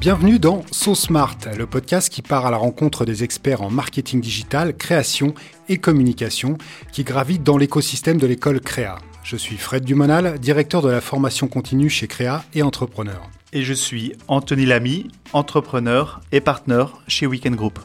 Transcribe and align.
Bienvenue 0.00 0.38
dans 0.38 0.62
So 0.70 0.94
Smart, 0.94 1.36
le 1.56 1.66
podcast 1.66 2.10
qui 2.10 2.22
part 2.22 2.46
à 2.46 2.50
la 2.50 2.58
rencontre 2.58 3.04
des 3.04 3.24
experts 3.24 3.62
en 3.62 3.70
marketing 3.70 4.20
digital, 4.20 4.76
création 4.76 5.34
et 5.68 5.78
communication 5.78 6.58
qui 6.92 7.02
gravitent 7.02 7.42
dans 7.42 7.56
l'écosystème 7.56 8.18
de 8.18 8.26
l'école 8.26 8.60
Créa. 8.60 8.98
Je 9.24 9.36
suis 9.36 9.56
Fred 9.56 9.84
Dumonal, 9.84 10.38
directeur 10.38 10.82
de 10.82 10.90
la 10.90 11.00
formation 11.00 11.48
continue 11.48 11.90
chez 11.90 12.06
Créa 12.06 12.44
et 12.54 12.62
entrepreneur. 12.62 13.28
Et 13.52 13.62
je 13.62 13.72
suis 13.72 14.12
Anthony 14.28 14.66
Lamy, 14.66 15.08
entrepreneur 15.32 16.20
et 16.30 16.40
partenaire 16.40 16.98
chez 17.08 17.26
Weekend 17.26 17.56
Group. 17.56 17.80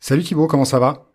Salut 0.00 0.24
Thibaut, 0.24 0.48
comment 0.48 0.64
ça 0.64 0.80
va? 0.80 1.06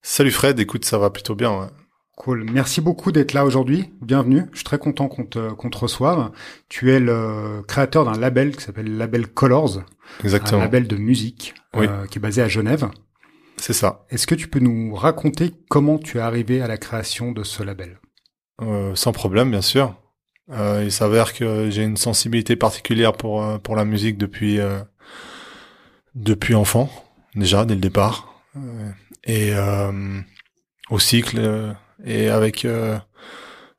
Salut 0.00 0.32
Fred, 0.32 0.58
écoute, 0.58 0.84
ça 0.84 0.98
va 0.98 1.10
plutôt 1.10 1.36
bien. 1.36 1.56
Ouais. 1.56 1.68
Cool. 2.16 2.44
Merci 2.52 2.80
beaucoup 2.80 3.10
d'être 3.10 3.32
là 3.32 3.44
aujourd'hui. 3.44 3.90
Bienvenue. 4.02 4.44
Je 4.52 4.58
suis 4.58 4.64
très 4.64 4.78
content 4.78 5.08
qu'on 5.08 5.24
te, 5.24 5.52
qu'on 5.52 5.70
te 5.70 5.78
reçoive. 5.78 6.30
Tu 6.68 6.92
es 6.92 7.00
le 7.00 7.62
créateur 7.66 8.04
d'un 8.04 8.18
label 8.18 8.54
qui 8.54 8.62
s'appelle 8.62 8.96
Label 8.96 9.26
Colors. 9.26 9.82
Exactement. 10.22 10.60
Un 10.60 10.64
label 10.64 10.86
de 10.86 10.96
musique 10.96 11.54
euh, 11.74 12.06
qui 12.06 12.18
est 12.18 12.20
basé 12.20 12.42
à 12.42 12.48
Genève. 12.48 12.88
C'est 13.56 13.72
ça. 13.72 14.04
Est-ce 14.10 14.26
que 14.26 14.34
tu 14.34 14.48
peux 14.48 14.58
nous 14.58 14.94
raconter 14.94 15.54
comment 15.68 15.98
tu 15.98 16.18
es 16.18 16.20
arrivé 16.20 16.60
à 16.60 16.68
la 16.68 16.76
création 16.76 17.32
de 17.32 17.44
ce 17.44 17.62
label? 17.62 17.98
Euh, 18.60 18.94
Sans 18.94 19.12
problème, 19.12 19.50
bien 19.50 19.62
sûr. 19.62 19.94
Euh, 20.50 20.82
il 20.84 20.92
s'avère 20.92 21.32
que 21.32 21.70
j'ai 21.70 21.82
une 21.82 21.96
sensibilité 21.96 22.56
particulière 22.56 23.12
pour 23.14 23.42
euh, 23.42 23.58
pour 23.58 23.76
la 23.76 23.84
musique 23.84 24.18
depuis 24.18 24.58
euh, 24.58 24.80
depuis 26.14 26.54
enfant, 26.54 26.90
déjà 27.36 27.64
dès 27.64 27.74
le 27.74 27.80
départ, 27.80 28.42
euh, 28.56 28.90
et 29.24 29.52
au 30.90 30.98
cycle 30.98 31.74
et 32.04 32.28
avec 32.28 32.64
euh, 32.64 32.98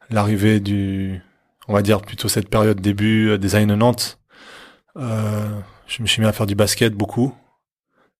l'arrivée 0.09 0.59
du, 0.59 1.21
on 1.67 1.73
va 1.73 1.81
dire 1.81 2.01
plutôt 2.01 2.27
cette 2.27 2.49
période 2.49 2.79
début 2.79 3.29
euh, 3.29 3.37
des 3.37 3.55
années 3.55 3.73
90, 3.73 4.17
euh, 4.97 5.59
je 5.87 6.01
me 6.01 6.07
suis 6.07 6.21
mis 6.21 6.27
à 6.27 6.31
faire 6.31 6.45
du 6.45 6.55
basket 6.55 6.93
beaucoup. 6.93 7.33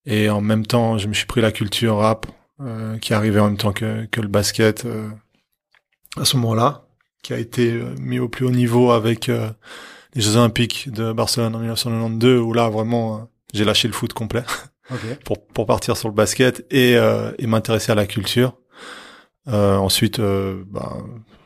Et 0.06 0.28
en 0.28 0.40
même 0.40 0.66
temps, 0.66 0.98
je 0.98 1.08
me 1.08 1.14
suis 1.14 1.26
pris 1.26 1.40
la 1.40 1.52
culture 1.52 1.96
rap 1.96 2.26
euh, 2.60 2.98
qui 2.98 3.14
arrivait 3.14 3.40
en 3.40 3.46
même 3.46 3.56
temps 3.56 3.72
que, 3.72 4.04
que 4.06 4.20
le 4.20 4.28
basket 4.28 4.84
euh, 4.84 5.08
à 6.16 6.24
ce 6.24 6.36
moment-là, 6.36 6.86
qui 7.22 7.32
a 7.32 7.38
été 7.38 7.72
mis 7.98 8.18
au 8.18 8.28
plus 8.28 8.44
haut 8.44 8.50
niveau 8.50 8.90
avec 8.90 9.28
les 9.28 10.20
Jeux 10.20 10.36
Olympiques 10.36 10.90
de 10.92 11.10
Barcelone 11.10 11.56
en 11.56 11.58
1992, 11.58 12.40
où 12.40 12.52
là 12.52 12.68
vraiment 12.68 13.30
j'ai 13.54 13.64
lâché 13.64 13.88
le 13.88 13.94
foot 13.94 14.12
complet 14.12 14.44
okay. 14.90 15.14
pour 15.24 15.44
pour 15.46 15.64
partir 15.64 15.96
sur 15.96 16.08
le 16.08 16.14
basket 16.14 16.66
et, 16.70 16.96
et 17.38 17.46
m'intéresser 17.46 17.92
à 17.92 17.94
la 17.94 18.06
culture. 18.06 18.58
Euh, 19.48 19.76
ensuite, 19.76 20.18
euh, 20.18 20.64
bah, 20.66 20.96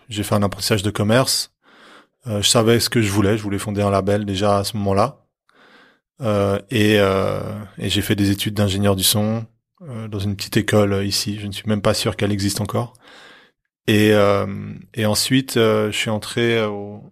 j'ai 0.09 0.23
fait 0.23 0.35
un 0.35 0.43
apprentissage 0.43 0.83
de 0.83 0.91
commerce. 0.91 1.53
Euh, 2.27 2.43
je 2.43 2.49
savais 2.49 2.81
ce 2.81 2.91
que 2.91 3.03
je 3.03 3.11
voulais. 3.11 3.37
Je 3.37 3.43
voulais 3.43 3.59
fonder 3.59 3.83
un 3.83 3.91
label 3.91 4.25
déjà 4.25 4.59
à 4.59 4.65
ce 4.65 4.77
moment-là. 4.77 5.25
et, 6.71 6.97
et 6.97 7.89
j'ai 7.91 8.03
fait 8.03 8.17
des 8.17 8.31
études 8.31 8.55
d'ingénieur 8.55 8.97
du 8.97 9.05
son 9.05 9.47
dans 9.81 10.19
une 10.19 10.35
petite 10.35 10.57
école 10.57 11.07
ici. 11.07 11.39
Je 11.39 11.47
ne 11.47 11.53
suis 11.53 11.69
même 11.69 11.83
pas 11.83 11.95
sûr 11.95 12.17
qu'elle 12.17 12.33
existe 12.33 12.61
encore. 12.61 12.95
Et, 13.87 14.11
et 14.95 15.07
ensuite, 15.07 15.55
je 15.55 15.93
suis 15.93 16.11
entré 16.11 16.63
au, 16.65 17.03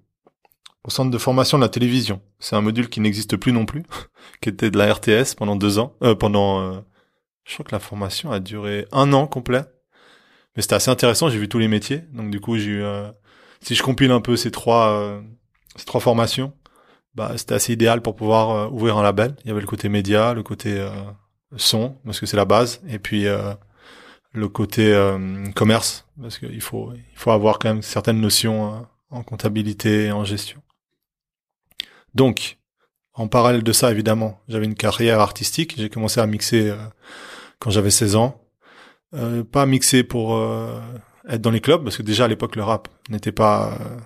au 0.87 0.91
centre 0.91 1.11
de 1.11 1.19
formation 1.19 1.59
de 1.59 1.63
la 1.63 1.69
télévision. 1.69 2.21
C'est 2.39 2.57
un 2.57 2.61
module 2.61 2.89
qui 2.89 3.01
n'existe 3.01 3.37
plus 3.37 3.53
non 3.53 3.67
plus, 3.67 3.85
qui 4.41 4.49
était 4.49 4.71
de 4.71 4.79
la 4.79 4.93
RTS 4.93 5.35
pendant 5.37 5.57
deux 5.57 5.79
ans. 5.79 5.95
Euh, 6.03 6.15
pendant, 6.15 6.85
je 7.45 7.55
crois 7.55 7.65
que 7.65 7.73
la 7.73 7.81
formation 7.81 8.33
a 8.33 8.41
duré 8.41 8.87
un 8.93 9.13
an 9.13 9.27
complet. 9.27 9.65
Mais 10.57 10.63
c'était 10.63 10.75
assez 10.75 10.91
intéressant, 10.91 11.29
j'ai 11.29 11.39
vu 11.39 11.49
tous 11.49 11.59
les 11.59 11.69
métiers. 11.69 12.05
Donc 12.13 12.31
du 12.31 12.41
coup, 12.41 12.57
j'ai 12.57 12.71
eu 12.71 12.83
euh, 12.83 13.11
si 13.61 13.75
je 13.75 13.83
compile 13.83 14.11
un 14.11 14.21
peu 14.21 14.37
ces 14.37 14.51
trois 14.51 14.91
euh, 14.91 15.21
ces 15.77 15.85
trois 15.85 16.01
formations, 16.01 16.53
bah 17.15 17.33
c'était 17.37 17.55
assez 17.55 17.73
idéal 17.73 18.01
pour 18.01 18.17
pouvoir 18.17 18.51
euh, 18.51 18.69
ouvrir 18.69 18.97
un 18.97 19.03
label. 19.03 19.37
Il 19.45 19.49
y 19.49 19.51
avait 19.51 19.61
le 19.61 19.67
côté 19.67 19.89
média, 19.89 20.33
le 20.35 20.43
côté 20.43 20.87
son 21.57 21.97
parce 22.05 22.21
que 22.21 22.27
c'est 22.27 22.37
la 22.37 22.45
base 22.45 22.81
et 22.89 22.99
puis 22.99 23.27
le 24.33 24.49
côté 24.49 24.93
commerce 25.55 26.07
parce 26.21 26.39
qu'il 26.39 26.61
faut 26.61 26.93
il 26.95 27.19
faut 27.19 27.31
avoir 27.31 27.59
quand 27.59 27.69
même 27.69 27.83
certaines 27.83 28.21
notions 28.21 28.87
en 29.11 29.23
comptabilité 29.23 30.07
et 30.07 30.13
en 30.13 30.25
gestion. 30.25 30.63
Donc 32.15 32.59
en 33.13 33.29
parallèle 33.29 33.63
de 33.63 33.73
ça, 33.73 33.91
évidemment, 33.91 34.41
j'avais 34.49 34.67
une 34.67 34.75
carrière 34.75 35.21
artistique. 35.21 35.75
J'ai 35.79 35.89
commencé 35.89 36.21
à 36.21 36.27
mixer 36.27 36.75
quand 37.59 37.71
j'avais 37.71 37.91
16 37.91 38.17
ans. 38.17 38.46
Euh, 39.15 39.45
pas 39.45 39.67
mixé 39.67 40.03
pour 40.03 40.37
euh, 40.37 40.81
être 41.29 41.41
dans 41.41 41.51
les 41.51 41.61
clubs 41.61 41.83
parce 41.85 41.97
que 41.97 42.03
déjà 42.03 42.25
à 42.25 42.29
l'époque 42.29 42.57
le 42.57 42.65
rap 42.65 42.89
n'était 43.09 43.33
pas 43.33 43.75
euh, 43.81 43.97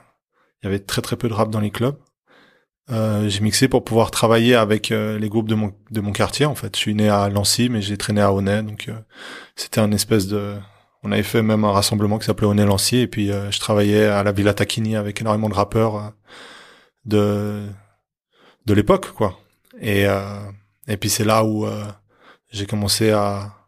il 0.62 0.66
y 0.66 0.69
avait 0.69 0.78
très 0.78 1.00
très 1.00 1.16
peu 1.16 1.28
de 1.28 1.34
rap 1.34 1.50
dans 1.50 1.61
les 1.61 1.71
clubs. 1.71 1.97
J'ai 2.88 3.41
mixé 3.41 3.69
pour 3.69 3.84
pouvoir 3.84 4.11
travailler 4.11 4.56
avec 4.56 4.88
les 4.88 5.28
groupes 5.28 5.49
de 5.49 5.55
mon 5.55 5.72
de 5.93 6.00
mon 6.00 6.11
quartier 6.11 6.44
en 6.44 6.56
fait. 6.56 6.75
Je 6.75 6.81
suis 6.81 6.94
né 6.94 7.09
à 7.09 7.28
Lancy 7.28 7.69
mais 7.69 7.83
j'ai 7.83 7.97
traîné 7.97 8.21
à 8.21 8.33
Honnay 8.33 8.65
donc 8.65 8.91
c'était 9.55 9.81
un 9.81 9.93
espèce 9.93 10.27
de 10.27 10.56
on 11.05 11.12
avait 11.12 11.22
fait 11.22 11.43
même 11.43 11.65
un 11.65 11.71
rassemblement 11.71 12.19
qui 12.19 12.27
s'appelait 12.27 12.49
Honnay 12.49 12.67
Lancy 12.67 12.97
et 12.99 13.06
puis 13.06 13.28
je 13.28 13.61
travaillais 13.61 14.06
à 14.06 14.25
la 14.25 14.32
Villa 14.32 14.55
Tacchini 14.55 14.97
avec 14.97 15.21
énormément 15.21 15.49
de 15.49 15.55
rappeurs 15.55 16.15
de 17.05 17.65
de 18.67 18.75
l'époque 18.75 19.12
quoi. 19.12 19.38
Et 19.81 20.06
et 20.88 20.97
puis 20.97 21.11
c'est 21.11 21.25
là 21.25 21.44
où 21.44 21.69
j'ai 22.50 22.67
commencé 22.67 23.12
à 23.12 23.59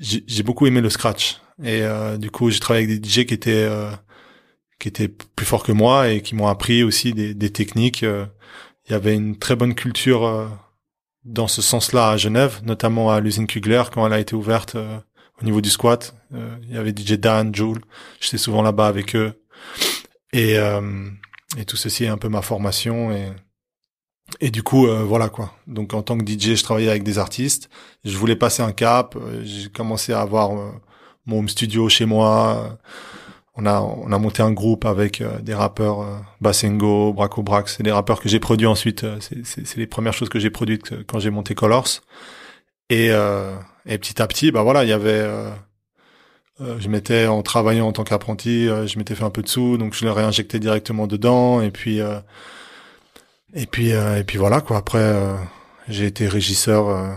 j'ai 0.00 0.42
beaucoup 0.42 0.66
aimé 0.66 0.80
le 0.80 0.90
scratch 0.90 1.40
et 1.62 1.82
euh, 1.82 2.16
du 2.16 2.30
coup 2.30 2.50
j'ai 2.50 2.60
travaillé 2.60 2.86
avec 2.86 3.00
des 3.00 3.08
DJ 3.08 3.26
qui 3.26 3.34
étaient 3.34 3.66
euh, 3.68 3.90
qui 4.78 4.88
étaient 4.88 5.08
plus 5.08 5.46
forts 5.46 5.62
que 5.62 5.72
moi 5.72 6.08
et 6.08 6.20
qui 6.20 6.34
m'ont 6.34 6.48
appris 6.48 6.82
aussi 6.82 7.12
des, 7.12 7.34
des 7.34 7.50
techniques. 7.50 8.02
Euh. 8.02 8.26
Il 8.86 8.92
y 8.92 8.94
avait 8.94 9.14
une 9.14 9.38
très 9.38 9.56
bonne 9.56 9.74
culture 9.74 10.26
euh, 10.26 10.46
dans 11.24 11.48
ce 11.48 11.62
sens-là 11.62 12.10
à 12.10 12.16
Genève, 12.18 12.60
notamment 12.64 13.10
à 13.10 13.20
l'usine 13.20 13.46
Kugler 13.46 13.82
quand 13.92 14.06
elle 14.06 14.12
a 14.12 14.18
été 14.20 14.34
ouverte 14.34 14.76
au 14.76 15.44
niveau 15.44 15.62
du 15.62 15.70
squat. 15.70 16.14
il 16.32 16.74
y 16.74 16.76
avait 16.76 16.90
DJ 16.90 17.12
Dan, 17.14 17.54
Joule, 17.54 17.80
j'étais 18.20 18.36
souvent 18.36 18.60
là-bas 18.60 18.86
avec 18.86 19.16
eux 19.16 19.32
et 20.34 20.56
et 21.56 21.64
tout 21.64 21.76
ceci 21.76 22.04
est 22.04 22.08
un 22.08 22.18
peu 22.18 22.28
ma 22.28 22.42
formation 22.42 23.10
et 23.10 23.32
et 24.40 24.50
du 24.50 24.62
coup, 24.62 24.86
euh, 24.86 25.02
voilà 25.04 25.28
quoi. 25.28 25.52
Donc 25.66 25.94
en 25.94 26.02
tant 26.02 26.18
que 26.18 26.24
DJ, 26.24 26.54
je 26.56 26.62
travaillais 26.62 26.90
avec 26.90 27.02
des 27.02 27.18
artistes. 27.18 27.68
Je 28.04 28.16
voulais 28.16 28.36
passer 28.36 28.62
un 28.62 28.72
cap. 28.72 29.16
Euh, 29.16 29.42
j'ai 29.44 29.68
commencé 29.68 30.12
à 30.12 30.20
avoir 30.20 30.52
euh, 30.52 30.70
mon 31.26 31.40
home 31.40 31.48
studio 31.48 31.88
chez 31.88 32.06
moi. 32.06 32.78
On 33.56 33.66
a 33.66 33.80
on 33.80 34.10
a 34.12 34.18
monté 34.18 34.42
un 34.42 34.52
groupe 34.52 34.84
avec 34.84 35.22
des 35.42 35.54
rappeurs 35.54 36.04
Bassengo, 36.40 37.12
Braco 37.12 37.42
Brax. 37.42 37.76
C'est 37.76 37.82
des 37.84 37.92
rappeurs 37.92 38.20
que 38.20 38.28
j'ai 38.28 38.40
produits 38.40 38.66
ensuite. 38.66 39.06
c'est 39.20 39.76
les 39.76 39.86
premières 39.86 40.12
choses 40.12 40.28
que 40.28 40.40
j'ai 40.40 40.50
produites 40.50 41.04
quand 41.06 41.20
j'ai 41.20 41.30
monté 41.30 41.54
Colors. 41.54 42.00
Et 42.90 43.10
et 43.86 43.98
petit 43.98 44.20
à 44.20 44.26
petit, 44.26 44.50
bah 44.50 44.62
voilà, 44.62 44.82
il 44.84 44.90
y 44.90 44.92
avait 44.92 45.24
je 46.60 46.88
m'étais 46.88 47.26
en 47.26 47.42
travaillant 47.42 47.86
en 47.86 47.92
tant 47.92 48.04
qu'apprenti, 48.04 48.66
je 48.66 48.98
m'étais 48.98 49.14
fait 49.14 49.24
un 49.24 49.30
peu 49.30 49.42
de 49.42 49.48
sous, 49.48 49.78
donc 49.78 49.94
je 49.94 50.04
le 50.04 50.10
réinjectais 50.10 50.58
directement 50.58 51.06
dedans. 51.06 51.62
Et 51.62 51.70
puis 51.70 52.00
et 53.54 53.66
puis 53.66 53.92
euh, 53.92 54.18
et 54.18 54.24
puis 54.24 54.38
voilà 54.38 54.60
quoi. 54.60 54.76
Après, 54.76 54.98
euh, 54.98 55.36
j'ai 55.88 56.06
été 56.06 56.28
régisseur 56.28 56.88
euh, 56.88 57.14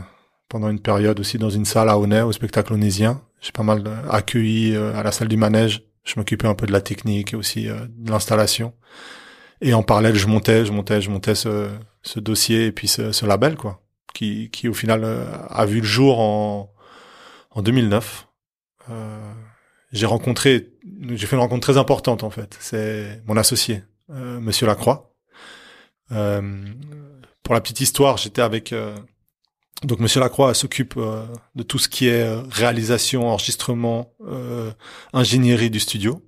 pendant 0.50 0.70
une 0.70 0.80
période 0.80 1.20
aussi 1.20 1.38
dans 1.38 1.50
une 1.50 1.66
salle 1.66 1.90
à 1.90 1.98
Honnay 1.98 2.22
au 2.22 2.32
spectacle 2.32 2.74
onésien. 2.74 3.22
J'ai 3.42 3.52
pas 3.52 3.64
mal 3.64 3.84
accueilli 4.10 4.76
à 4.76 5.04
la 5.04 5.12
salle 5.12 5.28
du 5.28 5.38
manège. 5.38 5.84
Je 6.04 6.14
m'occupais 6.18 6.48
un 6.48 6.56
peu 6.56 6.66
de 6.66 6.72
la 6.72 6.82
technique 6.82 7.34
et 7.34 7.36
aussi 7.36 7.66
de 7.66 8.10
l'installation. 8.12 8.74
Et 9.62 9.74
en 9.74 9.84
parallèle, 9.84 10.16
je 10.16 10.28
montais, 10.28 10.66
je 10.66 10.72
montais, 10.72 11.02
je 11.02 11.12
montais 11.12 11.36
ce, 11.36 11.70
ce 12.02 12.20
dossier 12.20 12.66
et 12.66 12.72
puis 12.72 12.88
ce, 12.88 13.12
ce 13.12 13.26
label 13.28 13.56
quoi, 13.56 13.84
qui 14.14 14.50
qui 14.50 14.68
au 14.68 14.74
final 14.74 15.06
a 15.50 15.66
vu 15.66 15.82
le 15.82 15.86
jour 15.86 16.20
en 16.20 16.74
en 17.52 17.62
2009. 17.62 18.28
j'ai 19.92 20.06
rencontré, 20.08 20.74
j'ai 21.10 21.28
fait 21.28 21.36
une 21.36 21.42
rencontre 21.42 21.68
très 21.68 21.78
importante 21.78 22.24
en 22.24 22.32
fait. 22.32 22.58
C'est 22.60 23.22
mon 23.28 23.38
associé, 23.38 23.84
Monsieur 24.10 24.66
Lacroix 24.66 25.07
euh, 25.07 25.07
pour 26.10 27.54
la 27.54 27.62
petite 27.62 27.82
histoire, 27.82 28.18
j'étais 28.18 28.42
avec 28.42 28.74
euh, 28.74 28.96
donc 29.84 30.00
Monsieur 30.00 30.20
Lacroix 30.20 30.54
s'occupe 30.54 30.96
euh, 30.98 31.26
de 31.56 31.64
tout 31.64 31.78
ce 31.80 31.88
qui 31.88 32.08
est 32.08 32.28
réalisation, 32.50 33.28
enregistrement, 33.30 34.14
ingénierie 35.14 35.70
du 35.70 35.80
studio. 35.80 36.22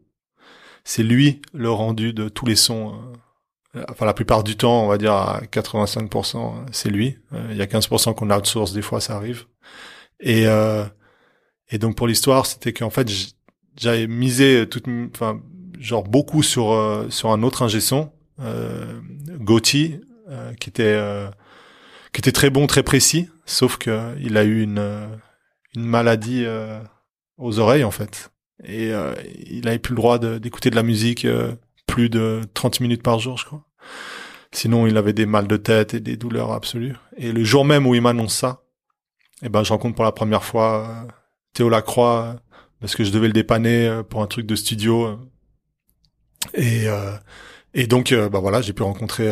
C'est 0.83 1.03
lui 1.03 1.41
le 1.53 1.69
rendu 1.69 2.13
de 2.13 2.29
tous 2.29 2.45
les 2.45 2.55
sons. 2.55 2.99
enfin, 3.89 4.05
la 4.05 4.13
plupart 4.13 4.43
du 4.43 4.55
temps, 4.55 4.83
on 4.83 4.87
va 4.87 4.97
dire 4.97 5.13
à 5.13 5.41
85%, 5.41 6.65
c'est 6.71 6.89
lui. 6.89 7.17
Il 7.51 7.57
y 7.57 7.61
a 7.61 7.65
15% 7.65 8.15
qu'on 8.15 8.31
outsource, 8.31 8.73
des 8.73 8.81
fois 8.81 9.01
ça 9.01 9.15
arrive. 9.15 9.45
Et 10.19 10.45
et 11.71 11.77
donc 11.77 11.95
pour 11.95 12.07
l'histoire, 12.07 12.45
c'était 12.45 12.73
qu'en 12.73 12.89
fait 12.89 13.07
j'avais 13.77 14.07
misé 14.07 14.67
toute, 14.67 14.85
enfin 15.13 15.41
genre 15.79 16.03
beaucoup 16.03 16.43
sur 16.43 17.05
sur 17.09 17.31
un 17.31 17.43
autre 17.43 17.61
ingé 17.61 17.81
son 17.81 18.11
euh, 18.41 19.01
Gauthier, 19.39 20.01
euh, 20.29 20.53
qui 20.55 20.69
était 20.69 20.83
euh, 20.83 21.29
qui 22.13 22.19
était 22.19 22.31
très 22.31 22.49
bon, 22.49 22.67
très 22.67 22.83
précis, 22.83 23.29
sauf 23.45 23.77
que 23.77 24.15
il 24.19 24.37
a 24.37 24.43
eu 24.43 24.61
une 24.61 25.07
une 25.75 25.85
maladie 25.85 26.45
aux 27.39 27.59
oreilles 27.59 27.83
en 27.83 27.91
fait. 27.91 28.31
et 28.63 28.91
euh, 28.91 29.15
il 29.49 29.67
avait 29.67 29.79
plus 29.79 29.91
le 29.91 29.95
droit 29.95 30.19
d'écouter 30.19 30.69
de, 30.69 30.75
la 30.75 30.83
musique 30.83 31.25
euh, 31.25 31.55
plus 31.87 32.09
de 32.09 32.41
30 32.53 32.81
minutes 32.81 33.01
par 33.01 33.19
jour, 33.19 33.37
je 33.37 33.45
crois. 33.45 33.65
Sinon, 34.51 34.87
il 34.87 34.97
avait 34.97 35.13
des 35.13 35.25
mal 35.25 35.47
de 35.47 35.57
tête 35.57 35.93
et 35.93 35.99
des 35.99 36.17
douleurs 36.17 36.51
absolues. 36.51 36.95
Et 37.17 37.31
le 37.31 37.43
jour 37.43 37.65
même 37.65 37.87
où 37.87 37.95
il 37.95 38.01
m'annonce 38.01 38.35
ça, 38.35 38.63
eh 39.43 39.49
ben, 39.49 39.63
je 39.63 39.71
rencontre 39.71 39.95
pour 39.95 40.05
la 40.05 40.11
première 40.11 40.43
fois 40.43 40.87
euh, 40.87 41.11
Théo 41.53 41.69
Lacroix 41.69 42.35
parce 42.81 42.95
que 42.95 43.03
je 43.03 43.11
devais 43.11 43.27
le 43.27 43.33
dépanner 43.33 44.01
pour 44.09 44.21
un 44.21 44.27
truc 44.27 44.45
de 44.45 44.55
studio. 44.55 45.19
Et 46.53 46.87
et 47.81 47.87
donc, 47.87 48.13
bah 48.13 48.39
voilà, 48.39 48.61
j'ai 48.61 48.73
pu 48.73 48.83
rencontrer 48.83 49.31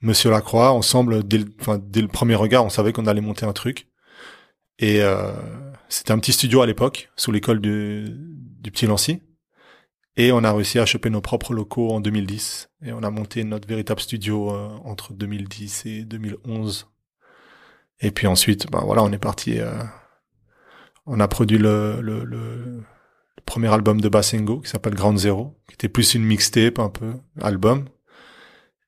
Monsieur 0.00 0.30
Lacroix 0.30 0.72
ensemble. 0.72 1.26
Dès 1.26 1.38
le, 1.38 1.46
dès 1.78 2.02
le 2.02 2.08
premier 2.08 2.34
regard, 2.34 2.64
on 2.64 2.70
savait 2.70 2.92
qu'on 2.92 3.06
allait 3.06 3.20
monter 3.20 3.46
un 3.46 3.52
truc. 3.52 3.88
Et 4.78 5.00
c'était 5.88 6.12
un 6.12 6.18
petit 6.18 6.32
studio 6.32 6.62
à 6.62 6.66
l'époque, 6.66 7.10
sous 7.16 7.32
l'école 7.32 7.60
du, 7.60 8.06
du 8.60 8.70
Petit 8.70 8.86
Lancy. 8.86 9.20
Et 10.16 10.32
on 10.32 10.44
a 10.44 10.52
réussi 10.52 10.78
à 10.78 10.86
choper 10.86 11.08
nos 11.08 11.20
propres 11.20 11.54
locaux 11.54 11.90
en 11.90 12.00
2010. 12.00 12.70
Et 12.84 12.92
on 12.92 13.02
a 13.02 13.10
monté 13.10 13.44
notre 13.44 13.66
véritable 13.66 14.00
studio 14.00 14.54
euh, 14.54 14.68
entre 14.84 15.14
2010 15.14 15.86
et 15.86 16.04
2011. 16.04 16.88
Et 18.00 18.10
puis 18.10 18.26
ensuite, 18.26 18.70
bah 18.70 18.82
voilà, 18.84 19.02
on 19.02 19.12
est 19.12 19.18
parti. 19.18 19.58
Euh, 19.60 19.72
on 21.06 21.20
a 21.20 21.28
produit 21.28 21.58
le, 21.58 22.00
le, 22.00 22.24
le, 22.24 22.82
premier 23.46 23.68
album 23.72 24.00
de 24.00 24.08
Bassengo 24.08 24.60
qui 24.60 24.70
s'appelle 24.70 24.94
Ground 24.94 25.18
Zero, 25.18 25.56
qui 25.68 25.74
était 25.74 25.88
plus 25.88 26.14
une 26.14 26.24
mixtape 26.24 26.78
un 26.78 26.88
peu, 26.88 27.12
album. 27.40 27.88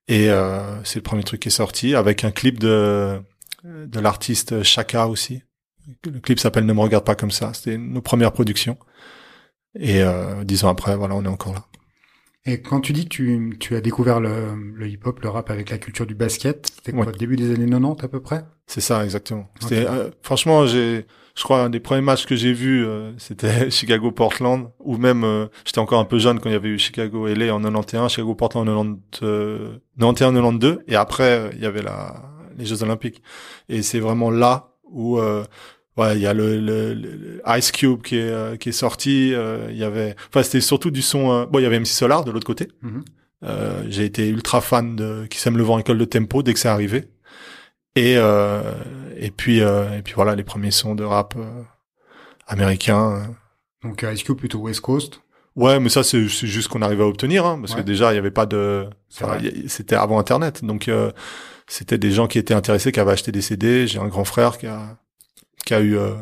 Et 0.09 0.31
euh, 0.31 0.83
c'est 0.85 0.99
le 0.99 1.03
premier 1.03 1.25
truc 1.25 1.41
qui 1.41 1.49
est 1.49 1.53
sorti 1.53 1.95
avec 1.95 2.25
un 2.25 2.31
clip 2.31 2.59
de 2.59 3.21
de 3.65 4.01
l'artiste 4.01 4.65
Chaka 4.65 5.07
aussi, 5.07 5.43
le 6.05 6.21
clip 6.21 6.39
s'appelle 6.39 6.67
Ne 6.67 6.73
me 6.73 6.81
regarde 6.81 7.05
pas 7.05 7.15
comme 7.15 7.31
ça. 7.31 7.53
C'était 7.55 7.79
nos 7.79 8.01
premières 8.01 8.33
productions. 8.33 8.79
Et 9.79 10.03
euh, 10.03 10.45
dix 10.45 10.65
ans 10.65 10.69
après, 10.69 10.97
voilà, 10.97 11.15
on 11.15 11.25
est 11.25 11.29
encore 11.29 11.55
là. 11.55 11.65
Et 12.45 12.61
quand 12.61 12.81
tu 12.81 12.93
dis 12.93 13.05
que 13.05 13.09
tu, 13.09 13.57
tu 13.61 13.77
as 13.77 13.81
découvert 13.81 14.21
le, 14.21 14.55
le 14.75 14.89
hip-hop, 14.89 15.21
le 15.21 15.29
rap 15.29 15.49
avec 15.51 15.71
la 15.71 15.79
culture 15.79 16.07
du 16.07 16.15
basket, 16.15 16.73
c'était 16.75 16.93
quoi, 16.93 17.07
ouais. 17.07 17.13
début 17.13 17.37
des 17.37 17.55
années 17.55 17.71
90 17.71 18.05
à 18.05 18.09
peu 18.09 18.21
près? 18.21 18.45
C'est 18.67 18.81
ça, 18.81 19.05
exactement. 19.05 19.49
Euh, 19.71 20.11
franchement, 20.23 20.67
j'ai, 20.67 21.07
je 21.35 21.43
crois, 21.43 21.63
un 21.63 21.71
des 21.71 21.81
premiers 21.81 22.03
matchs 22.03 22.27
que 22.27 22.37
j'ai 22.37 22.53
vus, 22.53 22.85
euh, 22.85 23.13
c'était 23.19 23.71
Chicago-Portland, 23.71 24.71
ou 24.81 24.97
même, 24.97 25.25
euh, 25.25 25.47
j'étais 25.65 25.79
encore 25.79 26.01
un 26.01 26.05
peu 26.05 26.19
jeune 26.19 26.41
quand 26.41 26.49
il 26.49 26.53
y 26.53 26.57
avait 26.57 26.69
eu 26.69 26.79
Chicago-LA 26.79 27.55
en 27.55 27.61
91, 27.61 28.11
Chicago-Portland 28.11 28.69
en 28.69 28.97
91-92, 29.99 30.79
et 30.89 30.97
après, 30.97 31.51
il 31.55 31.63
y 31.63 31.67
avait 31.67 31.83
la, 31.83 32.33
les 32.59 32.65
Jeux 32.65 32.83
Olympiques. 32.83 33.23
Et 33.69 33.83
c'est 33.83 34.01
vraiment 34.01 34.31
là 34.31 34.73
où 34.85 35.19
euh, 35.19 35.45
ouais, 35.97 36.17
il 36.17 36.23
y 36.23 36.27
a 36.27 36.35
le, 36.35 36.61
le, 36.61 37.43
Ice 37.57 37.73
Cube 37.73 38.03
qui 38.03 38.17
est 38.17 38.31
euh, 38.31 38.57
qui 38.57 38.71
est 38.71 38.73
sorti. 38.73 39.33
Euh, 39.35 39.69
il 39.71 39.77
y 39.77 39.85
avait, 39.85 40.15
enfin 40.29 40.43
c'était 40.43 40.61
surtout 40.61 40.91
du 40.91 41.03
son. 41.03 41.47
bon, 41.51 41.59
il 41.59 41.63
y 41.63 41.67
avait 41.67 41.81
MC 41.81 41.87
Solar 41.87 42.25
de 42.25 42.31
l'autre 42.31 42.47
côté. 42.47 42.69
Mm-hmm. 42.83 43.89
J'ai 43.89 44.05
été 44.05 44.29
ultra 44.29 44.61
fan 44.61 44.95
de 44.95 45.27
qui 45.29 45.39
s'aime 45.39 45.57
le 45.57 45.65
vent 45.65 45.79
école 45.79 45.99
de 45.99 46.05
tempo 46.05 46.43
dès 46.43 46.55
que 46.55 46.61
c'est 46.61 46.69
arrivé. 46.69 47.09
Et 47.95 48.15
et 48.15 49.31
puis 49.31 49.59
et 49.59 50.03
puis 50.03 50.15
voilà 50.15 50.35
les 50.35 50.45
premiers 50.45 50.71
sons 50.71 50.95
de 50.95 51.05
rap 51.05 51.35
américains. 52.47 53.35
Donc 53.83 54.05
Ice 54.11 54.23
Cube 54.23 54.39
plutôt 54.39 54.61
West 54.61 54.81
Coast? 54.81 55.21
Ouais, 55.57 55.79
mais 55.81 55.91
ça 55.91 56.03
c'est 56.03 56.27
juste 56.27 56.69
qu'on 56.69 56.81
arrivait 56.81 57.03
à 57.03 57.07
obtenir, 57.07 57.45
hein, 57.45 57.59
parce 57.61 57.75
que 57.75 57.83
déjà 57.83 58.13
il 58.13 58.17
y 58.17 58.19
avait 58.19 58.31
pas 58.31 58.47
de, 58.47 58.89
c'était 59.67 59.97
avant 59.97 60.19
Internet, 60.19 60.65
donc 60.65 60.91
c'était 61.67 61.99
des 61.99 62.11
gens 62.11 62.27
qui 62.27 62.39
étaient 62.39 62.55
intéressés, 62.55 62.93
qui 62.93 63.01
avaient 63.01 63.13
acheté 63.13 63.33
des 63.33 63.43
CD. 63.43 63.87
J'ai 63.87 63.99
un 63.99 64.09
grand 64.09 64.25
frère 64.25 64.59
qui 64.59 64.67
a 64.67 64.99
qui 65.65 65.75
a 65.75 65.81
eu 65.81 65.97
euh, 65.97 66.15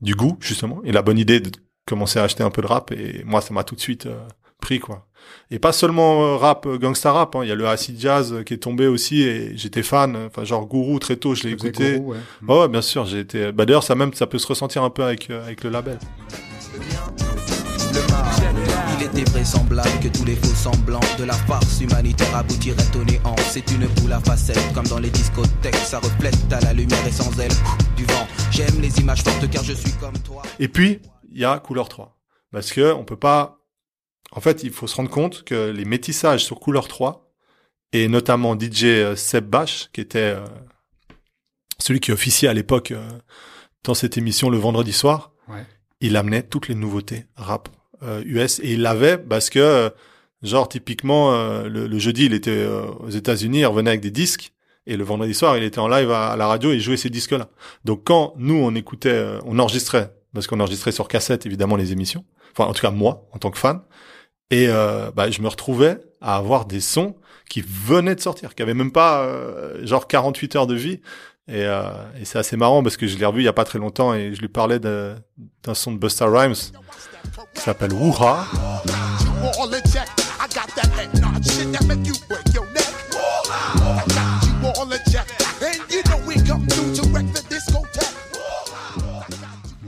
du 0.00 0.14
goût 0.14 0.36
justement 0.40 0.80
et 0.84 0.92
la 0.92 1.02
bonne 1.02 1.18
idée 1.18 1.40
de 1.40 1.50
commencer 1.86 2.18
à 2.18 2.24
acheter 2.24 2.42
un 2.42 2.50
peu 2.50 2.62
de 2.62 2.66
rap 2.66 2.92
et 2.92 3.22
moi 3.24 3.40
ça 3.40 3.54
m'a 3.54 3.64
tout 3.64 3.74
de 3.74 3.80
suite 3.80 4.06
euh, 4.06 4.20
pris 4.60 4.78
quoi. 4.78 5.06
Et 5.50 5.58
pas 5.58 5.72
seulement 5.72 6.24
euh, 6.24 6.36
rap 6.36 6.66
gangsta 6.66 7.12
rap, 7.12 7.36
hein. 7.36 7.40
il 7.42 7.48
y 7.48 7.52
a 7.52 7.54
le 7.54 7.66
acid 7.66 7.98
jazz 8.00 8.42
qui 8.46 8.54
est 8.54 8.58
tombé 8.58 8.86
aussi 8.86 9.22
et 9.22 9.56
j'étais 9.56 9.82
fan. 9.82 10.16
Enfin 10.26 10.44
genre 10.44 10.66
Gourou 10.66 10.98
très 10.98 11.16
tôt, 11.16 11.34
je 11.34 11.44
l'ai 11.44 11.52
écouté. 11.52 11.96
ouais. 11.96 12.16
ouais. 12.48 12.68
bien 12.68 12.82
sûr, 12.82 13.04
j'ai 13.04 13.20
été. 13.20 13.52
Bah 13.52 13.66
d'ailleurs 13.66 13.84
ça 13.84 13.94
même 13.94 14.12
ça 14.14 14.26
peut 14.26 14.38
se 14.38 14.46
ressentir 14.46 14.82
un 14.82 14.90
peu 14.90 15.04
avec 15.04 15.30
avec 15.30 15.64
le 15.64 15.70
label. 15.70 15.98
Il 18.96 19.06
était 19.06 19.30
vraisemblable 19.30 19.90
que 20.02 20.08
tous 20.08 20.24
les 20.24 20.36
faux 20.36 20.54
semblants 20.54 21.00
de 21.18 21.24
la 21.24 21.34
farce 21.34 21.80
humanitaire 21.80 22.34
aboutiraient 22.36 22.96
au 22.96 23.04
néant. 23.04 23.36
C'est 23.50 23.70
une 23.70 23.86
boule 23.86 24.12
à 24.12 24.20
facettes, 24.20 24.72
comme 24.74 24.86
dans 24.86 24.98
les 24.98 25.10
discothèques. 25.10 25.76
Ça 25.76 25.98
reflète 25.98 26.34
à 26.52 26.60
la 26.60 26.72
lumière 26.72 27.06
et 27.06 27.12
sans 27.12 27.30
elle 27.38 27.52
du 27.96 28.04
vent. 28.04 28.26
J'aime 28.50 28.80
les 28.80 28.98
images 29.00 29.22
fortes 29.22 29.48
car 29.50 29.62
je 29.62 29.72
suis 29.74 29.92
comme 29.92 30.18
toi. 30.18 30.42
Et 30.58 30.68
puis, 30.68 31.00
il 31.30 31.40
y 31.40 31.44
a 31.44 31.58
couleur 31.58 31.88
3. 31.88 32.16
Parce 32.52 32.72
que 32.72 32.92
on 32.92 33.04
peut 33.04 33.16
pas. 33.16 33.58
En 34.34 34.40
fait, 34.40 34.64
il 34.64 34.72
faut 34.72 34.86
se 34.86 34.96
rendre 34.96 35.10
compte 35.10 35.44
que 35.44 35.70
les 35.70 35.84
métissages 35.84 36.44
sur 36.44 36.58
couleur 36.58 36.88
3, 36.88 37.32
et 37.92 38.08
notamment 38.08 38.58
DJ 38.58 38.84
euh, 38.84 39.16
Seb 39.16 39.46
Bash, 39.46 39.88
qui 39.92 40.00
était 40.00 40.18
euh, 40.18 40.44
celui 41.78 42.00
qui 42.00 42.10
officiait 42.10 42.48
à 42.48 42.52
l'époque 42.52 42.90
euh, 42.90 43.08
dans 43.84 43.94
cette 43.94 44.18
émission 44.18 44.50
le 44.50 44.58
vendredi 44.58 44.92
soir, 44.92 45.32
ouais. 45.48 45.64
il 46.00 46.16
amenait 46.16 46.42
toutes 46.42 46.68
les 46.68 46.74
nouveautés 46.74 47.26
rap 47.36 47.68
US 48.26 48.60
et 48.60 48.74
il 48.74 48.82
l'avait 48.82 49.16
parce 49.16 49.48
que 49.48 49.90
genre 50.42 50.68
typiquement 50.68 51.32
euh, 51.32 51.68
le, 51.70 51.98
jeudi 51.98 52.26
il 52.26 52.34
était 52.34 52.66
aux 52.66 53.08
États-Unis, 53.08 53.60
il 53.60 53.66
revenait 53.66 53.90
avec 53.90 54.02
des 54.02 54.10
disques 54.10 54.52
et 54.86 54.98
le 54.98 55.04
vendredi 55.04 55.32
soir 55.32 55.56
il 55.56 55.62
était 55.62 55.78
en 55.78 55.88
live 55.88 56.10
à, 56.10 56.36
la 56.36 56.46
radio 56.46 56.70
et 56.70 56.74
il 56.74 56.80
jouait 56.80 56.98
ces 56.98 57.08
disques-là. 57.08 57.48
Donc 57.86 58.04
quand 58.04 58.34
nous 58.36 58.56
on 58.56 58.74
écoutait, 58.74 59.38
on 59.46 59.58
enregistrait 59.58 60.14
parce 60.34 60.46
qu'on 60.46 60.60
enregistrait 60.60 60.92
sur 60.92 61.08
cassette 61.08 61.46
évidemment 61.46 61.76
les 61.76 61.92
émissions. 61.92 62.26
Enfin 62.52 62.68
en 62.68 62.74
tout 62.74 62.82
cas 62.82 62.90
moi 62.90 63.26
en 63.32 63.38
tant 63.38 63.50
que 63.50 63.58
fan 63.58 63.80
et 64.50 64.68
bah, 65.14 65.30
je 65.30 65.40
me 65.42 65.48
retrouvais 65.48 65.98
à 66.20 66.36
avoir 66.36 66.64
des 66.66 66.80
sons 66.80 67.16
qui 67.48 67.62
venaient 67.62 68.14
de 68.14 68.20
sortir, 68.20 68.54
qui 68.54 68.62
avaient 68.62 68.74
même 68.74 68.92
pas 68.92 69.28
genre 69.82 70.06
48 70.06 70.56
heures 70.56 70.66
de 70.66 70.74
vie. 70.74 71.00
Et, 71.48 71.62
et 71.62 72.24
c'est 72.24 72.38
assez 72.38 72.56
marrant 72.56 72.82
parce 72.82 72.96
que 72.96 73.06
je 73.06 73.18
l'ai 73.18 73.26
revu 73.26 73.42
il 73.42 73.44
y 73.44 73.48
a 73.48 73.52
pas 73.52 73.64
très 73.64 73.78
longtemps 73.78 74.14
et 74.14 74.34
je 74.34 74.40
lui 74.40 74.48
parlais 74.48 74.78
d'un 74.78 75.74
son 75.74 75.92
de 75.92 75.98
Busta 75.98 76.26
Rhymes 76.26 76.54
qui 77.54 77.60
s'appelle 77.60 77.92
Wuha. 77.92 78.46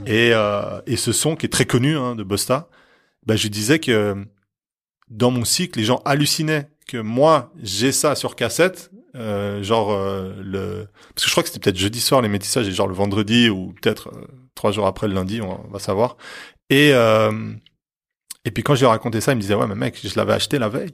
Et, 0.05 0.31
euh, 0.33 0.81
et 0.85 0.95
ce 0.95 1.11
son 1.11 1.35
qui 1.35 1.45
est 1.45 1.49
très 1.49 1.65
connu 1.65 1.97
hein, 1.97 2.15
de 2.15 2.23
Busta, 2.23 2.69
bah, 3.25 3.35
je 3.35 3.47
disais 3.49 3.79
que 3.79 4.15
dans 5.09 5.31
mon 5.31 5.45
cycle, 5.45 5.79
les 5.79 5.85
gens 5.85 6.01
hallucinaient 6.05 6.69
que 6.87 6.97
moi 6.97 7.51
j'ai 7.61 7.91
ça 7.91 8.15
sur 8.15 8.35
cassette, 8.35 8.91
euh, 9.15 9.63
genre 9.63 9.91
euh, 9.91 10.33
le 10.43 10.87
parce 11.13 11.23
que 11.23 11.29
je 11.29 11.31
crois 11.31 11.43
que 11.43 11.49
c'était 11.49 11.59
peut-être 11.59 11.77
jeudi 11.77 11.99
soir 11.99 12.21
les 12.21 12.29
métissages 12.29 12.67
et 12.67 12.71
genre 12.71 12.87
le 12.87 12.93
vendredi 12.93 13.49
ou 13.49 13.73
peut-être 13.81 14.09
euh, 14.09 14.27
trois 14.55 14.71
jours 14.71 14.85
après 14.87 15.07
le 15.07 15.13
lundi, 15.13 15.41
on 15.41 15.67
va 15.69 15.79
savoir. 15.79 16.17
Et 16.69 16.91
et 18.45 18.51
puis 18.51 18.63
quand 18.63 18.75
j'ai 18.75 18.85
raconté 18.85 19.19
ça, 19.21 19.33
il 19.33 19.35
me 19.35 19.41
disait 19.41 19.55
ouais 19.55 19.67
mais 19.67 19.75
mec, 19.75 19.99
je 20.03 20.15
l'avais 20.15 20.33
acheté 20.33 20.59
la 20.59 20.69
veille. 20.69 20.93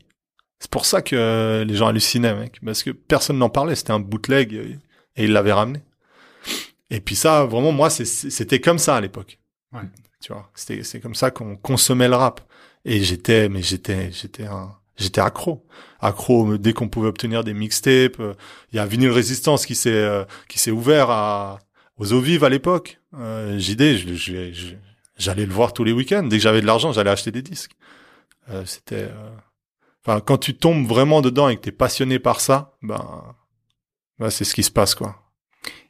C'est 0.59 0.71
pour 0.71 0.85
ça 0.85 1.01
que 1.01 1.65
les 1.67 1.75
gens 1.75 1.87
hallucinaient 1.87 2.33
mec, 2.33 2.59
parce 2.63 2.83
que 2.83 2.91
personne 2.91 3.37
n'en 3.37 3.49
parlait. 3.49 3.75
C'était 3.75 3.91
un 3.91 3.99
bootleg 3.99 4.53
et, 4.53 4.79
il 5.17 5.33
l'avait 5.33 5.51
ramené. 5.51 5.81
Et 6.89 7.01
puis 7.01 7.15
ça, 7.15 7.45
vraiment 7.45 7.71
moi, 7.71 7.89
c'était 7.89 8.61
comme 8.61 8.79
ça 8.79 8.95
à 8.95 9.01
l'époque. 9.01 9.39
Ouais. 9.73 9.81
Tu 10.21 10.31
vois, 10.31 10.49
c'était 10.55 10.83
c'est 10.83 11.01
comme 11.01 11.15
ça 11.15 11.31
qu'on 11.31 11.57
consommait 11.57 12.07
le 12.07 12.15
rap. 12.15 12.41
Et 12.85 13.03
j'étais 13.03 13.49
mais 13.49 13.61
j'étais 13.61 14.11
j'étais 14.11 14.45
un 14.45 14.75
j'étais 14.97 15.21
accro 15.21 15.65
accro 15.99 16.57
dès 16.57 16.73
qu'on 16.73 16.89
pouvait 16.89 17.07
obtenir 17.07 17.43
des 17.43 17.53
mixtapes 17.53 18.21
il 18.71 18.75
y 18.75 18.79
a 18.79 18.85
Vinyl 18.85 19.09
Résistance 19.09 19.65
qui 19.65 19.75
s'est 19.75 19.89
euh, 19.89 20.25
qui 20.49 20.59
s'est 20.59 20.71
ouvert 20.71 21.09
à 21.09 21.59
aux 21.97 22.13
eaux 22.13 22.19
vives 22.19 22.43
à 22.43 22.49
l'époque 22.49 22.99
euh, 23.17 23.57
JD 23.57 23.97
je, 23.97 24.13
je, 24.13 24.75
j'allais 25.17 25.45
le 25.45 25.53
voir 25.53 25.73
tous 25.73 25.83
les 25.83 25.91
week-ends. 25.91 26.23
Dès 26.23 26.37
que 26.37 26.43
j'avais 26.43 26.61
de 26.61 26.65
l'argent, 26.65 26.91
j'allais 26.91 27.09
acheter 27.09 27.31
des 27.31 27.41
disques. 27.41 27.73
Euh, 28.49 28.65
c'était, 28.65 29.07
euh, 29.09 29.29
enfin, 30.05 30.19
quand 30.19 30.37
tu 30.37 30.55
tombes 30.55 30.85
vraiment 30.85 31.21
dedans 31.21 31.49
et 31.49 31.55
que 31.55 31.61
t'es 31.61 31.71
passionné 31.71 32.19
par 32.19 32.41
ça, 32.41 32.75
ben, 32.81 33.35
ben 34.19 34.29
c'est 34.29 34.43
ce 34.43 34.53
qui 34.53 34.63
se 34.63 34.71
passe, 34.71 34.95
quoi. 34.95 35.22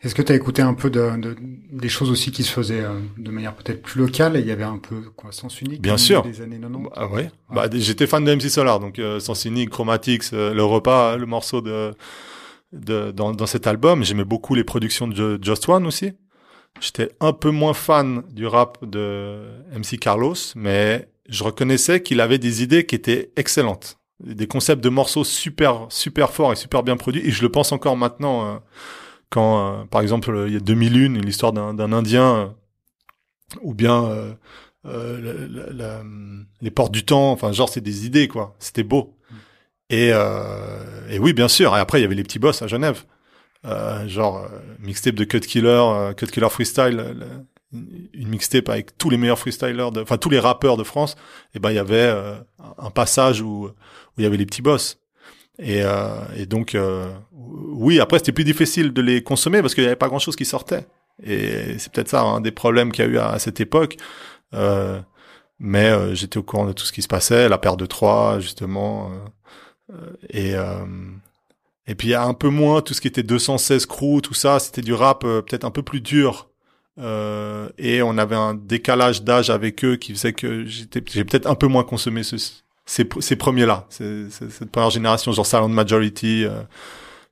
Est-ce 0.02 0.14
que 0.16 0.22
tu 0.22 0.32
as 0.32 0.36
écouté 0.36 0.62
un 0.62 0.74
peu 0.74 0.90
de, 0.90 1.18
de, 1.18 1.36
des 1.72 1.90
choses 1.90 2.12
aussi 2.12 2.32
qui 2.32 2.44
se 2.44 2.52
faisaient 2.52 2.84
euh, 2.84 3.00
de 3.18 3.32
manière 3.32 3.54
peut-être 3.56 3.82
plus 3.82 4.02
locale 4.02 4.36
et 4.36 4.42
il 4.42 4.46
y 4.48 4.52
avait 4.52 4.64
un 4.64 4.78
peu 4.78 5.02
quoi 5.16 5.32
sens 5.32 5.62
unique 5.62 5.82
Bien 5.82 5.98
sûr. 5.98 6.22
des 6.24 6.42
années 6.42 6.60
90 6.60 6.90
Ah 6.96 7.08
ouais. 7.08 7.32
Bah 7.54 7.68
j'étais 7.72 8.06
fan 8.08 8.24
de 8.26 8.36
MC 8.36 8.50
Solar 8.50 8.80
donc 8.80 9.00
euh, 9.00 9.20
sens 9.20 9.46
unique, 9.46 9.70
Chromatics, 9.70 10.32
le 10.32 10.62
repas, 10.64 11.16
le 11.18 11.26
morceau 11.26 11.62
de, 11.62 11.94
de 12.74 13.12
dans, 13.12 13.32
dans 13.32 13.46
cet 13.48 13.66
album, 13.68 14.04
j'aimais 14.04 14.26
beaucoup 14.26 14.56
les 14.56 14.64
productions 14.64 15.08
de 15.08 15.40
Just 15.42 15.68
One 15.70 15.86
aussi. 15.86 16.12
J'étais 16.82 17.12
un 17.20 17.34
peu 17.34 17.52
moins 17.52 17.74
fan 17.74 18.24
du 18.32 18.48
rap 18.48 18.84
de 18.84 19.44
MC 19.74 19.98
Carlos, 20.00 20.36
mais 20.56 21.08
je 21.30 21.44
reconnaissais 21.44 22.02
qu'il 22.02 22.20
avait 22.20 22.40
des 22.40 22.64
idées 22.64 22.86
qui 22.86 22.96
étaient 22.96 23.32
excellentes. 23.38 24.00
Des 24.24 24.48
concepts 24.48 24.84
de 24.84 24.90
morceaux 24.90 25.24
super, 25.24 25.86
super 25.90 26.32
forts 26.32 26.52
et 26.54 26.56
super 26.56 26.84
bien 26.84 26.98
produits. 26.98 27.22
Et 27.26 27.32
je 27.32 27.42
le 27.42 27.50
pense 27.50 27.72
encore 27.72 27.96
maintenant, 27.96 28.46
euh, 28.48 28.58
quand, 29.34 29.82
euh, 29.82 29.86
par 29.86 30.02
exemple, 30.02 30.46
il 30.48 30.54
y 30.54 30.58
a 30.58 30.60
2001, 30.60 31.20
l'histoire 31.20 31.54
d'un 31.54 31.92
Indien, 31.92 32.36
euh, 32.36 32.48
ou 33.64 33.74
bien 33.74 34.36
euh, 34.86 36.44
les 36.62 36.72
portes 36.72 36.92
du 36.92 37.04
temps. 37.04 37.32
Enfin, 37.32 37.52
genre, 37.52 37.68
c'est 37.68 37.82
des 37.82 38.06
idées, 38.06 38.28
quoi. 38.28 38.56
C'était 38.60 38.84
beau. 38.84 39.18
Et, 39.90 40.12
euh, 40.14 41.10
et 41.10 41.18
oui, 41.18 41.34
bien 41.34 41.48
sûr. 41.48 41.76
Et 41.76 41.80
après, 41.80 42.00
il 42.00 42.04
y 42.04 42.06
avait 42.06 42.14
les 42.14 42.24
petits 42.24 42.38
boss 42.38 42.62
à 42.62 42.68
Genève. 42.68 43.06
Euh, 43.66 44.08
genre, 44.08 44.38
euh, 44.38 44.60
mixtape 44.80 45.16
de 45.16 45.24
Cut 45.24 45.40
Killer, 45.40 45.68
euh, 45.68 46.14
Cut 46.14 46.28
Killer 46.28 46.50
Freestyle, 46.50 47.16
une 47.72 48.28
mixtape 48.28 48.70
avec 48.70 49.00
tous 49.00 49.10
les 49.10 49.18
meilleurs 49.18 49.40
freestylers, 49.40 49.90
enfin 49.98 50.18
tous 50.18 50.30
les 50.30 50.40
rappeurs 50.40 50.78
de 50.78 50.84
France. 50.84 51.16
Et 51.56 51.60
ben, 51.60 51.72
il 51.72 51.76
y 51.76 51.80
avait 51.80 52.14
un 52.78 52.92
passage 52.92 53.42
où, 53.42 53.66
où 53.66 53.72
il 54.20 54.24
y 54.24 54.28
avait 54.28 54.38
les 54.38 54.46
petits 54.46 54.62
boss. 54.62 55.00
Et, 55.60 55.82
et 56.36 56.46
donc, 56.46 56.76
oui, 57.32 58.00
après, 58.00 58.20
c'était 58.20 58.32
plus 58.32 58.44
difficile 58.44 58.94
de 58.94 59.02
les 59.02 59.24
consommer 59.24 59.62
parce 59.62 59.76
qu'il 59.76 59.84
y 59.84 59.88
avait 59.88 59.96
pas 59.96 60.08
grand-chose 60.08 60.36
qui 60.36 60.46
sortait. 60.46 60.86
Et 61.22 61.78
c'est 61.78 61.92
peut-être 61.92 62.10
ça 62.10 62.22
un 62.22 62.42
des 62.42 62.52
problèmes 62.52 62.92
qu'il 62.92 63.06
y 63.06 63.08
a 63.08 63.12
eu 63.12 63.18
à, 63.18 63.38
cette 63.40 63.60
époque. 63.62 63.98
Euh, 64.54 65.00
mais 65.60 65.90
euh, 65.90 66.16
j'étais 66.16 66.38
au 66.38 66.44
courant 66.44 66.66
de 66.66 66.74
tout 66.74 66.86
ce 66.86 66.92
qui 66.92 67.02
se 67.02 67.08
passait, 67.08 67.50
la 67.50 67.58
paire 67.58 67.78
de 67.78 67.86
trois 67.86 68.40
justement, 68.40 69.12
euh, 69.92 70.14
et 70.30 70.54
et 71.86 71.96
puis 71.96 72.10
il 72.10 72.12
y 72.12 72.16
a 72.16 72.24
un 72.24 72.34
peu 72.34 72.50
moins 72.50 72.82
tout 72.82 72.94
ce 72.94 73.02
qui 73.02 73.08
était 73.08 73.24
216 73.24 73.86
crew, 73.86 74.22
tout 74.22 74.34
ça, 74.34 74.60
c'était 74.60 74.82
du 74.82 74.94
rap 74.94 75.22
peut-être 75.22 75.66
un 75.66 75.72
peu 75.72 75.84
plus 75.84 76.02
dur. 76.02 76.50
et 76.98 78.02
on 78.04 78.18
avait 78.18 78.36
un 78.36 78.54
décalage 78.56 79.24
d'âge 79.24 79.50
avec 79.50 79.84
eux 79.86 79.96
qui 79.98 80.14
faisait 80.14 80.34
que 80.34 80.66
j'étais 80.66 81.04
j'ai 81.12 81.26
peut-être 81.26 81.48
un 81.48 81.56
peu 81.56 81.68
moins 81.68 81.84
consommé 81.84 82.24
ce, 82.24 82.38
ces, 82.86 83.08
ces 83.20 83.36
premiers 83.36 83.66
là, 83.66 83.88
cette 83.90 84.72
première 84.72 84.90
génération 84.90 85.32
genre 85.32 85.46
Silent 85.46 85.70
Majority. 85.70 86.46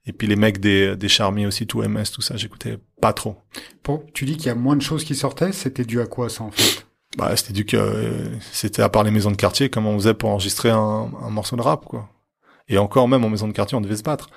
Et 0.08 0.14
puis 0.14 0.28
les 0.28 0.36
mecs 0.36 0.60
des, 0.60 0.96
des 0.96 1.08
Charmy 1.08 1.46
aussi, 1.46 1.68
tout 1.68 1.84
MS, 1.84 2.06
tout 2.12 2.22
ça, 2.22 2.36
j'écoutais 2.36 2.80
pas 3.02 3.14
trop. 3.14 3.38
Bon, 3.84 4.04
tu 4.16 4.26
dis 4.26 4.36
qu'il 4.36 4.48
y 4.48 4.50
a 4.50 4.56
moins 4.56 4.76
de 4.76 4.82
choses 4.82 5.04
qui 5.04 5.14
sortaient, 5.14 5.52
c'était 5.52 5.86
dû 5.86 6.02
à 6.02 6.08
quoi 6.08 6.28
ça 6.28 6.44
en 6.44 6.52
fait? 6.52 6.88
Bah 7.18 7.36
c'était 7.36 7.54
dû 7.54 7.66
que 7.66 7.78
euh, 7.78 8.30
c'était 8.52 8.82
à 8.82 8.90
part 8.90 9.04
les 9.04 9.12
maisons 9.12 9.30
de 9.30 9.36
quartier, 9.36 9.70
comment 9.70 9.92
on 9.92 10.00
faisait 10.00 10.14
pour 10.14 10.30
enregistrer 10.30 10.72
un, 10.72 11.12
un, 11.22 11.30
morceau 11.30 11.56
de 11.56 11.62
rap 11.62 11.86
quoi. 11.86 12.10
Et 12.68 12.78
encore 12.78 13.08
même 13.08 13.24
en 13.24 13.30
maison 13.30 13.48
de 13.48 13.54
quartier, 13.54 13.78
on 13.78 13.82
devait 13.82 13.98
se 13.98 14.04
battre. 14.04 14.30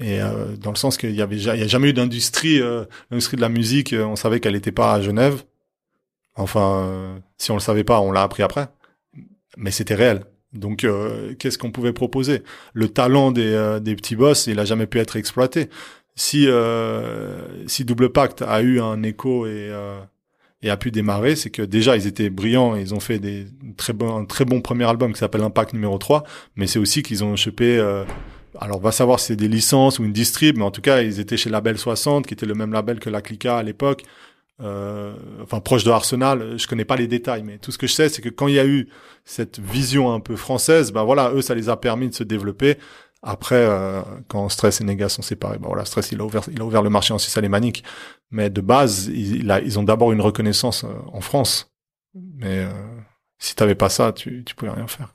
Et 0.00 0.20
euh, 0.20 0.56
dans 0.56 0.70
le 0.70 0.76
sens 0.76 0.96
qu'il 0.96 1.14
y 1.14 1.20
avait, 1.20 1.36
il 1.36 1.42
y 1.42 1.48
a 1.48 1.66
jamais 1.66 1.90
eu 1.90 1.92
d'industrie, 1.92 2.58
euh, 2.58 2.86
l'industrie 3.10 3.36
de 3.36 3.42
la 3.42 3.50
musique, 3.50 3.92
euh, 3.92 4.04
on 4.04 4.16
savait 4.16 4.40
qu'elle 4.40 4.56
était 4.56 4.72
pas 4.72 4.94
à 4.94 5.02
Genève. 5.02 5.44
Enfin, 6.36 7.20
si 7.36 7.50
on 7.50 7.54
le 7.54 7.60
savait 7.60 7.84
pas, 7.84 8.00
on 8.00 8.10
l'a 8.10 8.22
appris 8.22 8.42
après. 8.42 8.68
Mais 9.58 9.70
c'était 9.70 9.94
réel. 9.94 10.24
Donc, 10.52 10.84
euh, 10.84 11.34
qu'est-ce 11.38 11.58
qu'on 11.58 11.70
pouvait 11.70 11.92
proposer? 11.92 12.42
Le 12.74 12.88
talent 12.88 13.30
des, 13.30 13.52
euh, 13.52 13.80
des, 13.80 13.94
petits 13.94 14.16
boss, 14.16 14.46
il 14.46 14.58
a 14.58 14.64
jamais 14.64 14.86
pu 14.86 14.98
être 14.98 15.16
exploité. 15.16 15.68
Si 16.16 16.46
euh, 16.48 17.66
si 17.66 17.84
Double 17.84 18.10
Pacte 18.10 18.42
a 18.42 18.60
eu 18.62 18.80
un 18.80 19.02
écho 19.02 19.46
et 19.46 19.70
et 20.62 20.68
a 20.68 20.76
pu 20.76 20.90
démarrer, 20.90 21.36
c'est 21.36 21.48
que 21.48 21.62
déjà 21.62 21.96
ils 21.96 22.06
étaient 22.06 22.28
brillants, 22.28 22.76
ils 22.76 22.92
ont 22.94 23.00
fait 23.00 23.18
des 23.18 23.46
très 23.78 23.94
bons 23.94 24.14
un 24.14 24.26
très 24.26 24.44
bon 24.44 24.60
premier 24.60 24.84
album 24.84 25.14
qui 25.14 25.18
s'appelle 25.18 25.40
Impact 25.40 25.72
numéro 25.72 25.96
3, 25.96 26.24
mais 26.56 26.66
c'est 26.66 26.78
aussi 26.78 27.02
qu'ils 27.02 27.24
ont 27.24 27.34
chopé 27.36 27.80
alors 28.58 28.78
on 28.78 28.80
va 28.80 28.92
savoir 28.92 29.20
si 29.20 29.28
c'est 29.28 29.36
des 29.36 29.48
licences 29.48 29.98
ou 29.98 30.04
une 30.04 30.12
distrib, 30.12 30.58
mais 30.58 30.64
en 30.64 30.70
tout 30.70 30.82
cas 30.82 31.02
ils 31.02 31.20
étaient 31.20 31.36
chez 31.36 31.50
Label 31.50 31.78
60, 31.78 32.26
qui 32.26 32.34
était 32.34 32.46
le 32.46 32.54
même 32.54 32.72
label 32.72 32.98
que 32.98 33.08
la 33.08 33.22
Clica 33.22 33.56
à 33.56 33.62
l'époque. 33.62 34.02
Euh, 34.62 35.14
enfin 35.42 35.60
proche 35.60 35.84
de 35.84 35.90
Arsenal, 35.90 36.58
je 36.58 36.66
connais 36.66 36.84
pas 36.84 36.96
les 36.96 37.06
détails, 37.06 37.42
mais 37.42 37.58
tout 37.58 37.72
ce 37.72 37.78
que 37.78 37.86
je 37.86 37.92
sais, 37.92 38.08
c'est 38.08 38.20
que 38.20 38.28
quand 38.28 38.46
il 38.46 38.54
y 38.54 38.58
a 38.58 38.66
eu 38.66 38.88
cette 39.24 39.58
vision 39.58 40.12
un 40.12 40.20
peu 40.20 40.36
française, 40.36 40.92
ben 40.92 41.02
voilà, 41.04 41.32
eux, 41.32 41.42
ça 41.42 41.54
les 41.54 41.68
a 41.68 41.76
permis 41.76 42.08
de 42.08 42.14
se 42.14 42.24
développer. 42.24 42.76
Après, 43.22 43.56
euh, 43.56 44.02
quand 44.28 44.48
Stress 44.48 44.80
et 44.80 44.84
Nega 44.84 45.08
sont 45.08 45.22
séparés, 45.22 45.58
ben 45.58 45.68
voilà, 45.68 45.84
Stress, 45.84 46.12
il 46.12 46.20
a 46.20 46.24
ouvert, 46.24 46.42
il 46.50 46.60
a 46.60 46.64
ouvert 46.64 46.82
le 46.82 46.90
marché 46.90 47.12
en 47.12 47.18
Suisse 47.18 47.36
alémanique. 47.36 47.84
Mais 48.30 48.50
de 48.50 48.60
base, 48.60 49.06
ils, 49.06 49.50
ils 49.64 49.78
ont 49.78 49.82
d'abord 49.82 50.12
une 50.12 50.20
reconnaissance 50.20 50.84
euh, 50.84 50.88
en 51.12 51.20
France. 51.20 51.72
Mais 52.14 52.66
si 53.38 53.54
t'avais 53.54 53.74
pas 53.76 53.88
ça, 53.88 54.12
tu, 54.12 54.42
tu 54.44 54.54
pouvais 54.54 54.72
rien 54.72 54.86
faire. 54.86 55.12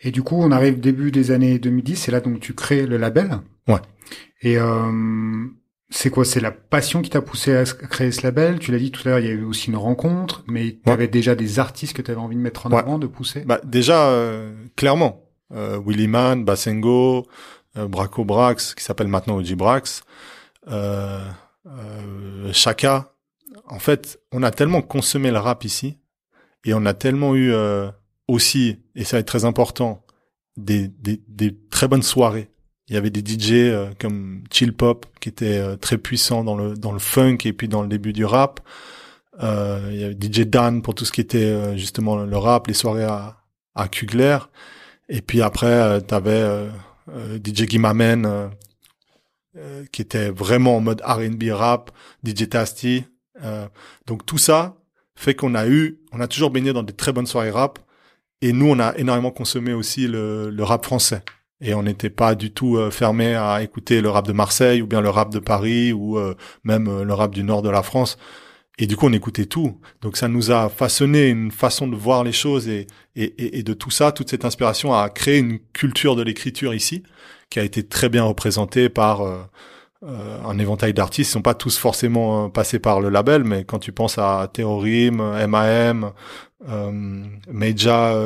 Et 0.00 0.10
du 0.10 0.22
coup, 0.22 0.36
on 0.36 0.50
arrive 0.52 0.80
début 0.80 1.10
des 1.10 1.30
années 1.30 1.58
2010, 1.58 1.96
c'est 1.96 2.12
là 2.12 2.20
donc 2.20 2.40
tu 2.40 2.54
crées 2.54 2.86
le 2.86 2.96
label. 2.96 3.40
Ouais. 3.68 3.80
Et 4.42 4.58
euh, 4.58 5.46
c'est 5.96 6.10
quoi? 6.10 6.24
C'est 6.24 6.40
la 6.40 6.50
passion 6.50 7.02
qui 7.02 7.10
t'a 7.10 7.22
poussé 7.22 7.54
à 7.54 7.64
créer 7.64 8.10
ce 8.10 8.22
label? 8.22 8.58
Tu 8.58 8.72
l'as 8.72 8.78
dit 8.78 8.90
tout 8.90 9.02
à 9.06 9.10
l'heure, 9.10 9.18
il 9.20 9.26
y 9.26 9.28
a 9.28 9.32
eu 9.32 9.44
aussi 9.44 9.70
une 9.70 9.76
rencontre, 9.76 10.42
mais 10.48 10.78
tu 10.84 10.90
avais 10.90 11.06
déjà 11.06 11.34
des 11.36 11.60
artistes 11.60 11.94
que 11.94 12.02
tu 12.02 12.10
avais 12.10 12.20
envie 12.20 12.34
de 12.34 12.40
mettre 12.40 12.66
en 12.66 12.70
avant, 12.72 12.98
de 12.98 13.06
pousser? 13.06 13.42
Bah, 13.42 13.60
Déjà, 13.64 14.08
euh, 14.08 14.52
clairement. 14.76 15.22
Euh, 15.52 15.80
Willy 15.86 16.08
Man, 16.08 16.44
Bassengo, 16.44 17.28
euh, 17.76 17.86
Braco 17.86 18.24
Brax, 18.24 18.74
qui 18.74 18.82
s'appelle 18.82 19.06
maintenant 19.06 19.36
Oji 19.36 19.54
Brax, 19.54 20.02
euh, 20.68 21.20
euh, 21.66 22.52
Chaka. 22.52 23.14
En 23.68 23.78
fait, 23.78 24.20
on 24.32 24.42
a 24.42 24.50
tellement 24.50 24.82
consommé 24.82 25.30
le 25.30 25.38
rap 25.38 25.64
ici, 25.64 25.98
et 26.64 26.74
on 26.74 26.86
a 26.86 26.94
tellement 26.94 27.36
eu 27.36 27.52
euh, 27.52 27.88
aussi, 28.26 28.82
et 28.96 29.04
ça 29.04 29.18
est 29.20 29.24
très 29.24 29.44
important, 29.44 30.04
des, 30.56 30.88
des, 30.88 31.22
des 31.28 31.56
très 31.68 31.86
bonnes 31.86 32.02
soirées 32.02 32.50
il 32.88 32.94
y 32.94 32.98
avait 32.98 33.10
des 33.10 33.20
DJ 33.20 33.52
euh, 33.52 33.90
comme 33.98 34.44
Chill 34.50 34.74
Pop 34.74 35.06
qui 35.20 35.28
étaient 35.28 35.58
euh, 35.58 35.76
très 35.76 35.98
puissants 35.98 36.44
dans 36.44 36.56
le 36.56 36.74
dans 36.76 36.92
le 36.92 36.98
funk 36.98 37.38
et 37.44 37.52
puis 37.52 37.68
dans 37.68 37.82
le 37.82 37.88
début 37.88 38.12
du 38.12 38.24
rap. 38.24 38.60
Euh, 39.42 39.88
il 39.90 40.00
y 40.00 40.04
avait 40.04 40.14
DJ 40.14 40.40
Dan 40.46 40.82
pour 40.82 40.94
tout 40.94 41.04
ce 41.04 41.12
qui 41.12 41.20
était 41.20 41.76
justement 41.76 42.16
le 42.16 42.36
rap, 42.36 42.66
les 42.68 42.74
soirées 42.74 43.04
à, 43.04 43.38
à 43.74 43.88
Kugler. 43.88 44.38
Et 45.08 45.22
puis 45.22 45.42
après, 45.42 46.00
tu 46.06 46.14
avais 46.14 46.68
DJ 47.44 47.68
Gimamen 47.68 48.50
qui 49.92 50.02
était 50.02 50.30
vraiment 50.30 50.76
en 50.76 50.80
mode 50.80 51.02
R&B 51.04 51.50
rap, 51.50 51.90
DJ 52.24 52.48
Tasty. 52.48 53.04
donc 54.06 54.24
tout 54.24 54.38
ça 54.38 54.76
fait 55.16 55.34
qu'on 55.34 55.54
a 55.56 55.66
eu, 55.66 55.98
on 56.12 56.20
a 56.20 56.28
toujours 56.28 56.50
baigné 56.50 56.72
dans 56.72 56.82
des 56.84 56.92
très 56.92 57.12
bonnes 57.12 57.26
soirées 57.26 57.50
rap. 57.50 57.80
Et 58.40 58.52
nous, 58.52 58.66
on 58.66 58.78
a 58.78 58.96
énormément 58.96 59.30
consommé 59.32 59.72
aussi 59.72 60.06
le, 60.06 60.50
le 60.50 60.62
rap 60.62 60.84
français 60.84 61.22
et 61.60 61.74
on 61.74 61.82
n'était 61.82 62.10
pas 62.10 62.34
du 62.34 62.52
tout 62.52 62.76
euh, 62.76 62.90
fermé 62.90 63.34
à 63.34 63.62
écouter 63.62 64.00
le 64.00 64.10
rap 64.10 64.26
de 64.26 64.32
Marseille 64.32 64.82
ou 64.82 64.86
bien 64.86 65.00
le 65.00 65.08
rap 65.08 65.30
de 65.30 65.38
Paris 65.38 65.92
ou 65.92 66.18
euh, 66.18 66.34
même 66.64 66.88
euh, 66.88 67.04
le 67.04 67.14
rap 67.14 67.32
du 67.32 67.44
nord 67.44 67.62
de 67.62 67.70
la 67.70 67.82
France. 67.82 68.18
Et 68.78 68.86
du 68.86 68.96
coup, 68.96 69.06
on 69.06 69.12
écoutait 69.12 69.46
tout. 69.46 69.80
Donc, 70.02 70.16
ça 70.16 70.26
nous 70.26 70.50
a 70.50 70.68
façonné 70.68 71.28
une 71.28 71.52
façon 71.52 71.86
de 71.86 71.94
voir 71.94 72.24
les 72.24 72.32
choses 72.32 72.68
et, 72.68 72.86
de 73.14 73.72
tout 73.72 73.90
ça, 73.90 74.10
toute 74.10 74.30
cette 74.30 74.44
inspiration 74.44 74.92
a 74.92 75.08
créé 75.10 75.38
une 75.38 75.60
culture 75.72 76.16
de 76.16 76.22
l'écriture 76.22 76.74
ici, 76.74 77.04
qui 77.50 77.60
a 77.60 77.62
été 77.62 77.86
très 77.86 78.08
bien 78.08 78.24
représentée 78.24 78.88
par 78.88 79.22
un 80.02 80.58
éventail 80.58 80.92
d'artistes. 80.92 81.30
Ils 81.30 81.34
sont 81.34 81.40
pas 81.40 81.54
tous 81.54 81.78
forcément 81.78 82.50
passés 82.50 82.80
par 82.80 83.00
le 83.00 83.10
label, 83.10 83.44
mais 83.44 83.62
quand 83.64 83.78
tu 83.78 83.92
penses 83.92 84.18
à 84.18 84.50
Terrorim, 84.52 85.20
M.A.M., 85.20 86.10
Meja 87.46 88.18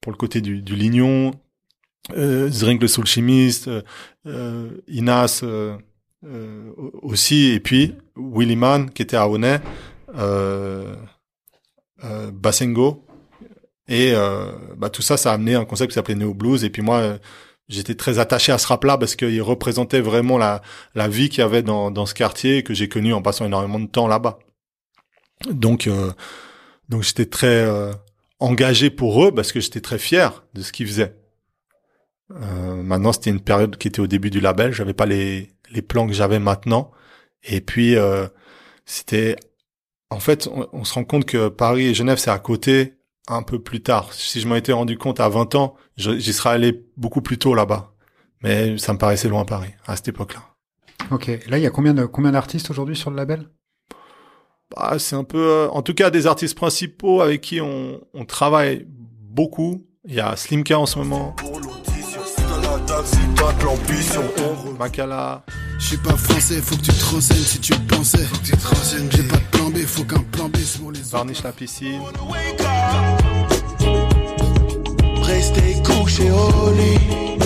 pour 0.00 0.12
le 0.12 0.16
côté 0.16 0.40
du 0.40 0.76
Lignon, 0.76 1.32
euh, 2.16 2.48
Zring 2.50 2.80
le 2.80 2.88
soul 2.88 3.06
chimiste, 3.06 3.68
euh, 3.68 3.82
euh, 4.26 4.70
Inas 4.88 5.40
euh, 5.42 5.76
euh, 6.24 6.70
aussi, 7.02 7.52
et 7.52 7.60
puis 7.60 7.94
Willy 8.16 8.56
Man 8.56 8.90
qui 8.90 9.02
était 9.02 9.16
à 9.16 9.28
Honnay, 9.28 9.60
euh, 10.16 10.94
Bassengo, 12.32 13.06
et 13.88 14.14
bah, 14.76 14.88
tout 14.88 15.02
ça, 15.02 15.16
ça 15.16 15.32
a 15.32 15.34
amené 15.34 15.54
un 15.54 15.64
concept 15.64 15.90
qui 15.90 15.94
s'appelait 15.94 16.14
Neo 16.14 16.32
Blues, 16.32 16.64
et 16.64 16.70
puis 16.70 16.80
moi, 16.80 17.18
j'étais 17.68 17.94
très 17.94 18.18
attaché 18.18 18.52
à 18.52 18.58
ce 18.58 18.68
rap-là 18.68 18.96
parce 18.96 19.16
qu'il 19.16 19.42
représentait 19.42 20.00
vraiment 20.00 20.38
la, 20.38 20.62
la 20.94 21.08
vie 21.08 21.28
qu'il 21.28 21.40
y 21.40 21.42
avait 21.42 21.62
dans, 21.62 21.90
dans 21.90 22.06
ce 22.06 22.14
quartier 22.14 22.62
que 22.62 22.72
j'ai 22.72 22.88
connu 22.88 23.12
en 23.12 23.20
passant 23.20 23.46
énormément 23.46 23.80
de 23.80 23.88
temps 23.88 24.06
là-bas. 24.06 24.38
Donc, 25.50 25.90
donc 26.88 27.02
j'étais 27.02 27.26
très 27.26 27.68
engagé 28.38 28.90
pour 28.90 29.24
eux 29.24 29.32
parce 29.32 29.52
que 29.52 29.60
j'étais 29.60 29.80
très 29.80 29.98
fier 29.98 30.44
de 30.54 30.62
ce 30.62 30.72
qu'ils 30.72 30.86
faisaient. 30.86 31.19
Euh, 32.30 32.82
maintenant, 32.82 33.12
c'était 33.12 33.30
une 33.30 33.40
période 33.40 33.76
qui 33.76 33.88
était 33.88 34.00
au 34.00 34.06
début 34.06 34.30
du 34.30 34.40
label. 34.40 34.72
J'avais 34.72 34.94
pas 34.94 35.06
les 35.06 35.50
les 35.70 35.82
plans 35.82 36.06
que 36.06 36.12
j'avais 36.12 36.38
maintenant. 36.38 36.90
Et 37.44 37.60
puis 37.60 37.96
euh, 37.96 38.26
c'était, 38.84 39.36
en 40.10 40.20
fait, 40.20 40.48
on, 40.72 40.84
se 40.84 40.94
rend 40.94 41.04
compte 41.04 41.24
que 41.24 41.48
Paris 41.48 41.86
et 41.86 41.94
Genève 41.94 42.18
c'est 42.18 42.30
à 42.30 42.38
côté 42.38 42.94
un 43.28 43.42
peu 43.42 43.60
plus 43.60 43.82
tard. 43.82 44.12
Si 44.12 44.40
je 44.40 44.48
m'en 44.48 44.56
étais 44.56 44.72
rendu 44.72 44.98
compte 44.98 45.20
à 45.20 45.28
20 45.28 45.54
ans, 45.54 45.74
j'y 45.96 46.32
serais 46.32 46.50
allé 46.50 46.84
beaucoup 46.96 47.22
plus 47.22 47.38
tôt 47.38 47.54
là-bas. 47.54 47.92
Mais 48.42 48.78
ça 48.78 48.92
me 48.92 48.98
paraissait 48.98 49.28
loin 49.28 49.44
Paris 49.44 49.70
à 49.86 49.96
cette 49.96 50.08
époque-là. 50.08 50.42
Ok. 51.10 51.26
Là, 51.48 51.58
il 51.58 51.62
y 51.62 51.66
a 51.66 51.70
combien 51.70 51.94
de 51.94 52.04
combien 52.04 52.32
d'artistes 52.32 52.70
aujourd'hui 52.70 52.96
sur 52.96 53.10
le 53.10 53.16
label? 53.16 53.48
Bah, 54.74 54.98
c'est 54.98 55.16
un 55.16 55.24
peu, 55.24 55.38
euh, 55.38 55.68
en 55.70 55.82
tout 55.82 55.94
cas, 55.94 56.10
des 56.10 56.26
artistes 56.26 56.56
principaux 56.56 57.22
avec 57.22 57.40
qui 57.40 57.60
on, 57.60 58.00
on 58.14 58.24
travaille 58.24 58.86
beaucoup. 58.88 59.86
Il 60.04 60.14
y 60.14 60.20
a 60.20 60.36
Slimka 60.36 60.78
en 60.78 60.86
ce 60.86 60.98
moment 60.98 61.36
si 63.04 63.18
t'as 63.36 63.52
de 63.52 63.64
l'ambition, 63.64 64.22
on. 64.38 64.76
Je 65.78 65.86
suis 65.86 65.96
pas 65.96 66.16
français, 66.16 66.60
faut 66.60 66.76
que 66.76 66.82
tu 66.82 66.92
te 66.92 67.04
renseignes 67.14 67.42
si 67.42 67.58
tu 67.58 67.72
pensais. 67.72 68.18
Faut 68.18 68.36
que 68.36 68.46
tu 68.46 68.52
te 68.52 68.66
renseignes. 68.66 69.08
J'ai 69.10 69.22
pas 69.22 69.36
de 69.36 69.42
plan 69.50 69.70
B, 69.70 69.78
faut 69.78 70.04
qu'un 70.04 70.22
plan 70.22 70.48
B 70.48 70.56
sur 70.58 70.90
les 70.90 71.00
Varnish 71.00 71.42
la 71.42 71.52
piscine. 71.52 72.00
Restez 75.22 75.82
couché 75.82 76.30
au 76.30 76.72
lit. 76.72 77.38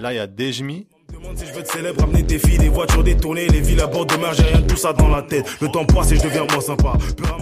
Là, 0.00 0.12
il 0.12 0.16
y 0.16 0.18
a 0.18 0.26
Dejmi. 0.26 0.86
Si 1.34 1.46
je 1.46 1.52
veux 1.52 1.60
être 1.60 1.72
célèbre, 1.72 2.04
amener 2.04 2.22
des 2.22 2.38
filles, 2.38 2.58
des 2.58 2.68
voitures 2.68 3.02
détournées, 3.02 3.48
les 3.48 3.60
villes 3.60 3.80
à 3.80 3.86
bord 3.86 4.06
de 4.06 4.16
mer, 4.16 4.32
j'ai 4.32 4.44
rien 4.44 4.60
de 4.60 4.66
tout 4.66 4.76
ça 4.76 4.92
dans 4.92 5.08
la 5.08 5.22
tête. 5.22 5.46
Le 5.60 5.68
temps 5.68 5.84
passe 5.84 6.12
et 6.12 6.16
je 6.16 6.22
deviens 6.22 6.46
moins 6.50 6.60
sympa. 6.60 6.96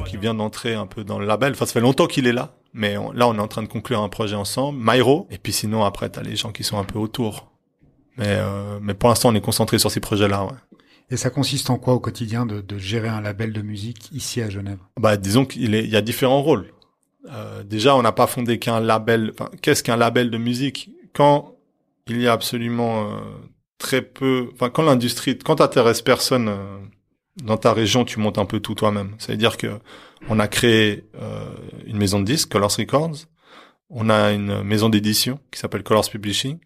Qui 0.06 0.16
vient 0.16 0.34
d'entrer 0.34 0.74
un 0.74 0.86
peu 0.86 1.04
dans 1.04 1.18
le 1.18 1.26
label. 1.26 1.52
Enfin, 1.52 1.66
ça 1.66 1.72
fait 1.72 1.80
longtemps 1.80 2.06
qu'il 2.06 2.26
est 2.26 2.32
là. 2.32 2.56
Mais 2.72 2.94
là, 3.14 3.28
on 3.28 3.34
est 3.34 3.40
en 3.40 3.48
train 3.48 3.62
de 3.62 3.68
conclure 3.68 4.00
un 4.00 4.08
projet 4.08 4.34
ensemble. 4.34 4.78
Myro. 4.82 5.28
Et 5.30 5.38
puis 5.38 5.52
sinon, 5.52 5.84
après, 5.84 6.08
t'as 6.08 6.22
les 6.22 6.34
gens 6.34 6.50
qui 6.50 6.64
sont 6.64 6.78
un 6.78 6.84
peu 6.84 6.98
autour. 6.98 7.52
Mais, 8.16 8.26
euh, 8.28 8.78
mais 8.80 8.94
pour 8.94 9.08
l'instant, 9.08 9.30
on 9.30 9.34
est 9.34 9.40
concentré 9.40 9.78
sur 9.78 9.90
ces 9.90 10.00
projets-là, 10.00 10.44
ouais. 10.44 10.52
Et 11.10 11.16
ça 11.16 11.30
consiste 11.30 11.68
en 11.68 11.76
quoi 11.76 11.94
au 11.94 12.00
quotidien 12.00 12.46
de, 12.46 12.60
de 12.60 12.78
gérer 12.78 13.08
un 13.08 13.20
label 13.20 13.52
de 13.52 13.60
musique 13.60 14.10
ici 14.12 14.40
à 14.40 14.48
Genève? 14.48 14.78
Bah, 14.98 15.16
disons 15.16 15.44
qu'il 15.44 15.74
est, 15.74 15.84
il 15.84 15.90
y 15.90 15.96
a 15.96 16.00
différents 16.00 16.42
rôles. 16.42 16.72
Euh, 17.30 17.62
déjà, 17.62 17.94
on 17.94 18.02
n'a 18.02 18.12
pas 18.12 18.26
fondé 18.26 18.58
qu'un 18.58 18.80
label. 18.80 19.32
Enfin, 19.34 19.50
qu'est-ce 19.60 19.82
qu'un 19.82 19.96
label 19.96 20.30
de 20.30 20.38
musique? 20.38 20.90
Quand 21.12 21.54
il 22.06 22.20
y 22.20 22.26
a 22.26 22.32
absolument 22.32 23.02
euh, 23.02 23.16
très 23.84 24.02
peu. 24.02 24.48
Enfin, 24.54 24.70
quand 24.70 24.82
l'industrie, 24.82 25.38
quand 25.38 25.56
t'intéresses 25.56 26.02
personne 26.02 26.48
euh, 26.48 26.78
dans 27.42 27.58
ta 27.58 27.72
région, 27.72 28.04
tu 28.04 28.18
montes 28.18 28.38
un 28.38 28.46
peu 28.46 28.60
tout 28.60 28.74
toi-même. 28.74 29.14
Ça 29.18 29.32
veut 29.32 29.38
dire 29.38 29.56
que 29.56 29.78
on 30.28 30.40
a 30.40 30.48
créé 30.48 31.04
euh, 31.20 31.44
une 31.86 31.98
maison 31.98 32.18
de 32.18 32.24
disques, 32.24 32.50
Colors 32.50 32.76
Records. 32.78 33.26
On 33.90 34.08
a 34.08 34.32
une 34.32 34.62
maison 34.62 34.88
d'édition 34.88 35.38
qui 35.50 35.60
s'appelle 35.60 35.82
Colors 35.82 36.08
Publishing. 36.10 36.58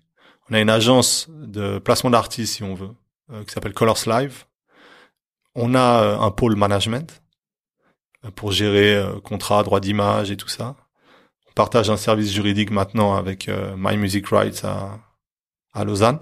On 0.49 0.55
a 0.55 0.61
une 0.61 0.71
agence 0.71 1.29
de 1.29 1.79
placement 1.79 2.11
d'artistes, 2.11 2.55
si 2.55 2.63
on 2.63 2.75
veut, 2.75 2.95
euh, 3.33 3.45
qui 3.45 3.53
s'appelle 3.53 3.75
Colors 3.75 4.05
Live. 4.07 4.45
On 5.61 5.75
a 5.75 6.03
euh, 6.03 6.19
un 6.21 6.31
pôle 6.31 6.55
management 6.55 7.21
euh, 8.25 8.31
pour 8.31 8.53
gérer 8.53 8.95
euh, 8.95 9.19
contrat, 9.21 9.65
droit 9.65 9.81
d'image 9.81 10.31
et 10.31 10.37
tout 10.37 10.49
ça. 10.49 10.77
On 11.49 11.53
partage 11.53 11.91
un 11.91 11.97
service 11.97 12.33
juridique 12.33 12.71
maintenant 12.71 13.17
avec 13.17 13.51
My 13.77 13.97
Music 13.97 14.29
Rights 14.29 14.65
à, 14.65 15.01
à 15.73 15.85
Lausanne. 15.85 16.21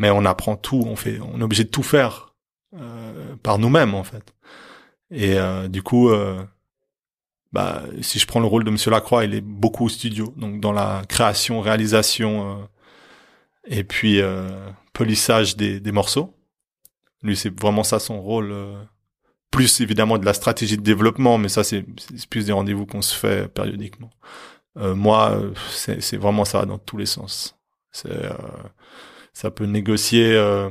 Mais 0.00 0.08
on 0.08 0.24
apprend 0.24 0.56
tout, 0.56 0.82
on 0.86 0.96
fait, 0.96 1.20
on 1.20 1.40
est 1.40 1.44
obligé 1.44 1.62
de 1.64 1.68
tout 1.68 1.82
faire 1.82 2.34
euh, 2.74 3.36
par 3.42 3.58
nous-mêmes 3.58 3.94
en 3.94 4.02
fait. 4.02 4.34
Et 5.10 5.38
euh, 5.38 5.68
du 5.68 5.82
coup, 5.82 6.08
euh, 6.08 6.42
bah, 7.52 7.82
si 8.00 8.18
je 8.18 8.26
prends 8.26 8.40
le 8.40 8.46
rôle 8.46 8.64
de 8.64 8.70
Monsieur 8.70 8.90
Lacroix, 8.90 9.26
il 9.26 9.34
est 9.34 9.42
beaucoup 9.42 9.84
au 9.84 9.88
studio, 9.90 10.32
donc 10.38 10.58
dans 10.58 10.72
la 10.72 11.02
création, 11.06 11.60
réalisation 11.60 12.66
et 13.66 13.84
puis 13.84 14.22
polissage 14.94 15.58
des, 15.58 15.80
des 15.80 15.92
morceaux. 15.92 16.34
Lui, 17.22 17.36
c'est 17.36 17.60
vraiment 17.60 17.84
ça 17.84 17.98
son 17.98 18.22
rôle. 18.22 18.54
plus 19.50 19.82
évidemment 19.82 20.16
de 20.16 20.24
la 20.24 20.32
stratégie 20.32 20.78
de 20.78 20.82
développement, 20.82 21.36
mais 21.36 21.50
ça 21.50 21.62
c'est 21.62 21.84
plus 22.30 22.46
des 22.46 22.52
rendez-vous 22.52 22.86
qu'on 22.86 23.02
se 23.02 23.14
fait 23.14 23.48
périodiquement. 23.52 24.10
Moi, 24.76 25.38
c'est 25.68 26.16
vraiment 26.16 26.46
ça 26.46 26.64
dans 26.64 26.78
tous 26.78 26.96
les 26.96 27.04
sens. 27.04 27.58
C'est 27.92 28.16
ça 29.40 29.50
peut 29.50 29.64
négocier 29.64 30.36
euh, 30.36 30.68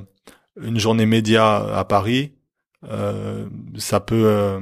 une 0.61 0.77
journée 0.77 1.07
média 1.07 1.57
à 1.75 1.85
Paris, 1.85 2.33
euh, 2.87 3.47
ça 3.77 3.99
peut 3.99 4.25
euh, 4.25 4.59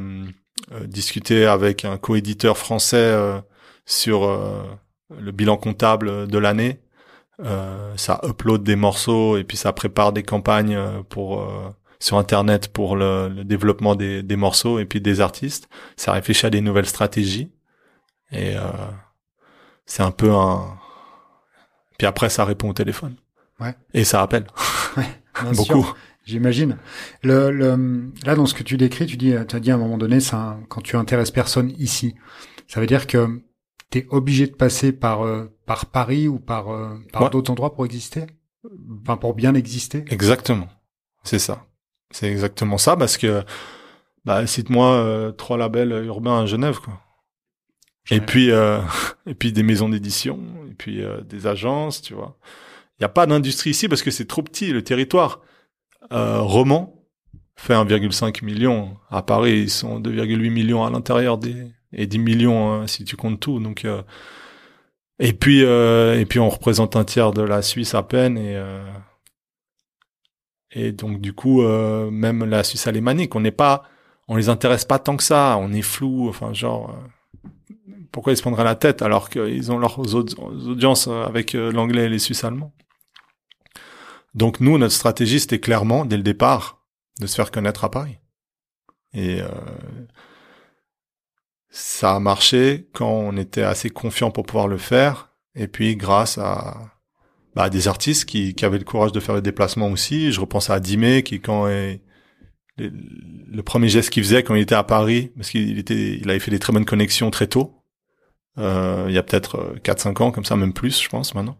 euh, 0.71 0.87
discuter 0.87 1.45
avec 1.45 1.83
un 1.83 1.97
coéditeur 1.97 2.57
français 2.57 2.95
euh, 2.95 3.41
sur 3.85 4.19
le 5.09 5.31
bilan 5.31 5.57
comptable 5.57 6.27
de 6.27 6.37
l'année. 6.37 6.79
Ça 7.97 8.21
upload 8.23 8.63
des 8.63 8.75
morceaux 8.77 9.37
et 9.37 9.43
puis 9.43 9.57
ça 9.57 9.73
prépare 9.73 10.13
des 10.13 10.23
campagnes 10.23 10.79
pour 11.09 11.45
sur 11.99 12.17
internet 12.17 12.67
pour 12.69 12.95
le, 12.95 13.29
le 13.29 13.43
développement 13.43 13.95
des, 13.95 14.23
des 14.23 14.35
morceaux 14.35 14.79
et 14.79 14.85
puis 14.85 15.01
des 15.01 15.21
artistes. 15.21 15.69
Ça 15.97 16.11
réfléchit 16.13 16.45
à 16.45 16.49
des 16.49 16.61
nouvelles 16.61 16.85
stratégies 16.87 17.49
et 18.31 18.57
euh, 18.57 18.61
c'est 19.85 20.03
un 20.03 20.11
peu 20.11 20.31
un. 20.33 20.77
Puis 21.97 22.07
après 22.07 22.29
ça 22.29 22.43
répond 22.45 22.69
au 22.69 22.73
téléphone. 22.73 23.15
Ouais. 23.59 23.75
Et 23.93 24.03
ça 24.03 24.21
appelle 24.21 24.45
Bien 24.95 25.51
beaucoup. 25.51 25.63
sûr, 25.83 25.97
J'imagine. 26.25 26.77
Le, 27.23 27.51
le, 27.51 28.11
là, 28.25 28.35
dans 28.35 28.45
ce 28.45 28.53
que 28.53 28.63
tu 28.63 28.75
décris, 28.77 29.05
tu 29.05 29.15
dis, 29.17 29.33
tu 29.47 29.55
as 29.55 29.59
dit 29.59 29.71
à 29.71 29.75
un 29.75 29.77
moment 29.77 29.97
donné, 29.97 30.17
un- 30.33 30.59
quand 30.67 30.81
tu 30.81 30.95
intéresses 30.97 31.31
personne 31.31 31.71
ici, 31.77 32.15
ça 32.67 32.81
veut 32.81 32.87
dire 32.87 33.07
que 33.07 33.41
tu 33.91 33.99
es 33.99 34.07
obligé 34.09 34.47
de 34.47 34.53
passer 34.55 34.91
par 34.91 35.21
euh, 35.25 35.45
par 35.65 35.85
Paris 35.85 36.27
ou 36.27 36.37
par 36.39 36.69
euh, 36.69 36.97
par 37.13 37.21
Ouais. 37.23 37.29
d'autres 37.29 37.49
endroits 37.51 37.73
pour 37.73 37.85
exister, 37.85 38.25
enfin 39.01 39.15
pour 39.15 39.33
bien 39.35 39.53
exister? 39.53 40.03
Exactement. 40.09 40.67
C'est 41.23 41.39
ça. 41.39 41.65
C'est 42.11 42.29
exactement 42.29 42.77
ça 42.77 42.97
parce 42.97 43.15
que 43.17 43.43
bah 44.25 44.45
cite-moi 44.45 44.91
euh, 44.95 45.31
trois 45.31 45.57
labels 45.57 46.03
urbains 46.05 46.41
à 46.41 46.45
Genève 46.45 46.79
quoi. 46.79 46.99
Et 48.11 48.19
puis 48.21 48.51
euh, 48.51 48.81
et 49.27 49.33
puis 49.35 49.53
des 49.53 49.63
maisons 49.63 49.87
d'édition 49.87 50.39
et 50.69 50.73
puis 50.73 51.01
euh, 51.03 51.21
des 51.21 51.47
agences, 51.47 52.01
tu 52.01 52.13
vois. 52.13 52.37
Il 52.99 53.03
y 53.03 53.05
a 53.05 53.09
pas 53.09 53.25
d'industrie 53.27 53.71
ici 53.71 53.87
parce 53.87 54.01
que 54.01 54.11
c'est 54.11 54.25
trop 54.25 54.41
petit 54.41 54.71
le 54.71 54.83
territoire. 54.83 55.41
Euh, 56.11 56.41
Roman 56.41 57.05
fait 57.55 57.73
1,5 57.73 58.43
million. 58.43 58.97
À 59.09 59.21
Paris, 59.21 59.61
ils 59.61 59.69
sont 59.69 59.99
2,8 59.99 60.49
millions 60.49 60.83
à 60.83 60.89
l'intérieur 60.89 61.37
des 61.37 61.67
et 61.93 62.05
10 62.05 62.19
millions 62.19 62.73
hein, 62.73 62.87
si 62.87 63.05
tu 63.05 63.15
comptes 63.15 63.39
tout. 63.39 63.59
Donc 63.59 63.85
euh, 63.85 64.01
et 65.19 65.33
puis 65.33 65.63
euh, 65.63 66.19
et 66.19 66.25
puis 66.25 66.39
on 66.39 66.49
représente 66.49 66.95
un 66.95 67.03
tiers 67.03 67.31
de 67.31 67.41
la 67.41 67.61
Suisse 67.61 67.93
à 67.95 68.03
peine 68.03 68.37
et 68.37 68.61
et 70.71 70.91
donc 70.91 71.21
du 71.21 71.33
coup 71.33 71.61
même 71.63 72.43
la 72.43 72.63
Suisse 72.63 72.87
alémanique, 72.87 73.35
on 73.35 73.39
n'est 73.39 73.51
pas 73.51 73.83
on 74.27 74.35
les 74.35 74.49
intéresse 74.49 74.85
pas 74.85 74.99
tant 74.99 75.15
que 75.15 75.23
ça, 75.23 75.57
on 75.59 75.71
est 75.71 75.81
flou, 75.81 76.27
enfin 76.27 76.53
genre 76.53 76.93
pourquoi 78.11 78.33
ils 78.33 78.37
se 78.37 78.41
prendraient 78.41 78.63
la 78.63 78.75
tête 78.75 79.01
alors 79.01 79.29
qu'ils 79.29 79.71
ont 79.71 79.79
leurs 79.79 79.97
audi- 80.15 80.35
audiences 80.37 81.07
avec 81.07 81.53
l'anglais 81.53 82.05
et 82.05 82.09
les 82.09 82.19
Suisses 82.19 82.43
allemands? 82.43 82.73
Donc 84.37 84.59
nous 84.59 84.77
notre 84.77 84.93
stratégie 84.93 85.39
c'était 85.39 85.59
clairement 85.59 86.05
dès 86.05 86.15
le 86.15 86.23
départ 86.23 86.85
de 87.19 87.25
se 87.25 87.35
faire 87.35 87.49
connaître 87.49 87.83
à 87.83 87.91
Paris. 87.91 88.19
Et 89.13 89.41
euh, 89.41 89.47
ça 91.69 92.15
a 92.15 92.19
marché 92.19 92.87
quand 92.93 93.09
on 93.09 93.35
était 93.35 93.63
assez 93.63 93.89
confiant 93.89 94.29
pour 94.29 94.45
pouvoir 94.45 94.67
le 94.67 94.77
faire. 94.77 95.33
Et 95.55 95.67
puis 95.67 95.95
grâce 95.95 96.37
à 96.37 96.77
bah, 97.55 97.71
des 97.71 97.87
artistes 97.87 98.25
qui, 98.25 98.53
avaient 98.61 98.77
le 98.77 98.83
courage 98.83 99.11
de 99.11 99.19
faire 99.19 99.33
le 99.33 99.41
déplacement 99.41 99.89
aussi. 99.89 100.31
Je 100.31 100.39
repense 100.39 100.69
à 100.69 100.79
Dimé 100.79 101.23
qui 101.23 101.41
quand 101.41 101.65
le, 102.77 103.63
premier 103.63 103.89
geste 103.89 104.11
qu'il 104.11 104.23
faisait 104.23 104.43
quand 104.43 104.53
il 104.53 104.61
était 104.61 104.75
à 104.75 104.83
Paris, 104.83 105.31
parce 105.35 105.49
qu'il 105.49 105.79
était, 105.79 106.19
il 106.21 106.29
avait 106.29 106.39
fait 106.39 106.51
des 106.51 106.59
très 106.59 106.71
bonnes 106.71 106.85
connexions 106.85 107.31
très 107.31 107.47
tôt. 107.47 107.73
Euh, 108.59 109.05
il 109.07 109.15
y 109.15 109.17
a 109.17 109.23
peut-être 109.23 109.75
4-5 109.83 110.21
ans, 110.21 110.31
comme 110.31 110.45
ça, 110.45 110.55
même 110.55 110.73
plus, 110.73 111.01
je 111.01 111.09
pense, 111.09 111.33
maintenant. 111.33 111.57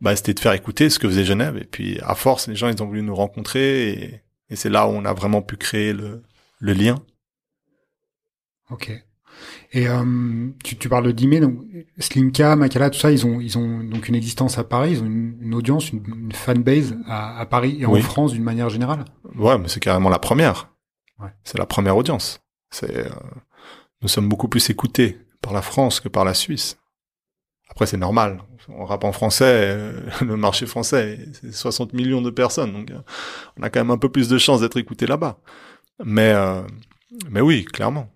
Bah, 0.00 0.14
c'était 0.14 0.34
de 0.34 0.40
faire 0.40 0.52
écouter 0.52 0.90
ce 0.90 0.98
que 0.98 1.08
faisait 1.08 1.24
Genève. 1.24 1.56
Et 1.56 1.64
puis, 1.64 1.98
à 2.02 2.14
force, 2.14 2.48
les 2.48 2.56
gens, 2.56 2.68
ils 2.68 2.82
ont 2.82 2.86
voulu 2.86 3.02
nous 3.02 3.14
rencontrer. 3.14 3.90
Et, 3.90 4.20
et 4.50 4.56
c'est 4.56 4.70
là 4.70 4.86
où 4.86 4.90
on 4.90 5.04
a 5.04 5.12
vraiment 5.14 5.42
pu 5.42 5.56
créer 5.56 5.92
le, 5.92 6.22
le 6.58 6.72
lien. 6.72 6.96
Ok. 8.70 8.90
Et 9.72 9.88
euh, 9.88 10.48
tu, 10.64 10.76
tu 10.76 10.88
parles 10.88 11.04
de 11.04 11.12
Dimé, 11.12 11.40
donc 11.40 11.58
Slimka, 11.98 12.56
Makala, 12.56 12.88
tout 12.88 12.98
ça, 12.98 13.10
ils 13.10 13.26
ont 13.26 13.38
ils 13.40 13.58
ont 13.58 13.84
donc 13.84 14.08
une 14.08 14.14
existence 14.14 14.56
à 14.56 14.64
Paris, 14.64 14.92
ils 14.92 15.02
ont 15.02 15.06
une, 15.06 15.36
une 15.42 15.54
audience, 15.54 15.90
une, 15.90 16.02
une 16.06 16.32
fanbase 16.32 16.96
à, 17.06 17.38
à 17.38 17.44
Paris 17.44 17.76
et 17.80 17.84
en. 17.84 17.94
France 17.96 18.32
d'une 18.32 18.44
manière 18.44 18.70
générale. 18.70 19.04
Ouais, 19.34 19.58
mais 19.58 19.68
c'est 19.68 19.80
carrément 19.80 20.08
la 20.08 20.18
première. 20.18 20.72
Ouais. 21.18 21.28
C'est 21.44 21.58
la 21.58 21.66
première 21.66 21.96
audience. 21.96 22.40
C'est, 22.70 22.96
euh, 22.96 23.10
nous 24.00 24.08
sommes 24.08 24.28
beaucoup 24.28 24.48
plus 24.48 24.70
écoutés 24.70 25.18
par 25.42 25.52
la 25.52 25.62
France 25.62 26.00
que 26.00 26.08
par 26.08 26.24
la 26.24 26.32
Suisse. 26.32 26.78
Après, 27.68 27.86
c'est 27.86 27.98
normal. 27.98 28.42
On 28.68 28.84
rappe 28.84 29.04
en 29.04 29.12
français, 29.12 29.44
euh, 29.46 29.92
le 30.20 30.36
marché 30.36 30.66
français, 30.66 31.18
c'est 31.32 31.52
60 31.52 31.92
millions 31.92 32.22
de 32.22 32.30
personnes, 32.30 32.72
donc 32.72 32.90
euh, 32.90 32.98
on 33.58 33.62
a 33.62 33.70
quand 33.70 33.80
même 33.80 33.90
un 33.90 33.98
peu 33.98 34.08
plus 34.08 34.28
de 34.28 34.38
chances 34.38 34.60
d'être 34.60 34.76
écoutés 34.76 35.06
là-bas. 35.06 35.38
Mais, 36.04 36.32
euh, 36.32 36.62
mais 37.30 37.40
oui, 37.40 37.64
clairement, 37.64 38.10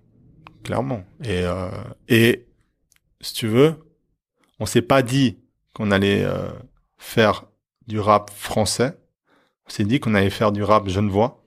clairement. 0.64 1.04
Et, 1.24 1.44
euh, 1.44 1.70
et 2.08 2.46
si 3.20 3.34
tu 3.34 3.46
veux, 3.46 3.74
on 4.58 4.66
s'est 4.66 4.82
pas 4.82 5.02
dit 5.02 5.38
qu'on 5.74 5.90
allait 5.90 6.24
euh, 6.24 6.50
faire 6.98 7.44
du 7.86 7.98
rap 7.98 8.30
français. 8.30 8.98
On 9.66 9.70
s'est 9.70 9.84
dit 9.84 10.00
qu'on 10.00 10.14
allait 10.14 10.30
faire 10.30 10.52
du 10.52 10.62
rap 10.62 10.88
genevois, 10.88 11.42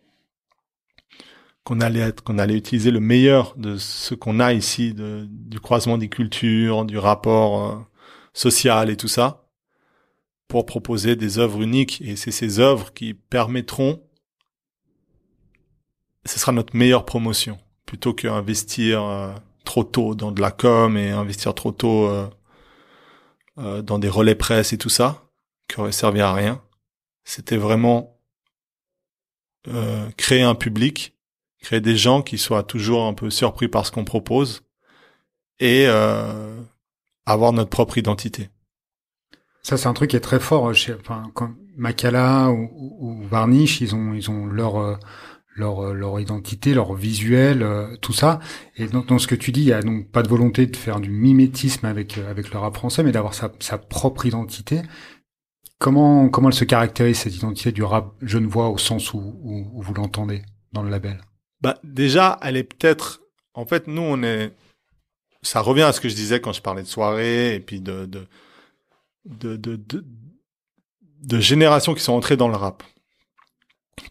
qu'on 1.63 1.81
allait 1.81 1.99
être, 1.99 2.23
qu'on 2.23 2.37
allait 2.37 2.57
utiliser 2.57 2.91
le 2.91 2.99
meilleur 2.99 3.55
de 3.57 3.77
ce 3.77 4.15
qu'on 4.15 4.39
a 4.39 4.53
ici, 4.53 4.93
de, 4.93 5.27
du 5.29 5.59
croisement 5.59 5.97
des 5.97 6.09
cultures, 6.09 6.85
du 6.85 6.97
rapport 6.97 7.85
euh, 8.33 8.37
social 8.37 8.89
et 8.89 8.97
tout 8.97 9.07
ça, 9.07 9.45
pour 10.47 10.65
proposer 10.65 11.15
des 11.15 11.39
œuvres 11.39 11.61
uniques. 11.61 12.01
Et 12.01 12.15
c'est 12.15 12.31
ces 12.31 12.59
œuvres 12.59 12.93
qui 12.93 13.13
permettront, 13.13 14.03
ce 16.25 16.39
sera 16.39 16.51
notre 16.51 16.75
meilleure 16.75 17.05
promotion, 17.05 17.59
plutôt 17.85 18.13
qu'investir 18.13 19.03
euh, 19.03 19.33
trop 19.63 19.83
tôt 19.83 20.15
dans 20.15 20.31
de 20.31 20.41
la 20.41 20.51
com 20.51 20.97
et 20.97 21.11
investir 21.11 21.53
trop 21.53 21.71
tôt 21.71 22.07
euh, 22.07 22.29
euh, 23.57 23.81
dans 23.81 23.99
des 23.99 24.09
relais 24.09 24.35
presse 24.35 24.73
et 24.73 24.77
tout 24.77 24.89
ça, 24.89 25.23
qui 25.67 25.79
aurait 25.79 25.91
servi 25.91 26.21
à 26.21 26.33
rien. 26.33 26.61
C'était 27.23 27.57
vraiment 27.57 28.19
euh, 29.67 30.09
créer 30.17 30.41
un 30.41 30.55
public, 30.55 31.17
créer 31.61 31.79
des 31.79 31.95
gens 31.95 32.21
qui 32.21 32.37
soient 32.37 32.63
toujours 32.63 33.05
un 33.05 33.13
peu 33.13 33.29
surpris 33.29 33.69
par 33.69 33.85
ce 33.85 33.91
qu'on 33.91 34.03
propose 34.03 34.63
et 35.59 35.87
avoir 37.25 37.53
notre 37.53 37.69
propre 37.69 37.97
identité. 37.97 38.49
Ça, 39.61 39.77
c'est 39.77 39.87
un 39.87 39.93
truc 39.93 40.09
qui 40.09 40.15
est 40.17 40.21
très 40.21 40.39
fort. 40.39 40.73
Chez, 40.73 40.93
enfin, 40.93 41.23
quand, 41.33 41.51
Makala 41.77 42.51
ou, 42.51 42.69
ou, 42.99 43.23
Varnish, 43.27 43.81
ils 43.81 43.95
ont 43.95 44.13
ils 44.13 44.29
ont 44.29 44.45
leur 44.45 44.77
euh, 44.77 44.97
leur 45.55 45.79
euh, 45.79 45.93
leur 45.93 46.19
identité, 46.19 46.73
leur 46.73 46.93
visuel, 46.93 47.63
euh, 47.63 47.95
tout 47.97 48.13
ça. 48.13 48.39
Et 48.75 48.87
dans, 48.87 49.01
dans, 49.01 49.19
ce 49.19 49.27
que 49.27 49.35
tu 49.35 49.51
dis, 49.51 49.61
il 49.61 49.67
y 49.67 49.73
a 49.73 49.81
donc 49.81 50.09
pas 50.11 50.21
de 50.21 50.27
volonté 50.27 50.65
de 50.65 50.75
faire 50.75 50.99
du 50.99 51.09
mimétisme 51.09 51.85
avec 51.85 52.17
avec 52.17 52.51
le 52.51 52.59
rap 52.59 52.75
français, 52.75 53.03
mais 53.03 53.11
d'avoir 53.11 53.33
sa, 53.33 53.51
sa 53.59 53.77
propre 53.77 54.25
identité. 54.25 54.81
Comment 55.79 56.29
comment 56.29 56.49
elle 56.49 56.55
se 56.55 56.65
caractérise 56.65 57.17
cette 57.19 57.35
identité 57.35 57.71
du 57.71 57.83
rap 57.83 58.13
genevois 58.21 58.69
au 58.69 58.77
sens 58.77 59.13
où, 59.13 59.19
où, 59.19 59.69
où 59.73 59.81
vous 59.81 59.93
l'entendez 59.93 60.43
dans 60.73 60.83
le 60.83 60.89
label? 60.89 61.21
Bah 61.61 61.79
déjà, 61.83 62.37
elle 62.41 62.57
est 62.57 62.63
peut-être. 62.63 63.21
En 63.53 63.65
fait, 63.65 63.87
nous, 63.87 64.01
on 64.01 64.21
est. 64.23 64.51
Ça 65.43 65.61
revient 65.61 65.83
à 65.83 65.93
ce 65.93 66.01
que 66.01 66.09
je 66.09 66.15
disais 66.15 66.41
quand 66.41 66.53
je 66.53 66.61
parlais 66.61 66.83
de 66.83 66.87
soirée 66.87 67.55
et 67.55 67.59
puis 67.59 67.79
de 67.79 68.05
de 68.05 68.27
de, 69.25 69.55
de, 69.55 70.03
de 71.23 71.39
générations 71.39 71.93
qui 71.93 72.01
sont 72.01 72.13
entrées 72.13 72.37
dans 72.37 72.49
le 72.49 72.55
rap. 72.55 72.83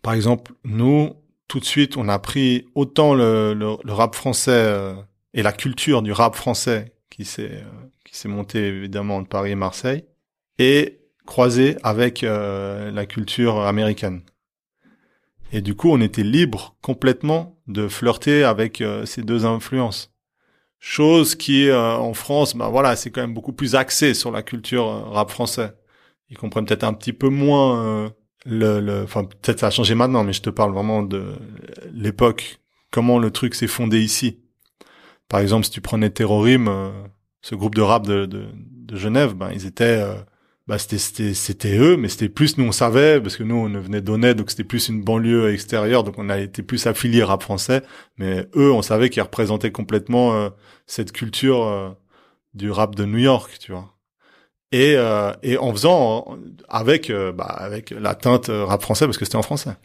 Par 0.02 0.14
exemple, 0.14 0.52
nous, 0.64 1.14
tout 1.48 1.60
de 1.60 1.64
suite, 1.64 1.96
on 1.96 2.08
a 2.08 2.18
pris 2.18 2.66
autant 2.74 3.14
le, 3.14 3.54
le, 3.54 3.92
rap 3.92 4.14
français 4.14 4.50
euh, 4.52 4.94
et 5.34 5.42
la 5.42 5.52
culture 5.52 6.02
du 6.02 6.12
rap 6.12 6.34
français 6.34 6.94
qui 7.10 7.24
s'est 7.24 7.50
euh, 7.52 7.88
qui 8.04 8.16
s'est 8.16 8.28
monté 8.28 8.66
évidemment 8.66 9.22
de 9.22 9.26
Paris 9.26 9.52
et 9.52 9.54
Marseille 9.54 10.04
et 10.58 11.00
croisé 11.26 11.76
avec 11.82 12.24
euh, 12.24 12.90
la 12.90 13.06
culture 13.06 13.60
américaine. 13.60 14.22
Et 15.52 15.60
du 15.60 15.74
coup, 15.74 15.90
on 15.90 16.00
était 16.00 16.22
libre 16.22 16.76
complètement 16.80 17.58
de 17.66 17.86
flirter 17.86 18.44
avec 18.44 18.82
ces 19.04 19.20
deux 19.20 19.44
influences. 19.44 20.11
Chose 20.84 21.36
qui, 21.36 21.70
en 21.72 22.12
France, 22.12 22.56
bah 22.56 22.68
voilà, 22.68 22.96
c'est 22.96 23.10
quand 23.10 23.20
même 23.20 23.34
beaucoup 23.34 23.52
plus 23.52 23.76
axé 23.76 24.14
sur 24.14 24.32
la 24.32 24.42
culture 24.42 24.84
rap 25.12 25.30
français 25.30 25.72
ils 26.32 26.38
comprennent 26.38 26.64
peut-être 26.64 26.84
un 26.84 26.94
petit 26.94 27.12
peu 27.12 27.28
moins 27.28 27.84
euh, 27.84 28.10
le, 28.46 28.80
le, 28.80 29.02
enfin 29.02 29.24
peut-être 29.24 29.60
ça 29.60 29.66
a 29.66 29.70
changé 29.70 29.94
maintenant, 29.94 30.24
mais 30.24 30.32
je 30.32 30.40
te 30.40 30.48
parle 30.50 30.72
vraiment 30.72 31.02
de 31.02 31.34
l'époque, 31.92 32.58
comment 32.90 33.18
le 33.18 33.30
truc 33.30 33.54
s'est 33.54 33.66
fondé 33.66 34.00
ici. 34.00 34.40
Par 35.28 35.40
exemple, 35.40 35.66
si 35.66 35.70
tu 35.70 35.82
prenais 35.82 36.08
Terrorim, 36.08 36.68
euh, 36.68 36.90
ce 37.42 37.54
groupe 37.54 37.74
de 37.74 37.82
rap 37.82 38.06
de, 38.06 38.24
de, 38.24 38.46
de 38.54 38.96
Genève, 38.96 39.34
ben 39.34 39.50
ils 39.52 39.66
étaient, 39.66 40.00
euh, 40.00 40.14
bah 40.68 40.78
c'était 40.78 41.34
c'était 41.34 41.76
eux, 41.76 41.96
mais 41.96 42.08
c'était 42.08 42.28
plus 42.28 42.56
nous 42.58 42.64
on 42.64 42.72
savait 42.72 43.20
parce 43.20 43.36
que 43.36 43.42
nous 43.42 43.56
on 43.56 43.68
venait 43.80 44.00
d'Honnête, 44.00 44.36
donc 44.36 44.50
c'était 44.50 44.64
plus 44.64 44.88
une 44.88 45.02
banlieue 45.02 45.52
extérieure, 45.52 46.04
donc 46.04 46.14
on 46.18 46.28
a 46.28 46.38
été 46.38 46.62
plus 46.62 46.86
affilié 46.86 47.22
rap 47.24 47.42
français, 47.42 47.82
mais 48.16 48.46
eux 48.56 48.72
on 48.72 48.82
savait 48.82 49.10
qu'ils 49.10 49.22
représentaient 49.22 49.72
complètement 49.72 50.50
cette 50.86 51.12
culture 51.12 51.96
du 52.54 52.70
rap 52.70 52.94
de 52.94 53.04
New 53.04 53.18
York, 53.18 53.58
tu 53.60 53.72
vois. 53.72 53.92
Et, 54.72 54.94
euh, 54.96 55.32
et 55.42 55.58
en 55.58 55.70
faisant 55.72 56.38
avec 56.68 57.10
euh, 57.10 57.30
bah, 57.30 57.44
avec 57.44 57.90
la 57.90 58.14
teinte 58.14 58.48
euh, 58.48 58.64
rap 58.64 58.80
français 58.80 59.04
parce 59.04 59.18
que 59.18 59.26
c'était 59.26 59.36
en 59.36 59.42
français. 59.42 59.76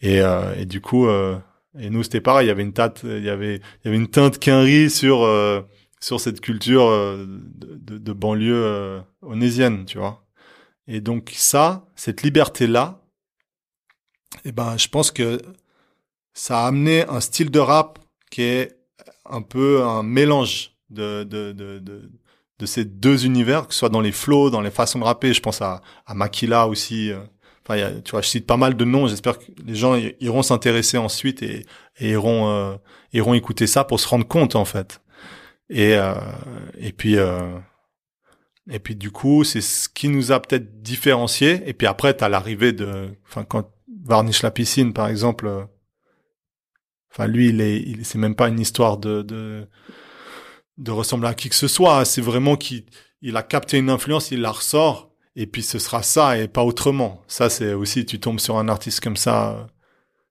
Et, 0.00 0.20
euh, 0.20 0.54
et 0.58 0.66
du 0.66 0.80
coup 0.80 1.08
et 1.08 1.90
nous 1.90 2.02
c'était 2.02 2.20
pareil 2.20 2.46
il 2.46 2.48
y 2.48 2.50
avait 2.50 2.62
une 2.62 2.72
teinte 2.72 3.02
il 3.04 3.24
y 3.24 3.30
avait 3.30 3.56
il 3.56 3.86
y 3.86 3.88
avait 3.88 3.96
une 3.96 4.08
teinte 4.08 4.42
sur 4.90 5.26
sur 6.00 6.20
cette 6.20 6.40
culture 6.40 6.90
de, 6.90 7.98
de, 7.98 8.12
banlieue 8.12 9.00
onésienne 9.26 9.84
tu 9.84 9.98
vois 9.98 10.24
et 10.86 11.00
donc 11.00 11.32
ça 11.34 11.86
cette 11.96 12.22
liberté 12.22 12.66
là 12.66 13.02
et 14.44 14.48
eh 14.48 14.52
ben 14.52 14.76
je 14.76 14.88
pense 14.88 15.10
que 15.10 15.40
ça 16.34 16.64
a 16.64 16.66
amené 16.66 17.06
un 17.08 17.20
style 17.20 17.50
de 17.50 17.58
rap 17.58 17.98
qui 18.30 18.42
est 18.42 18.76
un 19.24 19.42
peu 19.42 19.84
un 19.84 20.02
mélange 20.02 20.72
de, 20.90 21.24
de, 21.24 21.52
de, 21.52 21.80
de 22.58 22.66
ces 22.66 22.84
deux 22.84 23.26
univers, 23.26 23.66
que 23.66 23.74
ce 23.74 23.80
soit 23.80 23.88
dans 23.88 24.00
les 24.00 24.12
flows, 24.12 24.50
dans 24.50 24.60
les 24.60 24.70
façons 24.70 24.98
de 24.98 25.04
rapper. 25.04 25.32
Je 25.34 25.40
pense 25.40 25.60
à, 25.62 25.82
à 26.06 26.14
Makila 26.14 26.68
aussi. 26.68 27.10
Euh. 27.10 27.20
Enfin, 27.68 28.00
tu 28.04 28.12
vois, 28.12 28.22
je 28.22 28.28
cite 28.28 28.46
pas 28.46 28.56
mal 28.56 28.76
de 28.76 28.84
noms. 28.84 29.08
J'espère 29.08 29.38
que 29.38 29.44
les 29.64 29.74
gens 29.74 29.96
iront 30.20 30.42
s'intéresser 30.42 30.98
ensuite 30.98 31.42
et, 31.42 31.66
iront 32.00 32.48
euh, 32.48 32.76
iront 33.12 33.34
écouter 33.34 33.66
ça 33.66 33.84
pour 33.84 33.98
se 33.98 34.08
rendre 34.08 34.26
compte 34.26 34.54
en 34.54 34.64
fait. 34.64 35.00
Et 35.68 35.96
euh, 35.96 36.14
et 36.78 36.92
puis 36.92 37.16
et 38.70 38.78
puis 38.78 38.96
du 38.96 39.10
coup, 39.10 39.44
c'est 39.44 39.60
ce 39.60 39.88
qui 39.88 40.08
nous 40.08 40.32
a 40.32 40.40
peut-être 40.40 40.82
différencié. 40.82 41.62
Et 41.68 41.72
puis 41.72 41.86
après, 41.86 42.14
t'as 42.14 42.28
l'arrivée 42.28 42.72
de, 42.72 43.10
enfin 43.26 43.44
quand 43.44 43.70
Varnish 44.04 44.42
la 44.42 44.50
piscine 44.50 44.92
par 44.92 45.08
exemple. 45.08 45.46
Euh, 45.46 45.64
enfin 47.12 47.26
lui, 47.26 47.48
il 47.48 47.60
est, 47.60 47.80
il, 47.80 48.04
c'est 48.04 48.18
même 48.18 48.34
pas 48.34 48.48
une 48.48 48.60
histoire 48.60 48.98
de, 48.98 49.22
de 49.22 49.68
de 50.78 50.90
ressembler 50.90 51.28
à 51.28 51.34
qui 51.34 51.48
que 51.48 51.54
ce 51.54 51.68
soit. 51.68 52.04
C'est 52.04 52.20
vraiment 52.20 52.56
qu'il 52.56 52.84
il 53.22 53.36
a 53.36 53.42
capté 53.42 53.78
une 53.78 53.90
influence, 53.90 54.30
il 54.30 54.40
la 54.40 54.52
ressort, 54.52 55.10
et 55.36 55.46
puis 55.46 55.62
ce 55.62 55.78
sera 55.78 56.02
ça 56.02 56.38
et 56.38 56.48
pas 56.48 56.62
autrement. 56.62 57.22
Ça, 57.28 57.48
c'est 57.50 57.72
aussi, 57.72 58.06
tu 58.06 58.20
tombes 58.20 58.40
sur 58.40 58.58
un 58.58 58.68
artiste 58.68 59.00
comme 59.00 59.16
ça. 59.16 59.68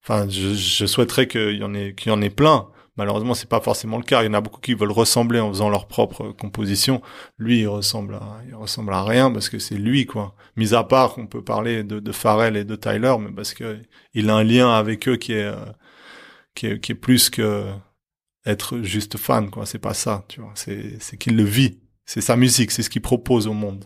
Enfin, 0.03 0.29
je, 0.29 0.53
je 0.53 0.85
souhaiterais 0.85 1.27
qu'il 1.27 1.57
y 1.57 1.63
en 1.63 1.73
ait, 1.73 1.95
qu'il 1.95 2.11
y 2.11 2.15
en 2.15 2.21
ait 2.21 2.29
plein. 2.29 2.69
Malheureusement, 2.97 3.33
c'est 3.33 3.49
pas 3.49 3.59
forcément 3.59 3.97
le 3.97 4.03
cas. 4.03 4.23
Il 4.23 4.27
y 4.27 4.29
en 4.29 4.33
a 4.33 4.41
beaucoup 4.41 4.61
qui 4.61 4.73
veulent 4.73 4.91
ressembler 4.91 5.39
en 5.39 5.49
faisant 5.49 5.69
leur 5.69 5.87
propre 5.87 6.31
composition. 6.31 7.01
Lui, 7.37 7.61
il 7.61 7.67
ressemble 7.67 8.15
à, 8.15 8.41
il 8.47 8.55
ressemble 8.55 8.93
à 8.93 9.03
rien 9.03 9.31
parce 9.31 9.49
que 9.49 9.59
c'est 9.59 9.75
lui, 9.75 10.05
quoi. 10.05 10.35
Mis 10.55 10.73
à 10.73 10.83
part, 10.83 11.17
on 11.17 11.27
peut 11.27 11.43
parler 11.43 11.83
de, 11.83 11.99
de 11.99 12.11
Pharrell 12.11 12.55
et 12.55 12.63
de 12.63 12.75
Tyler, 12.75 13.15
mais 13.19 13.31
parce 13.31 13.53
que 13.53 13.79
il 14.13 14.29
a 14.29 14.35
un 14.35 14.43
lien 14.43 14.71
avec 14.73 15.07
eux 15.09 15.17
qui 15.17 15.33
est, 15.33 15.43
euh, 15.43 15.65
qui 16.53 16.67
est, 16.67 16.79
qui 16.79 16.93
est 16.93 16.95
plus 16.95 17.29
que, 17.29 17.65
être 18.45 18.81
juste 18.81 19.17
fan, 19.17 19.49
quoi. 19.49 19.65
C'est 19.65 19.79
pas 19.79 19.93
ça, 19.93 20.23
tu 20.27 20.41
vois. 20.41 20.51
C'est, 20.55 20.97
c'est 20.99 21.17
qu'il 21.17 21.35
le 21.35 21.43
vit. 21.43 21.81
C'est 22.05 22.21
sa 22.21 22.35
musique, 22.35 22.71
c'est 22.71 22.83
ce 22.83 22.89
qu'il 22.89 23.01
propose 23.01 23.47
au 23.47 23.53
monde. 23.53 23.85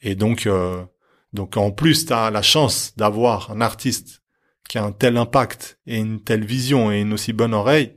Et 0.00 0.14
donc, 0.14 0.46
euh, 0.46 0.84
donc 1.32 1.56
en 1.56 1.70
plus, 1.70 2.06
t'as 2.06 2.30
la 2.30 2.42
chance 2.42 2.94
d'avoir 2.96 3.50
un 3.50 3.60
artiste 3.60 4.22
qui 4.68 4.78
a 4.78 4.84
un 4.84 4.92
tel 4.92 5.16
impact 5.16 5.78
et 5.86 5.98
une 5.98 6.22
telle 6.22 6.44
vision 6.44 6.90
et 6.90 7.00
une 7.00 7.12
aussi 7.12 7.32
bonne 7.32 7.54
oreille. 7.54 7.96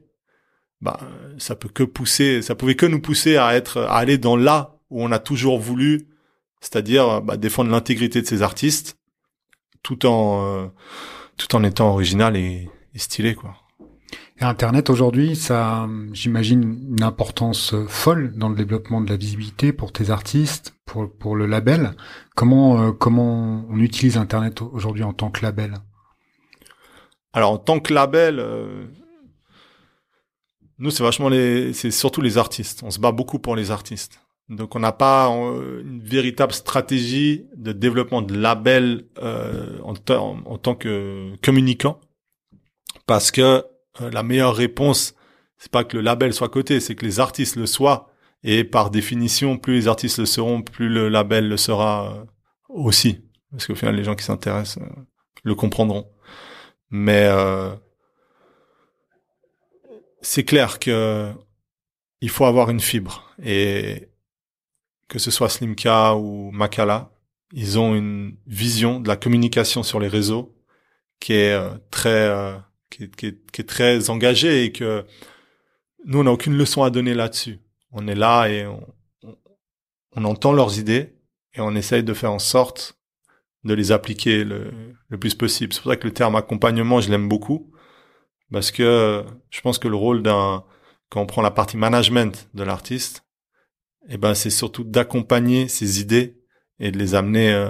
Bah, 0.79 0.99
ça 1.39 1.55
peut 1.55 1.69
que 1.69 1.83
pousser, 1.83 2.41
ça 2.41 2.53
pouvait 2.53 2.75
que 2.75 2.85
nous 2.85 3.01
pousser 3.01 3.37
à 3.37 3.55
être, 3.55 3.79
à 3.81 3.97
aller 3.97 4.17
dans 4.17 4.35
là 4.35 4.75
où 4.89 5.03
on 5.03 5.11
a 5.11 5.19
toujours 5.19 5.59
voulu, 5.59 6.07
c'est-à-dire 6.61 7.21
bah, 7.21 7.35
défendre 7.35 7.71
l'intégrité 7.71 8.21
de 8.21 8.27
ces 8.27 8.43
artistes, 8.43 8.97
tout 9.81 10.05
en, 10.05 10.45
euh, 10.45 10.67
tout 11.35 11.55
en 11.55 11.63
étant 11.63 11.89
original 11.89 12.37
et, 12.37 12.69
et 12.93 12.99
stylé, 12.99 13.33
quoi. 13.33 13.55
Et 14.39 14.43
Internet 14.43 14.91
aujourd'hui, 14.91 15.35
ça, 15.35 15.87
j'imagine, 16.13 16.91
une 16.91 17.03
importance 17.03 17.73
folle 17.87 18.33
dans 18.35 18.49
le 18.49 18.55
développement 18.55 19.01
de 19.01 19.09
la 19.09 19.17
visibilité 19.17 19.73
pour 19.73 19.91
tes 19.91 20.11
artistes, 20.11 20.75
pour 20.85 21.11
pour 21.11 21.35
le 21.35 21.47
label. 21.47 21.95
Comment 22.35 22.79
euh, 22.79 22.91
comment 22.91 23.65
on 23.67 23.79
utilise 23.79 24.15
Internet 24.15 24.61
aujourd'hui 24.61 25.03
en 25.03 25.13
tant 25.13 25.31
que 25.31 25.41
label? 25.41 25.73
Alors 27.33 27.53
en 27.53 27.57
tant 27.57 27.79
que 27.79 27.91
label, 27.91 28.39
euh, 28.39 28.85
nous 30.79 30.91
c'est 30.91 31.03
vachement 31.03 31.29
les, 31.29 31.73
c'est 31.73 31.91
surtout 31.91 32.21
les 32.21 32.37
artistes. 32.37 32.81
On 32.83 32.91
se 32.91 32.99
bat 32.99 33.11
beaucoup 33.11 33.39
pour 33.39 33.55
les 33.55 33.71
artistes. 33.71 34.21
Donc 34.49 34.75
on 34.75 34.79
n'a 34.79 34.93
pas 34.93 35.29
euh, 35.29 35.81
une 35.83 36.01
véritable 36.01 36.53
stratégie 36.53 37.45
de 37.55 37.71
développement 37.73 38.21
de 38.21 38.35
label 38.35 39.05
en, 39.21 39.93
en 40.09 40.57
tant 40.57 40.75
que 40.75 41.33
communicant, 41.41 41.99
parce 43.05 43.31
que 43.31 43.63
euh, 44.01 44.11
la 44.11 44.23
meilleure 44.23 44.55
réponse, 44.55 45.15
c'est 45.57 45.71
pas 45.71 45.83
que 45.83 45.97
le 45.97 46.03
label 46.03 46.33
soit 46.33 46.49
coté, 46.49 46.79
c'est 46.79 46.95
que 46.95 47.05
les 47.05 47.19
artistes 47.19 47.55
le 47.55 47.65
soient. 47.65 48.11
Et 48.43 48.63
par 48.63 48.91
définition, 48.91 49.57
plus 49.57 49.73
les 49.73 49.87
artistes 49.87 50.19
le 50.19 50.25
seront, 50.25 50.61
plus 50.61 50.89
le 50.89 51.09
label 51.09 51.49
le 51.49 51.57
sera 51.57 52.13
euh, 52.13 52.25
aussi. 52.69 53.21
Parce 53.51 53.65
qu'au 53.65 53.75
final, 53.75 53.95
les 53.95 54.03
gens 54.03 54.15
qui 54.15 54.23
s'intéressent 54.23 54.83
euh, 54.83 55.01
le 55.43 55.55
comprendront. 55.55 56.11
Mais 56.89 57.27
c'est 60.21 60.43
clair 60.43 60.80
que 60.80 61.32
il 62.21 62.30
faut 62.30 62.45
avoir 62.45 62.69
une 62.69 62.80
fibre. 62.80 63.32
Et 63.43 64.10
que 65.08 65.19
ce 65.19 65.32
soit 65.32 65.49
Slimka 65.49 66.15
ou 66.15 66.51
Makala, 66.51 67.12
ils 67.53 67.80
ont 67.80 67.95
une 67.95 68.36
vision 68.45 68.99
de 68.99 69.08
la 69.08 69.15
communication 69.15 69.84
sur 69.84 69.99
les 69.99 70.08
réseaux 70.08 70.56
qui 71.19 71.34
est 71.34 71.58
très 71.91 72.60
qui 72.89 73.03
est, 73.03 73.15
qui, 73.15 73.25
est, 73.27 73.51
qui 73.51 73.62
est, 73.62 73.65
très 73.65 74.10
engagé 74.10 74.63
et 74.63 74.71
que 74.71 75.06
nous, 76.06 76.19
on 76.19 76.23
n'a 76.23 76.32
aucune 76.32 76.58
leçon 76.58 76.84
à 76.84 76.89
donner 76.89 77.13
là-dessus. 77.13 77.60
On 77.91 78.08
est 78.08 78.15
là 78.15 78.47
et 78.47 78.65
on, 78.65 78.86
on, 80.15 80.23
entend 80.25 80.53
leurs 80.53 80.80
idées 80.80 81.15
et 81.53 81.62
on 81.62 81.75
essaye 81.75 82.03
de 82.03 82.13
faire 82.13 82.32
en 82.32 82.39
sorte 82.39 82.97
de 83.63 83.73
les 83.73 83.91
appliquer 83.91 84.43
le, 84.43 84.71
le 85.10 85.17
plus 85.17 85.36
possible. 85.36 85.73
C'est 85.73 85.82
pour 85.82 85.91
ça 85.91 85.97
que 85.97 86.08
le 86.08 86.13
terme 86.13 86.36
accompagnement, 86.36 87.01
je 87.01 87.10
l'aime 87.10 87.27
beaucoup 87.27 87.71
parce 88.51 88.71
que 88.71 89.23
je 89.49 89.62
pense 89.62 89.79
que 89.79 89.88
le 89.88 89.95
rôle 89.95 90.23
d'un, 90.23 90.63
quand 91.10 91.21
on 91.21 91.25
prend 91.25 91.41
la 91.41 91.51
partie 91.51 91.77
management 91.77 92.49
de 92.53 92.63
l'artiste, 92.63 93.25
eh 94.10 94.17
ben, 94.17 94.33
c'est 94.33 94.49
surtout 94.49 94.83
d'accompagner 94.83 95.67
ses 95.67 95.99
idées 95.99 96.41
et 96.79 96.91
de 96.91 96.97
les 96.97 97.15
amener 97.15 97.51
euh, 97.51 97.69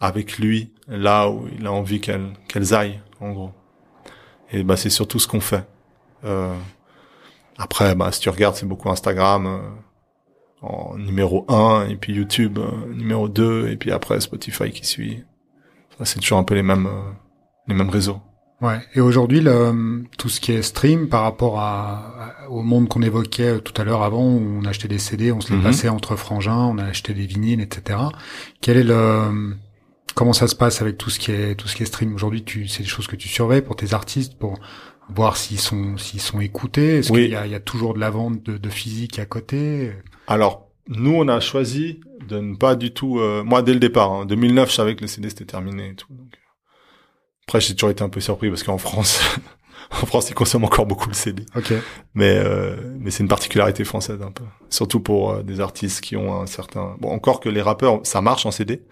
avec 0.00 0.38
lui 0.38 0.72
là 0.88 1.28
où 1.28 1.48
il 1.56 1.66
a 1.66 1.72
envie 1.72 2.00
qu'elles 2.00 2.32
qu'elles 2.48 2.74
aillent, 2.74 3.00
en 3.20 3.32
gros. 3.32 3.52
Et 4.50 4.64
bah, 4.64 4.76
c'est 4.76 4.90
surtout 4.90 5.18
ce 5.18 5.28
qu'on 5.28 5.40
fait. 5.40 5.64
Euh, 6.24 6.56
après, 7.58 7.94
bah, 7.94 8.10
si 8.10 8.20
tu 8.20 8.30
regardes, 8.30 8.56
c'est 8.56 8.66
beaucoup 8.66 8.90
Instagram 8.90 9.46
euh, 9.46 9.60
en 10.62 10.96
numéro 10.96 11.44
1, 11.48 11.88
et 11.88 11.96
puis 11.96 12.14
YouTube 12.14 12.58
euh, 12.58 12.94
numéro 12.94 13.28
2, 13.28 13.68
et 13.68 13.76
puis 13.76 13.92
après 13.92 14.18
Spotify 14.20 14.70
qui 14.70 14.86
suit. 14.86 15.24
c'est 16.04 16.20
toujours 16.20 16.38
un 16.38 16.44
peu 16.44 16.54
les 16.54 16.62
mêmes 16.62 16.86
euh, 16.86 17.12
les 17.68 17.74
mêmes 17.74 17.90
réseaux. 17.90 18.20
Ouais. 18.60 18.78
Et 18.94 19.00
aujourd'hui, 19.00 19.42
tout 20.18 20.28
ce 20.28 20.40
qui 20.40 20.52
est 20.52 20.62
stream 20.62 21.08
par 21.08 21.22
rapport 21.22 21.58
à, 21.60 22.34
à- 22.44 22.48
au 22.50 22.62
monde 22.62 22.88
qu'on 22.88 23.02
évoquait 23.02 23.60
tout 23.60 23.72
à 23.80 23.84
l'heure 23.84 24.02
avant, 24.02 24.22
où 24.34 24.60
on 24.60 24.64
achetait 24.66 24.88
des 24.88 24.98
CD, 24.98 25.32
on 25.32 25.40
se 25.40 25.50
les 25.50 25.56
Mhm. 25.56 25.62
passait 25.62 25.88
entre 25.88 26.14
frangins, 26.16 26.56
on 26.66 26.76
a 26.78 26.84
acheté 26.84 27.14
des 27.14 27.24
vinyles, 27.26 27.60
etc. 27.60 27.98
Quel 28.60 28.76
est 28.76 28.84
le, 28.84 29.56
comment 30.14 30.32
ça 30.34 30.46
se 30.46 30.54
passe 30.54 30.82
avec 30.82 30.98
tout 30.98 31.08
ce 31.10 31.18
qui 31.18 31.32
est 31.32 31.54
tout 31.54 31.68
ce 31.68 31.76
qui 31.76 31.84
est 31.84 31.86
stream? 31.86 32.14
Aujourd'hui 32.14 32.42
Tu, 32.44 32.68
c'est 32.68 32.82
des 32.82 32.88
choses 32.88 33.06
que 33.06 33.16
tu 33.16 33.28
surveilles 33.28 33.62
pour 33.62 33.76
tes 33.76 33.94
artistes, 33.94 34.38
pour 34.38 34.58
voir 35.08 35.36
s'ils 35.38 35.58
sont 35.58 35.96
s'ils 35.96 36.20
sont 36.20 36.40
écoutés? 36.40 36.98
Est-ce 36.98 37.12
Oui. 37.12 37.22
qu'il 37.22 37.32
y 37.32 37.36
a, 37.36 37.46
il 37.46 37.52
y 37.52 37.54
a 37.56 37.60
toujours 37.60 37.94
de 37.94 37.98
la 38.00 38.10
vente 38.10 38.42
de, 38.42 38.58
de 38.58 38.68
physique 38.68 39.18
à 39.18 39.24
côté? 39.26 39.92
Alors, 40.26 40.68
nous, 40.88 41.14
on 41.14 41.28
a 41.28 41.40
choisi 41.40 42.00
de 42.28 42.38
ne 42.38 42.56
pas 42.56 42.74
du 42.76 42.92
tout... 42.92 43.20
euh, 43.20 43.42
moi, 43.42 43.62
dès 43.62 43.72
le 43.72 43.80
départ, 43.80 44.10
en 44.10 44.24
2009, 44.26 44.68
je 44.70 44.74
savais 44.74 44.96
que 44.96 45.00
le 45.00 45.06
CD, 45.06 45.28
c'était 45.30 45.44
terminé 45.46 45.90
et 45.90 45.94
tout. 45.94 46.08
donc. 46.10 46.26
Après, 47.50 47.60
j'ai 47.60 47.74
toujours 47.74 47.90
été 47.90 48.04
un 48.04 48.08
peu 48.08 48.20
surpris 48.20 48.48
parce 48.48 48.62
qu'en 48.62 48.78
France, 48.78 49.20
en 49.90 50.06
France, 50.06 50.30
ils 50.30 50.34
consomment 50.34 50.66
encore 50.66 50.86
beaucoup 50.86 51.08
le 51.08 51.14
CD. 51.14 51.44
Ok. 51.56 51.72
Mais, 52.14 52.36
euh, 52.36 52.76
mais 53.00 53.10
c'est 53.10 53.24
une 53.24 53.28
particularité 53.28 53.82
française 53.82 54.22
un 54.22 54.30
peu. 54.30 54.44
Surtout 54.68 55.00
pour 55.00 55.32
euh, 55.32 55.42
des 55.42 55.58
artistes 55.58 56.00
qui 56.00 56.14
ont 56.16 56.40
un 56.40 56.46
certain... 56.46 56.94
Bon, 57.00 57.10
encore 57.10 57.40
que 57.40 57.48
les 57.48 57.60
rappeurs, 57.60 57.98
ça 58.04 58.20
marche 58.20 58.46
en 58.46 58.52
CD. 58.52 58.82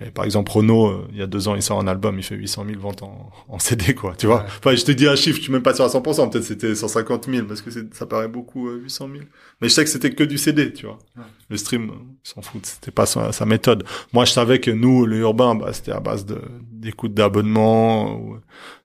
Mais 0.00 0.10
par 0.10 0.24
exemple, 0.24 0.50
Renault, 0.50 0.86
euh, 0.88 1.08
il 1.12 1.18
y 1.18 1.22
a 1.22 1.26
deux 1.26 1.46
ans, 1.48 1.54
il 1.54 1.62
sort 1.62 1.78
un 1.78 1.86
album, 1.86 2.18
il 2.18 2.22
fait 2.22 2.34
800 2.34 2.64
000 2.66 2.80
ventes 2.80 3.02
en, 3.02 3.30
en 3.48 3.58
CD, 3.58 3.94
quoi. 3.94 4.14
Tu 4.16 4.26
vois 4.26 4.38
Ouais. 4.42 4.46
Enfin, 4.58 4.74
je 4.74 4.84
te 4.84 4.92
dis 4.92 5.06
un 5.06 5.14
chiffre, 5.14 5.36
je 5.36 5.42
suis 5.42 5.52
même 5.52 5.62
pas 5.62 5.74
sûr 5.74 5.84
à 5.84 5.88
100%. 5.88 6.30
Peut-être 6.30 6.44
c'était 6.44 6.74
150 6.74 7.26
000 7.30 7.46
parce 7.46 7.60
que 7.60 7.70
ça 7.92 8.06
paraît 8.06 8.28
beaucoup, 8.28 8.68
euh, 8.68 8.78
800 8.82 9.08
000. 9.12 9.24
Mais 9.60 9.68
je 9.68 9.74
sais 9.74 9.84
que 9.84 9.90
c'était 9.90 10.10
que 10.14 10.24
du 10.24 10.38
CD, 10.38 10.72
tu 10.72 10.86
vois. 10.86 10.96
Ouais. 11.16 11.22
Le 11.50 11.56
stream, 11.58 11.90
euh, 11.90 11.94
ils 12.24 12.28
s'en 12.28 12.40
foutent. 12.40 12.64
C'était 12.66 12.90
pas 12.92 13.04
sa, 13.04 13.30
sa 13.32 13.44
méthode. 13.44 13.84
Moi, 14.14 14.24
je 14.24 14.32
savais 14.32 14.58
que 14.58 14.70
nous, 14.70 15.04
le 15.04 15.18
urbain, 15.18 15.54
bah, 15.54 15.72
c'était 15.74 15.92
à 15.92 16.00
base 16.00 16.24
d'écoute 16.72 17.12
d'abonnement 17.12 18.14
ou 18.18 18.38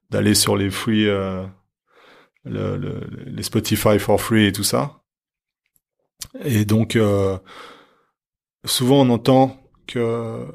d'aller 0.10 0.36
sur 0.36 0.58
les 0.58 0.70
free, 0.70 1.08
euh, 1.08 1.46
le, 2.44 2.76
le- 2.76 3.00
les 3.26 3.44
Spotify 3.44 4.00
for 4.00 4.20
free 4.20 4.48
et 4.48 4.52
tout 4.52 4.64
ça. 4.64 5.02
Et 6.44 6.66
donc, 6.66 6.96
euh, 6.98 7.38
souvent 8.66 9.02
on 9.02 9.10
entend 9.10 9.58
que 9.88 10.46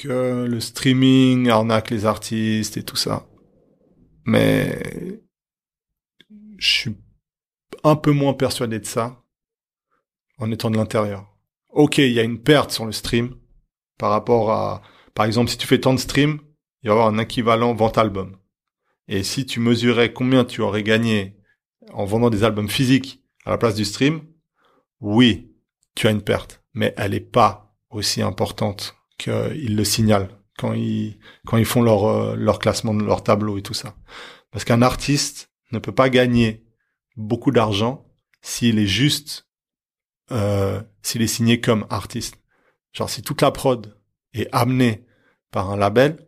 que 0.00 0.46
le 0.48 0.60
streaming 0.60 1.48
arnaque 1.50 1.90
les 1.90 2.06
artistes 2.06 2.76
et 2.76 2.82
tout 2.82 2.96
ça. 2.96 3.28
Mais 4.24 5.22
je 6.56 6.68
suis 6.68 6.96
un 7.84 7.96
peu 7.96 8.12
moins 8.12 8.34
persuadé 8.34 8.78
de 8.78 8.86
ça 8.86 9.22
en 10.38 10.50
étant 10.50 10.70
de 10.70 10.76
l'intérieur. 10.76 11.36
Ok, 11.68 11.98
il 11.98 12.12
y 12.12 12.20
a 12.20 12.24
une 12.24 12.42
perte 12.42 12.70
sur 12.70 12.86
le 12.86 12.92
stream 12.92 13.36
par 13.98 14.10
rapport 14.10 14.50
à, 14.50 14.82
par 15.14 15.26
exemple, 15.26 15.50
si 15.50 15.58
tu 15.58 15.66
fais 15.66 15.80
tant 15.80 15.94
de 15.94 15.98
streams, 15.98 16.40
il 16.82 16.88
va 16.88 16.94
y 16.94 16.98
avoir 16.98 17.08
un 17.08 17.18
équivalent 17.18 17.74
vente 17.74 17.98
album. 17.98 18.36
Et 19.06 19.22
si 19.22 19.44
tu 19.44 19.60
mesurais 19.60 20.12
combien 20.12 20.44
tu 20.44 20.62
aurais 20.62 20.82
gagné 20.82 21.36
en 21.92 22.06
vendant 22.06 22.30
des 22.30 22.44
albums 22.44 22.70
physiques 22.70 23.22
à 23.44 23.50
la 23.50 23.58
place 23.58 23.74
du 23.74 23.84
stream, 23.84 24.22
oui, 25.00 25.54
tu 25.94 26.06
as 26.06 26.10
une 26.10 26.22
perte, 26.22 26.62
mais 26.72 26.94
elle 26.96 27.14
est 27.14 27.20
pas 27.20 27.76
aussi 27.90 28.22
importante 28.22 28.99
qu'ils 29.20 29.76
le 29.76 29.84
signalent 29.84 30.28
quand 30.56 30.74
ils 30.74 31.64
font 31.64 31.82
leur 31.82 32.04
euh, 32.04 32.36
leur 32.36 32.58
classement 32.58 32.94
de 32.94 33.04
leur 33.04 33.22
tableau 33.22 33.58
et 33.58 33.62
tout 33.62 33.74
ça. 33.74 33.94
Parce 34.50 34.64
qu'un 34.64 34.82
artiste 34.82 35.50
ne 35.72 35.78
peut 35.78 35.94
pas 35.94 36.10
gagner 36.10 36.66
beaucoup 37.16 37.50
d'argent 37.50 38.06
s'il 38.42 38.78
est 38.78 38.86
juste 38.86 39.46
euh, 40.32 40.82
s'il 41.02 41.22
est 41.22 41.26
signé 41.26 41.60
comme 41.60 41.86
artiste. 41.90 42.36
Genre 42.92 43.08
si 43.08 43.22
toute 43.22 43.42
la 43.42 43.50
prod 43.50 43.96
est 44.34 44.48
amenée 44.52 45.06
par 45.50 45.70
un 45.70 45.76
label, 45.76 46.26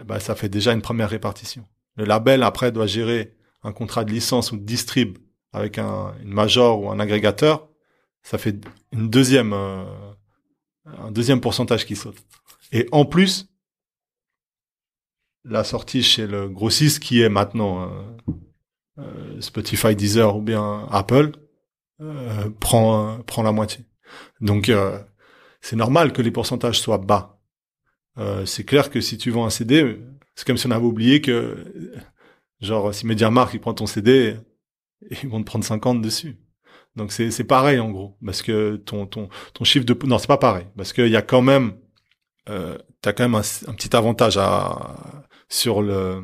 eh 0.00 0.04
ben, 0.04 0.18
ça 0.18 0.34
fait 0.34 0.48
déjà 0.48 0.72
une 0.72 0.82
première 0.82 1.10
répartition. 1.10 1.66
Le 1.96 2.04
label 2.04 2.42
après 2.42 2.72
doit 2.72 2.86
gérer 2.86 3.36
un 3.62 3.72
contrat 3.72 4.04
de 4.04 4.10
licence 4.10 4.52
ou 4.52 4.56
de 4.56 4.64
distrib 4.64 5.18
avec 5.52 5.78
un, 5.78 6.14
une 6.22 6.32
major 6.32 6.80
ou 6.80 6.90
un 6.90 6.98
agrégateur, 6.98 7.68
ça 8.22 8.38
fait 8.38 8.56
une 8.92 9.10
deuxième 9.10 9.52
euh, 9.52 9.84
un 10.84 11.10
deuxième 11.10 11.40
pourcentage 11.40 11.86
qui 11.86 11.96
saute. 11.96 12.16
Et 12.72 12.88
en 12.92 13.04
plus, 13.04 13.52
la 15.44 15.64
sortie 15.64 16.02
chez 16.02 16.26
le 16.26 16.48
grossiste 16.48 17.00
qui 17.00 17.20
est 17.20 17.28
maintenant 17.28 17.82
euh, 17.82 18.32
euh, 18.98 19.40
Spotify, 19.40 19.94
Deezer 19.96 20.36
ou 20.36 20.42
bien 20.42 20.86
Apple 20.90 21.32
euh, 22.00 22.50
prend 22.60 23.18
prend 23.26 23.42
la 23.42 23.52
moitié. 23.52 23.84
Donc 24.40 24.70
c'est 25.60 25.76
normal 25.76 26.12
que 26.12 26.22
les 26.22 26.30
pourcentages 26.30 26.80
soient 26.80 26.98
bas. 26.98 27.40
C'est 28.44 28.64
clair 28.64 28.90
que 28.90 29.00
si 29.00 29.16
tu 29.16 29.30
vends 29.30 29.46
un 29.46 29.50
CD, 29.50 29.98
c'est 30.34 30.46
comme 30.46 30.58
si 30.58 30.66
on 30.66 30.70
avait 30.70 30.84
oublié 30.84 31.20
que 31.20 31.64
genre 32.60 32.94
si 32.94 33.06
MediaMarkt 33.06 33.54
il 33.54 33.60
prend 33.60 33.72
ton 33.72 33.86
CD, 33.86 34.36
ils 35.22 35.28
vont 35.28 35.40
te 35.40 35.46
prendre 35.46 35.64
50 35.64 36.02
dessus. 36.02 36.36
Donc 36.96 37.12
c'est 37.12 37.30
c'est 37.30 37.44
pareil 37.44 37.78
en 37.78 37.90
gros 37.90 38.16
parce 38.24 38.42
que 38.42 38.76
ton 38.76 39.06
ton 39.06 39.28
ton 39.54 39.64
chiffre 39.64 39.86
de 39.86 39.96
non 40.06 40.18
c'est 40.18 40.26
pas 40.26 40.36
pareil 40.36 40.66
parce 40.76 40.92
qu'il 40.92 41.08
y 41.08 41.16
a 41.16 41.22
quand 41.22 41.40
même 41.40 41.74
euh, 42.50 42.76
t'as 43.00 43.12
quand 43.12 43.24
même 43.28 43.34
un, 43.34 43.74
petit 43.74 43.96
avantage 43.96 44.36
à 44.36 45.24
sur 45.48 45.80
le 45.80 46.22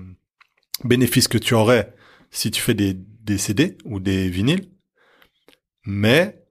bénéfice 0.85 1.27
que 1.27 1.39
tu 1.39 1.55
aurais 1.55 1.95
si 2.31 2.51
tu 2.51 2.61
fais 2.61 2.75
des 2.75 2.93
des 2.95 3.39
CD 3.39 3.79
ou 3.85 3.99
des 3.99 4.29
vinyles 4.29 4.69
mais 5.87 6.45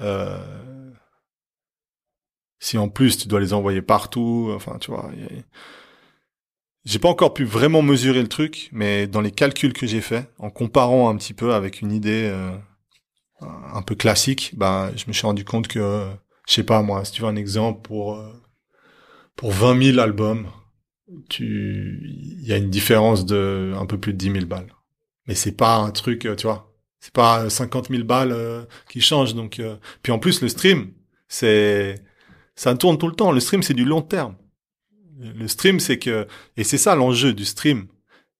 euh, 0.00 0.92
si 2.58 2.78
en 2.78 2.88
plus 2.88 3.16
tu 3.16 3.28
dois 3.28 3.38
les 3.40 3.52
envoyer 3.52 3.82
partout 3.82 4.50
enfin 4.56 4.78
tu 4.80 4.90
vois 4.90 5.10
j'ai 6.84 6.98
pas 6.98 7.08
encore 7.08 7.32
pu 7.32 7.44
vraiment 7.44 7.82
mesurer 7.82 8.22
le 8.22 8.28
truc 8.28 8.70
mais 8.72 9.06
dans 9.06 9.20
les 9.20 9.30
calculs 9.30 9.72
que 9.72 9.86
j'ai 9.86 10.00
fait 10.00 10.28
en 10.38 10.50
comparant 10.50 11.08
un 11.08 11.16
petit 11.16 11.34
peu 11.34 11.54
avec 11.54 11.80
une 11.80 11.92
idée 11.92 12.24
euh, 12.24 12.56
un 13.40 13.82
peu 13.82 13.94
classique, 13.94 14.52
ben, 14.56 14.92
je 14.96 15.04
me 15.08 15.12
suis 15.12 15.26
rendu 15.26 15.44
compte 15.44 15.68
que, 15.68 16.08
je 16.46 16.54
sais 16.54 16.64
pas 16.64 16.82
moi, 16.82 17.04
si 17.04 17.12
tu 17.12 17.22
veux 17.22 17.28
un 17.28 17.36
exemple 17.36 17.82
pour, 17.82 18.16
euh, 18.16 18.32
pour 19.36 19.50
20 19.52 19.82
000 19.92 19.98
albums, 19.98 20.48
tu, 21.28 22.00
il 22.02 22.46
y 22.46 22.52
a 22.52 22.56
une 22.56 22.70
différence 22.70 23.26
de 23.26 23.72
un 23.76 23.86
peu 23.86 23.98
plus 23.98 24.12
de 24.12 24.18
10 24.18 24.32
000 24.32 24.46
balles. 24.46 24.72
Mais 25.26 25.34
c'est 25.34 25.52
pas 25.52 25.76
un 25.76 25.90
truc, 25.90 26.24
euh, 26.26 26.36
tu 26.36 26.46
vois, 26.46 26.74
c'est 27.00 27.12
pas 27.12 27.50
50 27.50 27.88
000 27.88 28.04
balles 28.04 28.32
euh, 28.32 28.64
qui 28.88 29.00
changent. 29.00 29.34
Donc, 29.34 29.60
puis 30.02 30.12
en 30.12 30.18
plus 30.18 30.40
le 30.40 30.48
stream, 30.48 30.92
c'est, 31.28 31.96
ça 32.54 32.74
tourne 32.74 32.98
tout 32.98 33.08
le 33.08 33.14
temps. 33.14 33.32
Le 33.32 33.40
stream, 33.40 33.62
c'est 33.62 33.74
du 33.74 33.84
long 33.84 34.02
terme. 34.02 34.36
Le 35.18 35.48
stream, 35.48 35.80
c'est 35.80 35.98
que, 35.98 36.26
et 36.56 36.64
c'est 36.64 36.78
ça 36.78 36.94
l'enjeu 36.94 37.32
du 37.32 37.44
stream. 37.44 37.88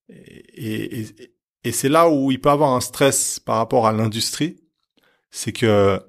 Et 0.08 1.72
c'est 1.72 1.88
là 1.88 2.08
où 2.08 2.30
il 2.30 2.40
peut 2.40 2.50
avoir 2.50 2.74
un 2.74 2.80
stress 2.80 3.40
par 3.40 3.56
rapport 3.56 3.86
à 3.86 3.92
l'industrie 3.92 4.56
c'est 5.36 5.52
que 5.52 6.02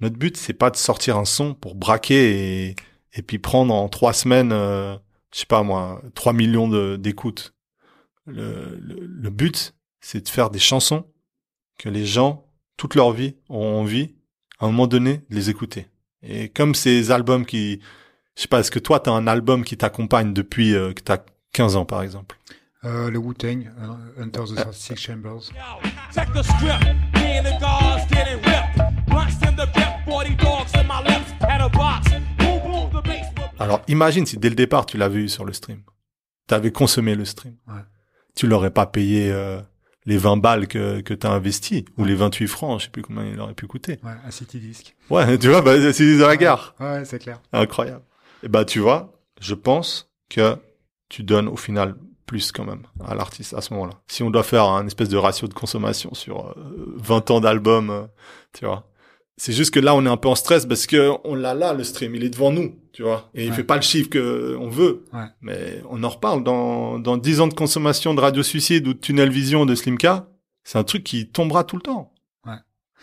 notre 0.00 0.16
but 0.16 0.36
c'est 0.36 0.52
pas 0.52 0.70
de 0.70 0.76
sortir 0.76 1.16
un 1.16 1.24
son 1.24 1.54
pour 1.54 1.76
braquer 1.76 2.74
et, 3.12 3.22
puis 3.22 3.38
prendre 3.38 3.72
en 3.72 3.88
trois 3.88 4.12
semaines, 4.12 4.50
euh, 4.52 4.96
je 5.32 5.40
sais 5.40 5.46
pas 5.46 5.62
moi, 5.62 6.02
3 6.14 6.32
millions 6.32 6.96
d'écoutes. 6.96 7.54
Le, 8.26 9.30
but 9.30 9.74
c'est 10.00 10.24
de 10.24 10.28
faire 10.28 10.50
des 10.50 10.58
chansons 10.58 11.06
que 11.78 11.88
les 11.88 12.04
gens 12.04 12.48
toute 12.76 12.96
leur 12.96 13.12
vie 13.12 13.36
ont 13.48 13.80
envie 13.80 14.16
à 14.58 14.64
un 14.64 14.68
moment 14.68 14.88
donné 14.88 15.18
de 15.30 15.36
les 15.36 15.48
écouter. 15.48 15.86
Et 16.22 16.48
comme 16.48 16.74
ces 16.74 17.12
albums 17.12 17.46
qui, 17.46 17.80
je 18.36 18.42
sais 18.42 18.48
pas, 18.48 18.60
est-ce 18.60 18.72
que 18.72 18.80
toi 18.80 18.98
t'as 18.98 19.12
un 19.12 19.28
album 19.28 19.64
qui 19.64 19.76
t'accompagne 19.76 20.32
depuis 20.32 20.74
euh, 20.74 20.92
que 20.92 21.02
t'as 21.02 21.18
15 21.52 21.76
ans 21.76 21.84
par 21.84 22.02
exemple? 22.02 22.36
Euh, 22.84 23.10
le 23.10 23.18
Wu-Tang, 23.18 23.70
euh, 23.78 24.22
Enter 24.24 24.42
the 24.56 24.72
Six 24.72 24.96
Chambers. 24.96 25.52
Check 26.12 26.32
the 26.32 26.42
script. 26.42 26.82
Me 27.14 27.38
and 27.38 27.44
the 27.44 27.60
guards 27.60 28.04
getting 28.10 28.42
ripped. 28.42 29.06
Blunts 29.06 29.36
in 29.42 29.54
the 29.54 29.72
grip, 29.72 30.04
40 30.04 30.34
dogs 30.34 30.72
in 30.74 30.88
my 30.88 31.00
lips. 31.04 31.30
At 31.42 31.60
a 31.60 31.68
box. 31.68 32.08
Boom, 32.38 32.60
boom, 32.64 32.90
the 32.90 33.06
bass 33.06 33.26
will 33.36 33.44
Alors 33.60 33.82
imagine 33.86 34.26
si 34.26 34.36
dès 34.36 34.48
le 34.48 34.56
départ 34.56 34.86
tu 34.86 34.98
l'avais 34.98 35.20
eu 35.20 35.28
sur 35.28 35.44
le 35.44 35.52
stream. 35.52 35.82
T'avais 36.48 36.72
consommé 36.72 37.14
le 37.14 37.24
stream. 37.24 37.54
Ouais. 37.68 37.82
Tu 38.34 38.48
l'aurais 38.48 38.72
pas 38.72 38.86
payé 38.86 39.30
euh, 39.30 39.60
les 40.04 40.16
20 40.16 40.38
balles 40.38 40.66
que, 40.66 41.02
que 41.02 41.14
t'as 41.14 41.30
investi 41.30 41.84
ou 41.98 42.04
les 42.04 42.16
28 42.16 42.48
francs, 42.48 42.80
je 42.80 42.86
sais 42.86 42.90
plus 42.90 43.02
combien 43.02 43.24
il 43.24 43.38
aurait 43.38 43.54
pu 43.54 43.68
coûter. 43.68 44.00
Ouais, 44.02 44.10
un 44.26 44.30
City 44.32 44.58
Disc. 44.58 44.96
Ouais, 45.08 45.38
tu 45.38 45.48
vois, 45.48 45.62
bah, 45.62 45.92
c'est 45.92 46.16
de 46.18 46.20
la 46.20 46.36
gare. 46.36 46.74
Ouais, 46.80 47.04
c'est 47.04 47.20
clair. 47.20 47.40
Incroyable. 47.52 48.02
Et 48.42 48.48
bah 48.48 48.64
tu 48.64 48.80
vois, 48.80 49.12
je 49.40 49.54
pense 49.54 50.10
que 50.28 50.56
tu 51.08 51.22
donnes 51.22 51.46
au 51.46 51.56
final 51.56 51.94
plus 52.32 52.50
quand 52.50 52.64
même 52.64 52.82
à 53.06 53.14
l'artiste 53.14 53.52
à 53.52 53.60
ce 53.60 53.74
moment-là. 53.74 53.92
Si 54.08 54.22
on 54.22 54.30
doit 54.30 54.42
faire 54.42 54.64
un 54.64 54.86
espèce 54.86 55.10
de 55.10 55.18
ratio 55.18 55.48
de 55.48 55.52
consommation 55.54 56.14
sur 56.14 56.46
euh, 56.48 56.54
20 56.96 57.30
ans 57.30 57.40
d'album, 57.40 57.90
euh, 57.90 58.02
tu 58.54 58.64
vois. 58.64 58.88
C'est 59.36 59.52
juste 59.52 59.70
que 59.74 59.80
là 59.80 59.94
on 59.94 60.06
est 60.06 60.08
un 60.08 60.16
peu 60.16 60.28
en 60.28 60.34
stress 60.34 60.64
parce 60.64 60.86
que 60.86 61.10
on 61.24 61.34
l'a 61.34 61.52
là 61.52 61.74
le 61.74 61.84
stream, 61.84 62.14
il 62.14 62.24
est 62.24 62.30
devant 62.30 62.50
nous, 62.50 62.74
tu 62.94 63.02
vois. 63.02 63.28
Et 63.34 63.44
il 63.44 63.50
Ouais. 63.50 63.56
fait 63.56 63.64
pas 63.64 63.76
le 63.76 63.82
chiffre 63.82 64.08
que 64.08 64.56
on 64.58 64.70
veut. 64.70 65.04
Ouais. 65.12 65.26
Mais 65.42 65.82
on 65.90 66.02
en 66.04 66.08
reparle 66.08 66.42
dans 66.42 66.98
dans 66.98 67.18
10 67.18 67.40
ans 67.42 67.48
de 67.48 67.54
consommation 67.54 68.14
de 68.14 68.20
Radio 68.20 68.42
Suicide 68.42 68.86
ou 68.88 68.94
de 68.94 68.98
Tunnel 68.98 69.28
Vision 69.30 69.66
de 69.66 69.74
Slimka, 69.74 70.28
c'est 70.64 70.78
un 70.78 70.84
truc 70.84 71.04
qui 71.04 71.28
tombera 71.28 71.64
tout 71.64 71.76
le 71.76 71.82
temps. 71.82 72.14
Ouais. 72.46 72.56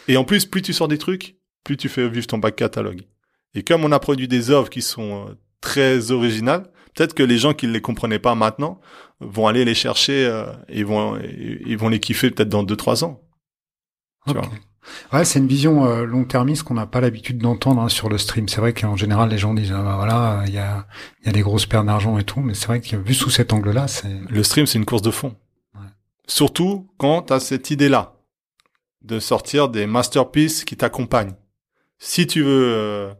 Et 0.08 0.18
en 0.18 0.24
plus, 0.24 0.46
plus 0.48 0.64
tu 0.64 0.74
sors 0.74 0.88
des 0.88 0.98
trucs, 0.98 1.38
plus 1.64 1.78
tu 1.78 1.88
fais 1.90 2.10
vivre 2.10 2.26
ton 2.26 2.40
back 2.40 2.56
catalogue. 2.56 3.02
Et 3.54 3.62
comme 3.64 3.84
on 3.86 3.92
a 3.92 4.00
produit 4.00 4.28
des 4.28 4.50
œuvres 4.50 4.70
qui 4.72 4.82
sont 4.82 5.28
euh, 5.28 5.34
très 5.62 6.10
originales, 6.12 6.64
peut-être 6.94 7.14
que 7.16 7.24
les 7.24 7.38
gens 7.38 7.54
qui 7.54 7.68
ne 7.68 7.72
les 7.74 7.82
comprenaient 7.82 8.20
pas 8.20 8.36
maintenant 8.36 8.80
vont 9.20 9.48
aller 9.48 9.66
les 9.66 9.76
chercher 9.76 10.26
euh, 10.26 10.46
et 10.70 10.84
vont 10.84 11.20
ils 11.20 11.78
vont 11.78 11.90
les 11.90 12.00
kiffer 12.00 12.32
peut-être 12.32 12.50
dans 12.50 12.64
deux 12.64 12.76
trois 12.78 13.04
ans. 13.04 13.22
Tu 14.26 14.32
Ok. 14.32 14.38
vois. 14.38 14.50
Ouais, 15.14 15.26
c'est 15.26 15.38
une 15.40 15.48
vision 15.48 15.86
euh, 15.86 16.04
long-termiste 16.06 16.64
qu'on 16.64 16.74
n'a 16.74 16.88
pas 16.88 17.00
l'habitude 17.02 17.38
d'entendre 17.38 17.82
hein, 17.82 17.90
sur 17.90 18.10
le 18.10 18.18
stream. 18.18 18.48
C'est 18.48 18.60
vrai 18.62 18.74
qu'en 18.74 18.96
général, 18.96 19.30
les 19.30 19.38
gens 19.38 19.54
disent 19.54 19.74
ah, 19.76 19.84
bah, 19.84 19.96
voilà, 19.98 20.44
il 20.48 20.54
y 20.54 20.58
a, 20.58 20.88
il 21.22 21.28
y 21.28 21.30
a 21.30 21.32
des 21.34 21.42
grosses 21.42 21.66
paires 21.68 21.84
d'argent 21.84 22.18
et 22.18 22.24
tout, 22.24 22.40
mais 22.40 22.54
c'est 22.56 22.68
vrai 22.68 22.82
que 22.82 22.96
vu 22.96 23.14
sous 23.14 23.30
cet 23.30 23.54
angle-là, 23.54 23.88
c'est 23.88 24.10
Le 24.30 24.42
stream, 24.42 24.66
c'est 24.66 24.80
une 24.80 24.86
course 24.86 25.02
de 25.04 25.12
fond. 25.12 25.36
Ouais. 25.76 25.82
Surtout 26.28 26.90
quand 26.98 27.24
tu 27.24 27.34
as 27.34 27.40
cette 27.40 27.70
idée-là 27.70 28.16
de 29.04 29.20
sortir 29.20 29.70
des 29.70 29.86
masterpieces 29.86 30.64
qui 30.64 30.76
t'accompagnent. 30.76 31.36
Si 32.00 32.26
tu 32.26 32.42
veux... 32.42 32.74
euh, 32.74 33.14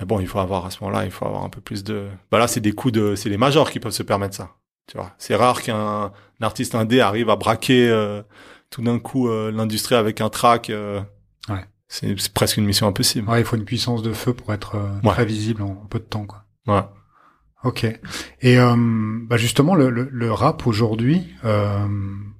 Mais 0.00 0.06
bon, 0.06 0.18
il 0.18 0.26
faut 0.26 0.40
avoir 0.40 0.66
à 0.66 0.70
ce 0.70 0.82
moment-là, 0.82 1.04
il 1.04 1.10
faut 1.10 1.26
avoir 1.26 1.44
un 1.44 1.50
peu 1.50 1.60
plus 1.60 1.84
de... 1.84 2.08
Bah 2.32 2.38
là, 2.38 2.48
c'est 2.48 2.60
des 2.60 2.72
coups 2.72 2.92
de... 2.94 3.14
C'est 3.14 3.28
les 3.28 3.38
majors 3.38 3.70
qui 3.70 3.78
peuvent 3.80 3.92
se 3.92 4.02
permettre 4.02 4.34
ça. 4.34 4.50
Tu 4.86 4.96
vois, 4.98 5.12
c'est 5.18 5.34
rare 5.34 5.62
qu'un 5.62 6.12
un 6.40 6.46
artiste 6.46 6.74
indé 6.74 7.00
arrive 7.00 7.30
à 7.30 7.36
braquer 7.36 7.88
euh, 7.88 8.22
tout 8.70 8.82
d'un 8.82 8.98
coup 8.98 9.28
euh, 9.28 9.50
l'industrie 9.52 9.94
avec 9.94 10.20
un 10.20 10.28
track. 10.28 10.70
euh, 10.70 11.00
Ouais. 11.48 11.64
C'est 11.88 12.32
presque 12.32 12.56
une 12.56 12.64
mission 12.66 12.86
impossible. 12.86 13.28
ouais, 13.30 13.40
il 13.40 13.44
faut 13.44 13.56
une 13.56 13.64
puissance 13.64 14.02
de 14.02 14.12
feu 14.12 14.32
pour 14.34 14.52
être 14.52 14.74
euh, 14.76 14.88
Ouais. 15.04 15.12
très 15.12 15.24
visible 15.24 15.62
en, 15.62 15.70
en 15.70 15.86
peu 15.88 15.98
de 15.98 16.04
temps, 16.04 16.26
quoi. 16.26 16.44
Ouais. 16.66 16.82
Ok. 17.62 17.84
Et 18.42 18.58
euh, 18.58 18.74
bah 19.26 19.36
justement, 19.38 19.74
le, 19.74 19.88
le, 19.88 20.08
le 20.12 20.32
rap 20.32 20.66
aujourd'hui, 20.66 21.22
euh, 21.44 21.86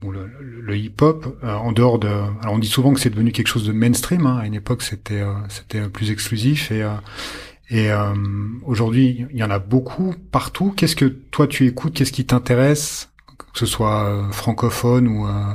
ou 0.03 0.11
le, 0.13 0.27
le- 0.41 0.77
hip-hop, 0.77 1.39
euh, 1.45 1.55
en 1.55 1.73
dehors 1.73 1.99
de, 1.99 2.09
alors 2.09 2.53
on 2.55 2.59
dit 2.59 2.67
souvent 2.69 2.93
que 2.93 3.01
c'est 3.01 3.09
devenu 3.11 3.33
quelque 3.33 3.47
chose 3.47 3.67
de 3.67 3.73
mainstream. 3.73 4.27
Hein, 4.27 4.39
à 4.43 4.47
une 4.47 4.55
époque, 4.55 4.83
c'était 4.83 5.21
euh, 5.23 5.33
c'était 5.49 5.89
plus 5.89 6.11
exclusif 6.11 6.71
et 6.71 6.83
euh, 6.83 6.91
et 7.71 7.91
euh, 7.91 8.15
aujourd'hui, 8.67 9.27
il 9.33 9.39
y 9.39 9.43
en 9.43 9.51
a 9.51 9.59
beaucoup 9.59 10.15
partout. 10.31 10.73
Qu'est-ce 10.77 10.97
que 10.97 11.07
toi 11.07 11.47
tu 11.47 11.67
écoutes? 11.67 11.95
Qu'est-ce 11.95 12.13
qui 12.13 12.25
t'intéresse, 12.27 13.11
que 13.39 13.59
ce 13.59 13.67
soit 13.67 14.05
euh, 14.05 14.31
francophone 14.33 15.09
ou 15.09 15.27
euh, 15.27 15.55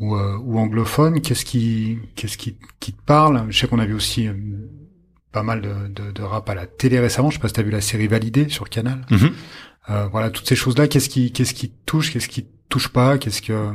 ou, 0.00 0.16
euh, 0.16 0.36
ou 0.42 0.58
anglophone 0.58 1.20
Qu'est-ce 1.20 1.44
qui 1.44 1.98
qu'est-ce 2.16 2.36
qui 2.38 2.56
qui 2.80 2.92
te 2.92 3.02
parle? 3.02 3.46
Je 3.50 3.58
sais 3.58 3.68
qu'on 3.68 3.78
a 3.78 3.86
vu 3.86 3.94
aussi 3.94 4.28
pas 5.32 5.42
mal 5.42 5.60
de, 5.60 5.88
de, 5.88 6.12
de 6.12 6.22
rap 6.22 6.48
à 6.48 6.54
la 6.54 6.66
télé 6.66 6.98
récemment. 7.00 7.30
Je 7.30 7.36
sais 7.36 7.40
pas 7.42 7.48
si 7.48 7.54
t'as 7.54 7.62
vu 7.62 7.70
la 7.70 7.80
série 7.80 8.06
Validée 8.06 8.48
sur 8.48 8.68
Canal. 8.68 9.04
Mhm. 9.10 9.32
Euh, 9.90 10.06
voilà, 10.10 10.30
toutes 10.30 10.48
ces 10.48 10.56
choses-là. 10.56 10.88
Qu'est-ce 10.88 11.08
qui 11.08 11.32
qu'est-ce 11.32 11.54
qui 11.54 11.70
te 11.70 11.76
touche? 11.84 12.12
Qu'est-ce 12.12 12.28
qui 12.28 12.44
te 12.44 12.50
touche 12.68 12.88
pas? 12.88 13.18
Qu'est-ce 13.18 13.42
que 13.42 13.72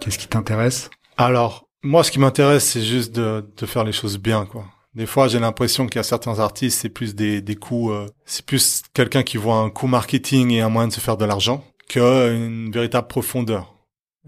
qu'est-ce 0.00 0.18
qui 0.18 0.28
t'intéresse? 0.28 0.90
Alors, 1.16 1.64
moi, 1.82 2.02
ce 2.04 2.10
qui 2.10 2.18
m'intéresse, 2.18 2.64
c'est 2.68 2.82
juste 2.82 3.14
de, 3.14 3.44
de 3.56 3.66
faire 3.66 3.84
les 3.84 3.92
choses 3.92 4.18
bien, 4.18 4.46
quoi. 4.46 4.66
Des 4.94 5.06
fois, 5.06 5.26
j'ai 5.28 5.40
l'impression 5.40 5.86
qu'il 5.86 5.96
y 5.96 6.00
a 6.00 6.04
certains 6.04 6.38
artistes, 6.38 6.80
c'est 6.80 6.88
plus 6.88 7.14
des, 7.14 7.40
des 7.40 7.56
coups, 7.56 7.92
euh, 7.92 8.06
c'est 8.26 8.46
plus 8.46 8.82
quelqu'un 8.92 9.22
qui 9.24 9.36
voit 9.36 9.56
un 9.56 9.70
coup 9.70 9.88
marketing 9.88 10.52
et 10.52 10.60
un 10.60 10.68
moyen 10.68 10.88
de 10.88 10.92
se 10.92 11.00
faire 11.00 11.16
de 11.16 11.24
l'argent 11.24 11.64
que 11.88 12.34
une 12.34 12.70
véritable 12.70 13.08
profondeur. 13.08 13.74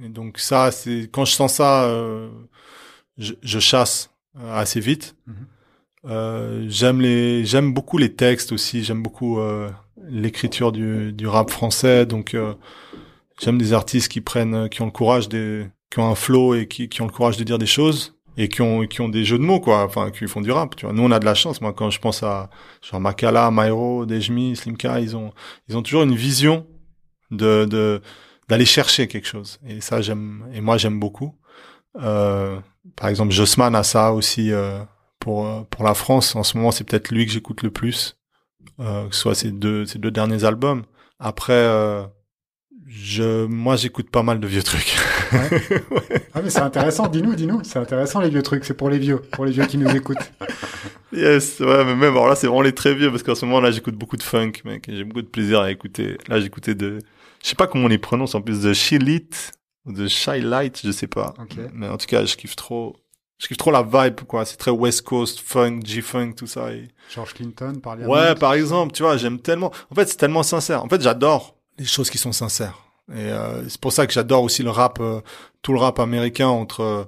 Et 0.02 0.08
donc 0.08 0.38
ça, 0.38 0.70
c'est 0.72 1.08
quand 1.10 1.24
je 1.24 1.32
sens 1.32 1.54
ça, 1.54 1.84
euh, 1.84 2.28
je, 3.16 3.34
je 3.42 3.58
chasse 3.58 4.10
euh, 4.38 4.54
assez 4.54 4.80
vite. 4.80 5.16
Mhm. 5.26 5.34
Euh, 6.06 6.66
j'aime 6.68 7.00
les, 7.00 7.44
j'aime 7.44 7.72
beaucoup 7.72 7.98
les 7.98 8.14
textes 8.14 8.52
aussi. 8.52 8.84
J'aime 8.84 9.02
beaucoup 9.02 9.40
euh, 9.40 9.70
l'écriture 10.08 10.72
du, 10.72 11.12
du 11.12 11.26
rap 11.26 11.50
français. 11.50 12.06
Donc 12.06 12.34
euh, 12.34 12.54
j'aime 13.40 13.58
des 13.58 13.72
artistes 13.72 14.10
qui 14.10 14.20
prennent, 14.20 14.68
qui 14.68 14.82
ont 14.82 14.86
le 14.86 14.92
courage 14.92 15.28
des, 15.28 15.66
qui 15.90 16.00
ont 16.00 16.10
un 16.10 16.14
flow 16.14 16.54
et 16.54 16.68
qui, 16.68 16.88
qui 16.88 17.02
ont 17.02 17.06
le 17.06 17.12
courage 17.12 17.36
de 17.36 17.44
dire 17.44 17.58
des 17.58 17.66
choses 17.66 18.15
et 18.36 18.48
qui 18.48 18.62
ont, 18.62 18.86
qui 18.86 19.00
ont 19.00 19.08
des 19.08 19.24
jeux 19.24 19.38
de 19.38 19.42
mots 19.42 19.60
quoi. 19.60 19.84
Enfin, 19.84 20.10
qui 20.10 20.26
font 20.26 20.40
du 20.40 20.50
rap. 20.50 20.76
Tu 20.76 20.86
vois. 20.86 20.94
Nous, 20.94 21.02
on 21.02 21.10
a 21.10 21.18
de 21.18 21.24
la 21.24 21.34
chance. 21.34 21.60
Moi, 21.60 21.72
quand 21.72 21.90
je 21.90 22.00
pense 22.00 22.22
à 22.22 22.50
genre 22.82 23.00
Makala, 23.00 23.50
Myro, 23.52 24.06
Dejmi, 24.06 24.56
Slimka, 24.56 25.00
ils 25.00 25.16
ont, 25.16 25.32
ils 25.68 25.76
ont 25.76 25.82
toujours 25.82 26.02
une 26.02 26.14
vision 26.14 26.66
de, 27.30 27.64
de 27.64 28.00
d'aller 28.48 28.64
chercher 28.64 29.08
quelque 29.08 29.26
chose. 29.26 29.58
Et 29.66 29.80
ça, 29.80 30.00
j'aime. 30.00 30.46
Et 30.52 30.60
moi, 30.60 30.76
j'aime 30.76 31.00
beaucoup. 31.00 31.34
Euh, 32.00 32.58
par 32.94 33.08
exemple, 33.08 33.32
Jossman 33.32 33.74
a 33.74 33.82
ça 33.82 34.12
aussi 34.12 34.52
euh, 34.52 34.78
pour 35.18 35.66
pour 35.68 35.84
la 35.84 35.94
France. 35.94 36.36
En 36.36 36.42
ce 36.42 36.56
moment, 36.56 36.70
c'est 36.70 36.84
peut-être 36.84 37.10
lui 37.10 37.26
que 37.26 37.32
j'écoute 37.32 37.62
le 37.62 37.70
plus, 37.70 38.16
euh, 38.80 39.08
que 39.08 39.14
ce 39.14 39.20
soit 39.22 39.34
ses 39.34 39.50
deux 39.50 39.86
ses 39.86 39.98
deux 39.98 40.10
derniers 40.10 40.44
albums. 40.44 40.84
Après, 41.18 41.52
euh, 41.54 42.04
je 42.86 43.46
moi, 43.46 43.76
j'écoute 43.76 44.10
pas 44.10 44.22
mal 44.22 44.40
de 44.40 44.46
vieux 44.46 44.62
trucs. 44.62 44.96
Ah 46.34 46.40
mais 46.42 46.50
c'est 46.50 46.60
intéressant. 46.60 47.08
Dis-nous, 47.08 47.34
dis-nous. 47.34 47.60
C'est 47.64 47.78
intéressant 47.78 48.20
les 48.20 48.28
vieux 48.28 48.42
trucs. 48.42 48.64
C'est 48.64 48.74
pour 48.74 48.90
les 48.90 48.98
vieux, 48.98 49.18
pour 49.18 49.44
les 49.44 49.52
vieux 49.52 49.66
qui 49.66 49.78
nous 49.78 49.90
écoutent. 49.90 50.32
Yes, 51.12 51.60
ouais, 51.60 51.84
mais 51.84 51.94
même, 51.94 52.12
alors 52.12 52.28
là, 52.28 52.34
c'est 52.34 52.46
vraiment 52.46 52.62
les 52.62 52.74
très 52.74 52.94
vieux, 52.94 53.10
parce 53.10 53.22
qu'en 53.22 53.34
ce 53.34 53.44
moment, 53.46 53.60
là, 53.60 53.70
j'écoute 53.70 53.94
beaucoup 53.94 54.16
de 54.16 54.22
funk, 54.22 54.52
mec, 54.64 54.86
j'ai 54.88 55.04
beaucoup 55.04 55.22
de 55.22 55.28
plaisir 55.28 55.60
à 55.60 55.70
écouter. 55.70 56.18
Là, 56.28 56.40
j'écoutais 56.40 56.74
de, 56.74 56.98
je 57.42 57.48
sais 57.48 57.54
pas 57.54 57.66
comment 57.66 57.84
on 57.84 57.88
les 57.88 57.98
prononce, 57.98 58.34
en 58.34 58.42
plus 58.42 58.60
de 58.60 58.72
Shilit, 58.72 59.28
ou 59.86 59.92
de 59.92 60.08
Shy 60.08 60.40
Light, 60.40 60.80
je 60.84 60.90
sais 60.90 61.06
pas. 61.06 61.32
Ok. 61.38 61.56
Mais 61.72 61.88
en 61.88 61.96
tout 61.96 62.06
cas, 62.06 62.24
je 62.24 62.36
kiffe 62.36 62.56
trop, 62.56 62.96
je 63.38 63.46
kiffe 63.46 63.56
trop 63.56 63.70
la 63.70 63.82
vibe, 63.82 64.22
quoi. 64.26 64.44
C'est 64.44 64.56
très 64.56 64.72
West 64.72 65.02
Coast, 65.02 65.40
funk, 65.40 65.80
G-funk, 65.84 66.32
tout 66.36 66.48
ça. 66.48 66.72
Et... 66.72 66.88
George 67.14 67.34
Clinton, 67.34 67.74
par 67.82 67.98
Ouais, 68.00 68.34
par 68.34 68.54
exemple, 68.54 68.92
tu 68.92 69.02
vois, 69.02 69.16
j'aime 69.16 69.40
tellement. 69.40 69.72
En 69.90 69.94
fait, 69.94 70.08
c'est 70.08 70.16
tellement 70.16 70.42
sincère. 70.42 70.84
En 70.84 70.88
fait, 70.88 71.00
j'adore 71.00 71.55
les 71.78 71.84
choses 71.84 72.10
qui 72.10 72.18
sont 72.18 72.32
sincères. 72.32 72.78
Et 73.12 73.18
euh, 73.18 73.68
c'est 73.68 73.80
pour 73.80 73.92
ça 73.92 74.06
que 74.06 74.12
j'adore 74.12 74.42
aussi 74.42 74.62
le 74.62 74.70
rap, 74.70 74.98
euh, 75.00 75.20
tout 75.62 75.72
le 75.72 75.78
rap 75.78 75.98
américain 76.00 76.48
entre, 76.48 76.80
euh, 76.82 77.04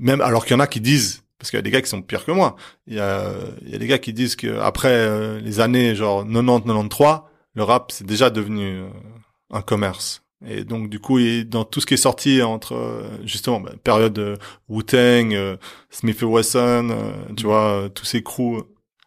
même 0.00 0.20
alors 0.20 0.44
qu'il 0.44 0.52
y 0.54 0.56
en 0.56 0.60
a 0.60 0.66
qui 0.66 0.80
disent, 0.80 1.22
parce 1.38 1.50
qu'il 1.50 1.58
y 1.58 1.60
a 1.60 1.62
des 1.62 1.70
gars 1.70 1.82
qui 1.82 1.88
sont 1.90 2.00
pires 2.02 2.24
que 2.24 2.32
moi. 2.32 2.56
Il 2.86 2.94
y 2.94 3.00
a, 3.00 3.32
il 3.62 3.70
y 3.70 3.74
a 3.74 3.78
des 3.78 3.86
gars 3.86 3.98
qui 3.98 4.12
disent 4.12 4.36
que 4.36 4.58
après 4.60 5.40
les 5.40 5.60
années 5.60 5.94
genre 5.94 6.24
90-93, 6.24 7.22
le 7.54 7.62
rap 7.62 7.92
c'est 7.92 8.06
déjà 8.06 8.30
devenu 8.30 8.82
un 9.50 9.60
commerce. 9.60 10.22
Et 10.46 10.64
donc 10.64 10.88
du 10.88 11.00
coup, 11.00 11.18
il- 11.18 11.48
dans 11.48 11.64
tout 11.64 11.80
ce 11.80 11.86
qui 11.86 11.94
est 11.94 11.98
sorti 11.98 12.40
entre 12.42 13.02
justement 13.24 13.60
bah, 13.60 13.72
période 13.82 14.18
euh, 14.18 14.36
Wu-Tang, 14.68 15.58
Smith 15.90 16.22
Wesson, 16.22 16.96
tu 17.36 17.44
vois, 17.44 17.88
tous 17.94 18.04
ces 18.06 18.22
crews, 18.22 18.62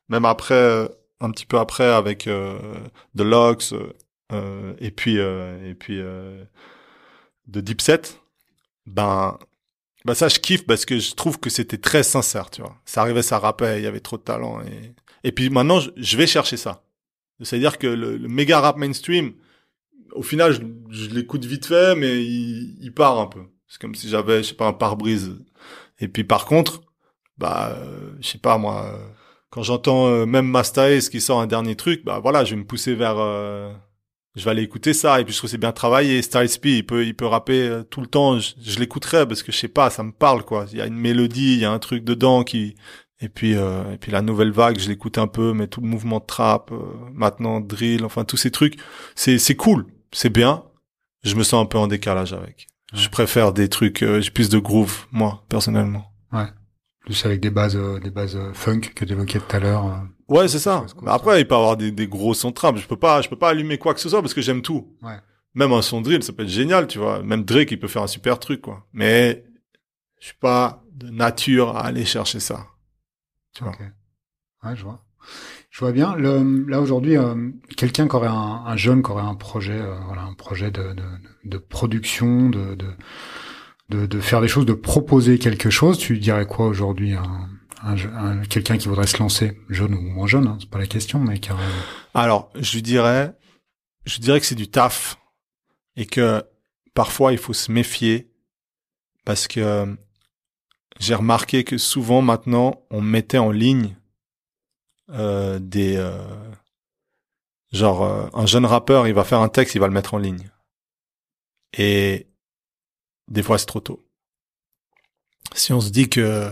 même 0.10 0.26
après, 0.26 0.90
un 1.20 1.32
petit 1.32 1.46
peu 1.46 1.58
après 1.58 1.86
avec 1.92 2.26
The 2.26 2.30
euh, 2.30 3.74
et 4.32 4.92
puis 4.92 5.20
euh, 5.20 5.70
et 5.70 5.74
puis 5.74 6.00
euh, 6.00 6.44
de 7.48 7.62
Dipset, 7.62 8.02
ben 8.86 9.38
bah 10.06 10.16
ça 10.16 10.28
je 10.28 10.40
kiffe 10.40 10.66
parce 10.66 10.86
que 10.86 11.00
je 11.00 11.16
trouve 11.16 11.40
que 11.40 11.50
c'était 11.50 11.78
très 11.78 12.04
sincère, 12.04 12.50
tu 12.50 12.62
vois. 12.62 12.76
Ça 12.86 13.02
arrivait, 13.02 13.22
ça 13.22 13.40
rappait, 13.40 13.80
il 13.80 13.84
y 13.84 13.88
avait 13.88 14.00
trop 14.00 14.18
de 14.18 14.24
talent 14.24 14.62
et 14.62 14.94
et 15.24 15.32
puis 15.32 15.50
maintenant 15.50 15.80
je, 15.80 16.18
vais 16.18 16.28
chercher 16.28 16.58
ça. 16.58 16.84
C'est-à-dire 17.42 17.78
que 17.78 17.88
le, 17.88 18.18
le 18.18 18.28
méga 18.28 18.60
rap 18.60 18.78
mainstream, 18.78 19.34
au 20.14 20.24
final 20.24 20.54
je, 20.90 21.10
l'écoute 21.10 21.46
vite 21.46 21.66
fait, 21.66 21.96
mais 21.96 22.24
il, 22.24 22.78
il 22.82 22.94
part 22.94 23.20
un 23.20 23.28
peu. 23.28 23.42
C'est 23.68 23.82
comme 23.82 23.96
si 23.96 24.10
j'avais, 24.10 24.44
je 24.44 24.50
sais 24.50 24.56
pas, 24.56 24.68
un 24.68 24.74
pare-brise. 24.74 25.36
Et 26.00 26.08
puis 26.08 26.24
par 26.24 26.46
contre, 26.46 26.82
bah 27.38 27.76
euh, 27.78 28.14
je 28.22 28.28
sais 28.28 28.38
pas 28.38 28.58
moi, 28.58 28.86
euh, 28.86 29.08
quand 29.50 29.64
j'entends 29.64 30.08
euh, 30.08 30.26
même 30.26 30.48
Masta 30.48 30.90
Ace 30.92 31.10
qui 31.10 31.22
sort 31.22 31.42
un 31.42 31.48
dernier 31.48 31.76
truc, 31.76 32.04
bah 32.06 32.20
voilà, 32.20 32.44
je 32.44 32.52
vais 32.56 32.62
me 32.62 32.66
pousser 32.66 32.96
vers 32.96 33.18
euh, 33.18 33.74
je 34.38 34.46
vais 34.46 34.52
aller 34.52 34.62
écouter 34.62 34.94
ça 34.94 35.20
et 35.20 35.26
puis 35.26 35.34
je 35.34 35.40
trouve 35.40 35.50
que 35.50 35.52
c'est 35.52 35.58
bien 35.58 35.72
travaillé 35.72 36.22
Styles 36.22 36.60
P 36.62 36.78
il 36.78 36.86
peut 36.86 37.06
il 37.06 37.16
peut 37.16 37.26
rapper 37.26 37.68
euh, 37.68 37.84
tout 37.84 38.00
le 38.02 38.08
temps 38.08 38.40
je, 38.40 38.54
je 38.62 38.80
l'écouterai 38.80 39.28
parce 39.28 39.44
que 39.44 39.52
je 39.52 39.58
sais 39.58 39.68
pas 39.68 39.90
ça 39.90 40.04
me 40.04 40.12
parle 40.12 40.44
quoi. 40.46 40.68
Il 40.72 40.78
y 40.78 40.82
a 40.82 40.86
une 40.86 40.98
mélodie 40.98 41.54
il 41.54 41.60
y 41.60 41.66
a 41.66 41.72
un 41.72 41.80
truc 41.80 42.04
dedans 42.04 42.44
qui 42.44 42.76
et 43.20 43.30
puis 43.30 43.56
euh, 43.56 43.94
et 43.94 43.98
puis 43.98 44.12
la 44.12 44.22
nouvelle 44.22 44.52
vague 44.52 44.80
je 44.80 44.88
l'écoute 44.88 45.18
un 45.18 45.28
peu 45.28 45.54
mais 45.54 45.68
tout 45.68 45.82
le 45.82 45.88
mouvement 45.88 46.20
de 46.20 46.26
trap 46.26 46.72
euh, 46.72 46.78
maintenant 47.14 47.60
drill 47.60 48.06
enfin 48.06 48.26
tous 48.26 48.38
ces 48.38 48.52
trucs 48.52 48.78
c'est 49.16 49.40
c'est 49.40 49.56
cool 49.56 49.88
c'est 50.12 50.30
bien. 50.30 50.64
Je 51.24 51.36
me 51.36 51.44
sens 51.44 51.62
un 51.62 51.66
peu 51.66 51.78
en 51.78 51.88
décalage 51.88 52.32
avec. 52.32 52.68
Je 52.94 53.10
préfère 53.10 53.52
des 53.52 53.68
trucs 53.70 54.04
euh, 54.04 54.22
j'ai 54.22 54.32
plus 54.32 54.50
de 54.50 54.60
groove 54.60 55.08
moi 55.12 55.44
personnellement 55.50 56.06
Plus 57.08 57.26
avec 57.26 57.40
des 57.40 57.50
bases, 57.50 57.78
euh, 57.78 58.02
des 58.02 58.12
bases 58.12 58.36
euh, 58.36 58.52
funk 58.54 58.82
que 58.94 59.06
t'évoquais 59.06 59.40
tout 59.40 59.56
à 59.56 59.60
l'heure. 59.60 59.86
euh. 59.86 59.98
Ouais, 60.28 60.50
c'est 60.50 60.60
ça. 60.60 60.86
Après, 61.06 61.40
il 61.40 61.48
peut 61.48 61.56
y 61.56 61.58
avoir 61.58 61.78
des, 61.78 61.90
des 61.90 62.06
gros 62.06 62.34
sons 62.34 62.52
trap. 62.52 62.76
Je 62.76 62.86
peux 62.86 62.98
pas, 62.98 63.22
je 63.22 63.30
peux 63.30 63.38
pas 63.38 63.48
allumer 63.52 63.78
quoi 63.78 63.94
que 63.94 64.02
ce 64.02 64.10
soit 64.10 64.22
parce 64.22 64.34
que 64.34 64.42
j'aime 64.42 64.62
tout. 64.62 64.94
Ouais. 65.02 65.16
Même 65.56 65.72
un 65.72 65.82
son 65.82 66.02
drill, 66.02 66.22
ça 66.22 66.34
peut 66.34 66.44
être 66.44 66.50
génial, 66.50 66.86
tu 66.86 67.00
vois. 67.00 67.24
Même 67.24 67.46
Drake, 67.46 67.72
il 67.72 67.80
peut 67.80 67.88
faire 67.88 68.04
un 68.04 68.08
super 68.08 68.40
truc, 68.40 68.60
quoi. 68.60 68.86
Mais 68.92 69.46
je 70.20 70.26
suis 70.26 70.36
pas 70.36 70.84
de 70.92 71.10
nature 71.10 71.78
à 71.78 71.86
aller 71.86 72.04
chercher 72.04 72.42
ça. 72.42 72.68
Tu 73.54 73.64
vois. 73.64 73.72
Ok. 73.72 73.80
Ouais, 74.66 74.76
je 74.76 74.84
vois. 74.84 75.06
Je 75.70 75.80
vois 75.80 75.94
bien. 75.94 76.14
Le, 76.16 76.66
là 76.68 76.82
aujourd'hui, 76.82 77.16
euh, 77.16 77.52
quelqu'un 77.78 78.10
qui 78.10 78.16
aurait 78.18 78.28
un, 78.28 78.64
un 78.66 78.76
jeune 78.76 79.02
qui 79.02 79.12
aurait 79.12 79.24
un 79.24 79.36
projet, 79.36 79.80
euh, 79.80 79.96
voilà, 80.08 80.24
un 80.24 80.34
projet 80.34 80.72
de, 80.72 80.92
de, 80.94 81.04
de 81.46 81.58
production, 81.58 82.50
de, 82.50 82.76
de, 82.76 82.88
de, 83.90 84.06
de 84.06 84.20
faire 84.20 84.42
des 84.42 84.48
choses, 84.48 84.66
de 84.66 84.74
proposer 84.74 85.40
quelque 85.40 85.70
chose. 85.70 85.98
Tu 85.98 86.18
dirais 86.20 86.46
quoi 86.46 86.68
aujourd'hui 86.68 87.14
à 87.16 87.96
je- 87.96 88.08
un- 88.10 88.42
quelqu'un 88.44 88.78
qui 88.78 88.88
voudrait 88.88 89.08
se 89.08 89.18
lancer, 89.20 89.62
jeune 89.70 89.94
ou 89.94 90.02
moins 90.02 90.28
jeune, 90.28 90.48
hein, 90.48 90.58
c'est 90.60 90.70
pas 90.70 90.80
la 90.80 90.88
question, 90.88 91.20
mais 91.20 91.40
qui 91.40 91.52
aurait- 91.52 91.64
Alors, 92.14 92.52
je 92.56 92.74
lui 92.74 92.82
dirais, 92.82 93.34
je 94.06 94.20
dirais 94.20 94.40
que 94.40 94.46
c'est 94.46 94.56
du 94.56 94.68
taf 94.70 95.18
et 95.96 96.06
que 96.06 96.44
parfois 96.94 97.32
il 97.32 97.38
faut 97.38 97.54
se 97.54 97.72
méfier 97.72 98.32
parce 99.26 99.48
que 99.48 99.60
euh, 99.60 99.96
j'ai 101.00 101.14
remarqué 101.16 101.64
que 101.64 101.78
souvent 101.78 102.22
maintenant 102.22 102.82
on 102.90 103.02
mettait 103.02 103.38
en 103.38 103.52
ligne 103.52 103.96
euh, 105.12 105.60
des 105.60 105.96
euh, 105.98 106.18
genre 107.72 108.04
euh, 108.04 108.28
un 108.34 108.46
jeune 108.48 108.66
rappeur, 108.66 109.08
il 109.08 109.14
va 109.14 109.24
faire 109.24 109.40
un 109.42 109.50
texte, 109.50 109.76
il 109.76 109.80
va 109.80 109.88
le 109.88 109.94
mettre 109.94 110.14
en 110.16 110.18
ligne. 110.18 110.50
Et 111.78 112.28
des 113.28 113.44
fois 113.44 113.58
c'est 113.58 113.66
trop 113.66 113.80
tôt. 113.80 114.06
Si 115.54 115.74
on 115.74 115.82
se 115.82 115.90
dit 115.90 116.10
que 116.10 116.52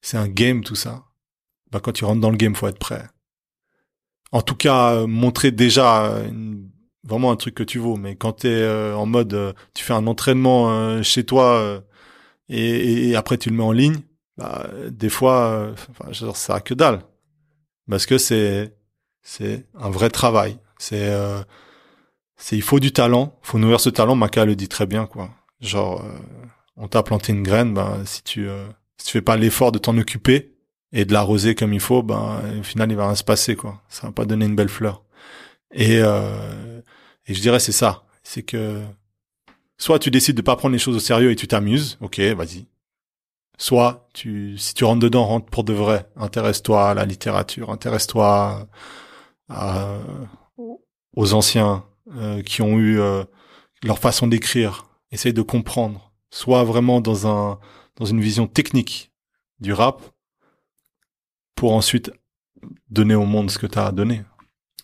c'est 0.00 0.16
un 0.16 0.28
game 0.28 0.62
tout 0.62 0.74
ça, 0.74 1.04
bah 1.70 1.80
quand 1.80 1.92
tu 1.92 2.04
rentres 2.04 2.20
dans 2.20 2.30
le 2.30 2.36
game, 2.36 2.54
faut 2.54 2.68
être 2.68 2.78
prêt. 2.78 3.06
En 4.32 4.42
tout 4.42 4.56
cas, 4.56 4.94
euh, 4.94 5.06
montrer 5.06 5.50
déjà 5.50 6.22
vraiment 7.04 7.30
un 7.30 7.36
truc 7.36 7.54
que 7.54 7.62
tu 7.62 7.78
vaux. 7.78 7.96
Mais 7.96 8.16
quand 8.16 8.32
t'es 8.32 8.48
euh, 8.48 8.94
en 8.96 9.06
mode, 9.06 9.34
euh, 9.34 9.52
tu 9.74 9.84
fais 9.84 9.92
un 9.92 10.06
entraînement 10.06 10.70
euh, 10.70 11.02
chez 11.02 11.24
toi 11.24 11.82
et, 12.48 13.14
après 13.16 13.38
tu 13.38 13.50
le 13.50 13.56
mets 13.56 13.62
en 13.62 13.72
ligne, 13.72 14.00
bah, 14.36 14.66
des 14.90 15.08
fois, 15.08 15.72
enfin, 15.72 16.10
dire, 16.10 16.36
ça 16.36 16.56
a 16.56 16.60
que 16.60 16.74
dalle. 16.74 17.02
Parce 17.88 18.06
que 18.06 18.18
c'est 18.18 18.76
c'est 19.22 19.66
un 19.74 19.90
vrai 19.90 20.10
travail. 20.10 20.58
C'est 20.78 21.12
c'est 22.36 22.56
il 22.56 22.62
faut 22.62 22.80
du 22.80 22.92
talent, 22.92 23.38
faut 23.42 23.58
nourrir 23.58 23.80
ce 23.80 23.90
talent. 23.90 24.14
Maka 24.14 24.44
le 24.44 24.56
dit 24.56 24.68
très 24.68 24.86
bien 24.86 25.06
quoi. 25.06 25.30
Genre 25.62 26.02
euh, 26.04 26.18
on 26.76 26.88
t'a 26.88 27.02
planté 27.02 27.32
une 27.32 27.42
graine, 27.42 27.72
ben 27.74 28.04
si 28.04 28.22
tu 28.22 28.48
euh, 28.48 28.66
si 28.98 29.06
tu 29.06 29.12
fais 29.12 29.22
pas 29.22 29.36
l'effort 29.36 29.72
de 29.72 29.78
t'en 29.78 29.96
occuper 29.96 30.52
et 30.92 31.04
de 31.04 31.12
l'arroser 31.12 31.54
comme 31.54 31.72
il 31.72 31.80
faut, 31.80 32.02
ben 32.02 32.40
au 32.60 32.62
final 32.62 32.90
il 32.90 32.96
va 32.96 33.06
rien 33.06 33.14
se 33.14 33.24
passer 33.24 33.56
quoi. 33.56 33.80
Ça 33.88 34.06
va 34.08 34.12
pas 34.12 34.24
donner 34.24 34.46
une 34.46 34.56
belle 34.56 34.68
fleur. 34.68 35.04
Et 35.72 35.98
euh, 36.02 36.80
et 37.26 37.34
je 37.34 37.40
dirais 37.40 37.60
c'est 37.60 37.72
ça, 37.72 38.04
c'est 38.22 38.42
que 38.42 38.82
soit 39.78 39.98
tu 39.98 40.10
décides 40.10 40.36
de 40.36 40.42
pas 40.42 40.56
prendre 40.56 40.72
les 40.72 40.78
choses 40.78 40.96
au 40.96 41.00
sérieux 41.00 41.30
et 41.30 41.36
tu 41.36 41.46
t'amuses, 41.48 41.96
ok, 42.00 42.20
vas-y. 42.36 42.66
Soit 43.58 44.08
tu 44.12 44.58
si 44.58 44.74
tu 44.74 44.84
rentres 44.84 45.00
dedans, 45.00 45.24
rentre 45.26 45.46
pour 45.46 45.62
de 45.64 45.72
vrai. 45.72 46.08
Intéresse-toi 46.16 46.90
à 46.90 46.94
la 46.94 47.04
littérature, 47.04 47.70
intéresse-toi 47.70 48.66
à- 49.48 49.98
aux 51.14 51.34
anciens 51.34 51.84
euh, 52.16 52.42
qui 52.42 52.62
ont 52.62 52.78
eu 52.78 52.98
euh, 53.00 53.24
leur 53.84 53.98
façon 53.98 54.26
d'écrire. 54.26 54.86
Essaye 55.12 55.32
de 55.32 55.42
comprendre. 55.42 56.12
Soit 56.30 56.64
vraiment 56.64 57.00
dans 57.00 57.26
un 57.28 57.60
dans 57.96 58.06
une 58.06 58.20
vision 58.20 58.46
technique 58.48 59.12
du 59.60 59.72
rap 59.72 60.02
pour 61.54 61.74
ensuite 61.74 62.10
donner 62.90 63.14
au 63.14 63.26
monde 63.26 63.50
ce 63.50 63.58
que 63.58 63.66
tu 63.66 63.78
as 63.78 63.86
à 63.86 63.92
donner. 63.92 64.22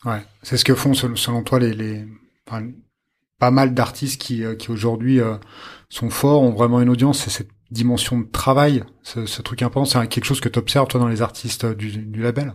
Ouais, 0.04 0.22
c'est 0.42 0.56
ce 0.56 0.64
que 0.64 0.74
font 0.74 0.94
sel- 0.94 1.16
selon 1.16 1.42
toi 1.42 1.58
les, 1.58 1.74
les 1.74 2.06
enfin, 2.46 2.68
pas 3.38 3.50
mal 3.50 3.74
d'artistes 3.74 4.20
qui, 4.20 4.44
euh, 4.44 4.54
qui 4.54 4.70
aujourd'hui 4.70 5.20
euh, 5.20 5.36
sont 5.88 6.10
forts, 6.10 6.42
ont 6.42 6.52
vraiment 6.52 6.80
une 6.80 6.88
audience. 6.88 7.20
C'est 7.20 7.30
cette 7.30 7.50
dimension 7.70 8.18
de 8.18 8.26
travail, 8.26 8.84
ce, 9.02 9.26
ce 9.26 9.42
truc 9.42 9.62
important. 9.62 9.84
C'est 9.86 10.06
quelque 10.08 10.24
chose 10.24 10.40
que 10.40 10.48
tu 10.48 10.58
observes 10.58 10.88
toi 10.88 11.00
dans 11.00 11.08
les 11.08 11.22
artistes 11.22 11.64
euh, 11.64 11.74
du, 11.74 11.90
du 11.90 12.22
label? 12.22 12.52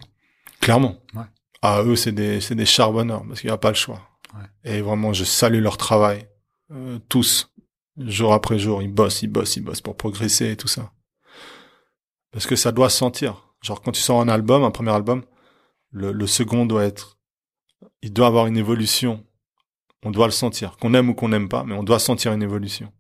Clairement. 0.62 0.98
Ouais. 1.16 1.24
Ah, 1.62 1.82
eux, 1.84 1.96
c'est 1.96 2.12
des, 2.12 2.40
c'est 2.42 2.56
des 2.56 2.66
charbonneurs 2.66 3.26
parce 3.28 3.42
qu'il 3.42 3.50
n'y 3.50 3.54
a 3.54 3.58
pas 3.58 3.70
le 3.70 3.76
choix. 3.76 4.02
Ouais. 4.36 4.72
Et 4.72 4.82
vraiment, 4.82 5.14
je 5.14 5.24
salue 5.24 5.62
leur 5.62 5.78
travail. 5.78 6.28
Euh, 6.72 7.00
tous. 7.10 7.53
Jour 7.98 8.34
après 8.34 8.58
jour, 8.58 8.82
ils 8.82 8.92
bossent, 8.92 9.22
ils 9.22 9.28
bossent, 9.28 9.56
ils 9.56 9.62
bossent 9.62 9.82
pour 9.82 9.96
progresser 9.96 10.52
et 10.52 10.58
tout 10.58 10.68
ça. 10.68 10.92
Parce 12.32 12.48
que 12.48 12.56
ça 12.56 12.72
doit 12.72 12.90
se 12.90 12.98
sentir. 12.98 13.54
Genre, 13.62 13.82
quand 13.82 13.92
tu 13.92 14.02
sors 14.02 14.20
un 14.20 14.28
album, 14.28 14.64
un 14.64 14.72
premier 14.72 14.92
album, 14.92 15.24
le, 15.92 16.12
le 16.12 16.28
second 16.28 16.66
doit 16.66 16.84
être, 16.84 17.20
il 18.02 18.12
doit 18.12 18.28
avoir 18.28 18.48
une 18.48 18.58
évolution. 18.58 19.26
On 20.04 20.12
doit 20.12 20.26
le 20.26 20.32
sentir. 20.32 20.78
Qu'on 20.78 20.94
aime 20.94 21.10
ou 21.10 21.14
qu'on 21.14 21.30
n'aime 21.30 21.48
pas, 21.48 21.64
mais 21.64 21.76
on 21.76 21.84
doit 21.84 22.00
sentir 22.00 22.34
une 22.34 22.44
évolution. 22.44 22.92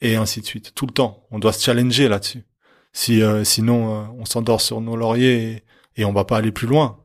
Et 0.00 0.14
ainsi 0.16 0.40
de 0.40 0.46
suite. 0.46 0.74
Tout 0.74 0.86
le 0.86 0.92
temps. 0.92 1.26
On 1.30 1.38
doit 1.38 1.52
se 1.52 1.62
challenger 1.62 2.08
là-dessus. 2.08 2.46
Si, 2.92 3.20
euh, 3.20 3.44
sinon, 3.44 3.94
euh, 3.94 4.06
on 4.18 4.24
s'endort 4.24 4.60
sur 4.60 4.80
nos 4.80 4.96
lauriers 4.96 5.52
et, 5.52 5.64
et 5.96 6.04
on 6.04 6.12
va 6.12 6.24
pas 6.24 6.38
aller 6.38 6.52
plus 6.52 6.68
loin. 6.68 7.04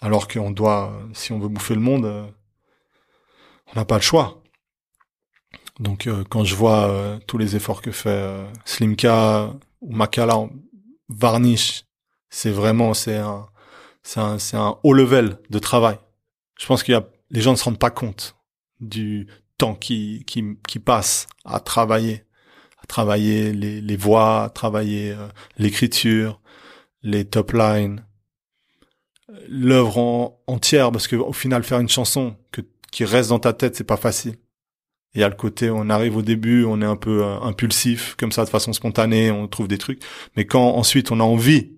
Alors 0.00 0.26
qu'on 0.26 0.50
doit, 0.50 0.98
si 1.12 1.32
on 1.32 1.38
veut 1.38 1.48
bouffer 1.48 1.74
le 1.74 1.80
monde, 1.80 2.06
euh, 2.06 2.26
on 3.68 3.78
n'a 3.78 3.84
pas 3.84 3.96
le 3.96 4.02
choix. 4.02 4.41
Donc 5.82 6.06
euh, 6.06 6.22
quand 6.30 6.44
je 6.44 6.54
vois 6.54 6.88
euh, 6.88 7.18
tous 7.26 7.38
les 7.38 7.56
efforts 7.56 7.82
que 7.82 7.90
fait 7.90 8.08
euh, 8.10 8.46
Slimka 8.64 9.52
ou 9.80 9.92
Makala 9.92 10.38
varnish, 11.08 11.84
c'est 12.30 12.52
vraiment 12.52 12.94
c'est 12.94 13.16
un 13.16 13.48
c'est 14.04 14.20
un 14.20 14.38
c'est 14.38 14.56
un 14.56 14.78
haut 14.84 14.92
level 14.92 15.38
de 15.50 15.58
travail. 15.58 15.98
Je 16.58 16.66
pense 16.66 16.84
qu'il 16.84 16.92
y 16.92 16.96
a 16.96 17.04
les 17.30 17.40
gens 17.40 17.50
ne 17.50 17.56
se 17.56 17.64
rendent 17.64 17.80
pas 17.80 17.90
compte 17.90 18.36
du 18.78 19.26
temps 19.58 19.74
qui 19.74 20.22
qui 20.24 20.56
qui 20.68 20.78
passe 20.78 21.26
à 21.44 21.58
travailler, 21.58 22.26
à 22.80 22.86
travailler 22.86 23.52
les 23.52 23.80
les 23.80 23.96
voix, 23.96 24.44
à 24.44 24.50
travailler 24.50 25.10
euh, 25.10 25.26
l'écriture, 25.58 26.40
les 27.02 27.24
top 27.24 27.52
lines, 27.54 28.06
l'œuvre 29.48 29.98
en, 29.98 30.40
entière 30.46 30.92
parce 30.92 31.08
que 31.08 31.16
au 31.16 31.32
final 31.32 31.64
faire 31.64 31.80
une 31.80 31.88
chanson 31.88 32.36
que 32.52 32.60
qui 32.92 33.04
reste 33.04 33.30
dans 33.30 33.40
ta 33.40 33.52
tête 33.52 33.74
c'est 33.74 33.84
pas 33.84 33.96
facile 33.96 34.36
il 35.14 35.20
y 35.20 35.24
a 35.24 35.28
le 35.28 35.34
côté 35.34 35.70
on 35.70 35.90
arrive 35.90 36.16
au 36.16 36.22
début 36.22 36.64
on 36.64 36.80
est 36.80 36.86
un 36.86 36.96
peu 36.96 37.24
euh, 37.24 37.40
impulsif 37.40 38.14
comme 38.16 38.32
ça 38.32 38.44
de 38.44 38.50
façon 38.50 38.72
spontanée 38.72 39.30
on 39.30 39.48
trouve 39.48 39.68
des 39.68 39.78
trucs. 39.78 40.02
Mais 40.36 40.46
quand 40.46 40.74
ensuite 40.76 41.10
on 41.10 41.20
a 41.20 41.24
envie 41.24 41.72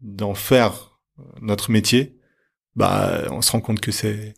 d'en 0.00 0.34
faire 0.34 0.98
notre 1.40 1.70
métier 1.70 2.18
bah 2.76 3.22
on 3.30 3.42
se 3.42 3.52
rend 3.52 3.60
compte 3.60 3.80
que 3.80 3.92
c'est 3.92 4.34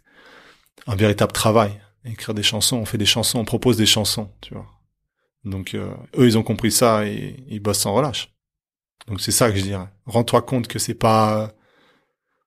un 0.87 0.97
véritable 0.97 1.33
travail. 1.33 1.81
Écrire 2.05 2.35
des 2.35 2.43
chansons 2.43 2.79
on 2.79 2.85
fait 2.85 2.99
des 2.99 3.07
chansons 3.07 3.39
on 3.39 3.45
propose 3.45 3.77
des 3.77 3.87
chansons 3.87 4.31
tu 4.41 4.55
vois. 4.55 4.67
Donc 5.45 5.75
euh, 5.75 5.93
eux 6.17 6.27
ils 6.27 6.39
ont 6.39 6.43
compris 6.43 6.73
ça 6.73 7.07
et 7.07 7.45
ils 7.49 7.61
bossent 7.61 7.81
sans 7.81 7.95
relâche. 7.95 8.33
Donc 9.09 9.21
c'est 9.21 9.33
ça 9.33 9.51
que 9.51 9.59
je 9.59 9.63
dirais. 9.63 9.89
Rends-toi 10.07 10.43
compte 10.43 10.69
que 10.69 10.79
c'est 10.79 10.95
pas 10.95 11.53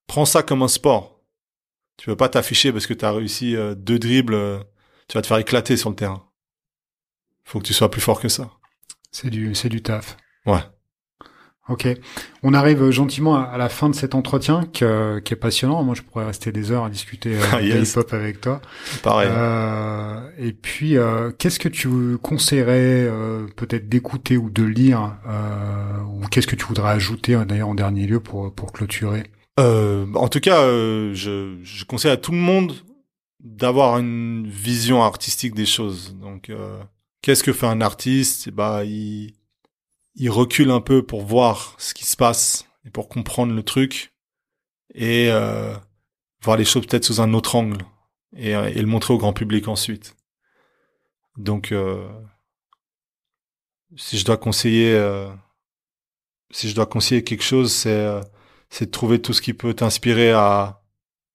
prends 0.08 0.26
ça 0.26 0.44
comme 0.44 0.64
un 0.64 0.68
sport. 0.68 1.22
Tu 1.98 2.10
veux 2.10 2.16
pas 2.16 2.30
t'afficher 2.30 2.72
parce 2.72 2.88
que 2.88 2.94
tu 2.94 3.06
as 3.06 3.12
réussi 3.12 3.56
euh, 3.56 3.76
deux 3.76 4.00
dribbles, 4.00 4.66
tu 5.10 5.18
vas 5.18 5.22
te 5.22 5.28
faire 5.28 5.38
éclater 5.38 5.76
sur 5.76 5.90
le 5.90 5.96
terrain. 5.96 6.24
Faut 7.44 7.60
que 7.60 7.66
tu 7.66 7.74
sois 7.74 7.92
plus 7.92 8.00
fort 8.02 8.22
que 8.22 8.30
ça. 8.30 8.52
C'est 9.12 9.30
du, 9.30 9.56
c'est 9.56 9.70
du 9.70 9.82
taf. 9.82 10.16
Ouais. 10.46 10.60
Ok. 11.68 11.88
On 12.42 12.54
arrive 12.56 12.90
gentiment 12.90 13.36
à, 13.36 13.58
la 13.58 13.70
fin 13.70 13.90
de 13.90 13.96
cet 13.96 14.16
entretien 14.16 14.64
que- 14.74 15.20
qui 15.20 15.34
est 15.34 15.38
passionnant. 15.38 15.84
Moi, 15.84 15.94
je 15.96 16.02
pourrais 16.02 16.26
rester 16.26 16.52
des 16.52 16.72
heures 16.72 16.84
à 16.84 16.90
discuter 16.90 17.36
euh, 17.38 17.44
Ah, 17.54 17.62
de 17.62 17.68
yes. 17.68 17.92
hip-hop 17.94 18.14
avec 18.14 18.42
toi. 18.42 18.62
Pareil. 19.04 19.30
Euh, 19.32 20.30
et 20.40 20.52
puis, 20.54 20.98
euh, 20.98 21.32
qu'est-ce 21.38 21.60
que 21.60 21.70
tu 21.70 22.18
conseillerais 22.24 23.08
euh, 23.08 23.46
peut-être 23.56 23.88
d'écouter 23.90 24.38
ou 24.38 24.50
de 24.50 24.64
lire 24.64 25.16
euh, 25.28 26.00
Ou 26.08 26.22
qu'est-ce 26.28 26.48
que 26.48 26.56
tu 26.56 26.66
voudrais 26.66 26.90
ajouter 26.90 27.36
d'ailleurs 27.46 27.70
en 27.70 27.76
dernier 27.76 28.08
lieu 28.08 28.20
pour, 28.20 28.54
pour 28.54 28.72
clôturer? 28.74 29.24
Euh, 29.60 30.08
en 30.16 30.28
tout 30.28 30.40
cas, 30.40 30.62
euh, 30.62 31.14
je, 31.14 31.58
je 31.64 31.84
conseille 31.86 32.12
à 32.12 32.18
tout 32.18 32.32
le 32.32 32.38
monde 32.38 32.74
d'avoir 33.40 33.98
une 33.98 34.48
vision 34.48 35.04
artistique 35.04 35.56
des 35.56 35.66
choses. 35.66 36.16
Donc, 36.16 36.50
euh, 36.50 36.82
qu'est-ce 37.22 37.44
que 37.44 37.54
fait 37.54 37.68
un 37.68 37.82
artiste? 37.82 38.50
Ben, 38.50 38.84
il, 38.84 39.34
il 40.16 40.30
recule 40.30 40.72
un 40.72 40.82
peu 40.82 41.06
pour 41.06 41.22
voir 41.22 41.76
ce 41.78 41.94
qui 41.94 42.06
se 42.06 42.18
passe 42.18 42.68
et 42.86 42.90
pour 42.90 43.10
comprendre 43.10 43.54
le 43.54 43.64
truc 43.64 44.14
et 44.94 45.30
euh, 45.32 45.76
voir 46.42 46.58
les 46.58 46.66
choses 46.66 46.86
peut-être 46.86 47.06
sous 47.06 47.22
un 47.22 47.34
autre 47.34 47.56
angle 47.56 47.86
et, 48.36 48.56
euh, 48.56 48.68
et 48.68 48.82
le 48.82 48.88
montrer 48.88 49.14
au 49.14 49.18
grand 49.18 49.34
public 49.34 49.68
ensuite. 49.68 50.16
Donc, 51.38 51.72
euh, 51.72 52.08
si 53.96 54.18
je 54.18 54.26
dois 54.26 54.38
conseiller, 54.38 54.94
euh, 54.94 55.30
si 56.52 56.70
je 56.70 56.76
dois 56.76 56.86
conseiller 56.86 57.24
quelque 57.24 57.44
chose, 57.44 57.72
c'est 57.72 57.90
euh, 57.90 58.22
c'est 58.70 58.86
de 58.86 58.92
trouver 58.92 59.22
tout 59.22 59.34
ce 59.34 59.42
qui 59.42 59.54
peut 59.54 59.74
t'inspirer 59.74 60.32
à, 60.32 60.79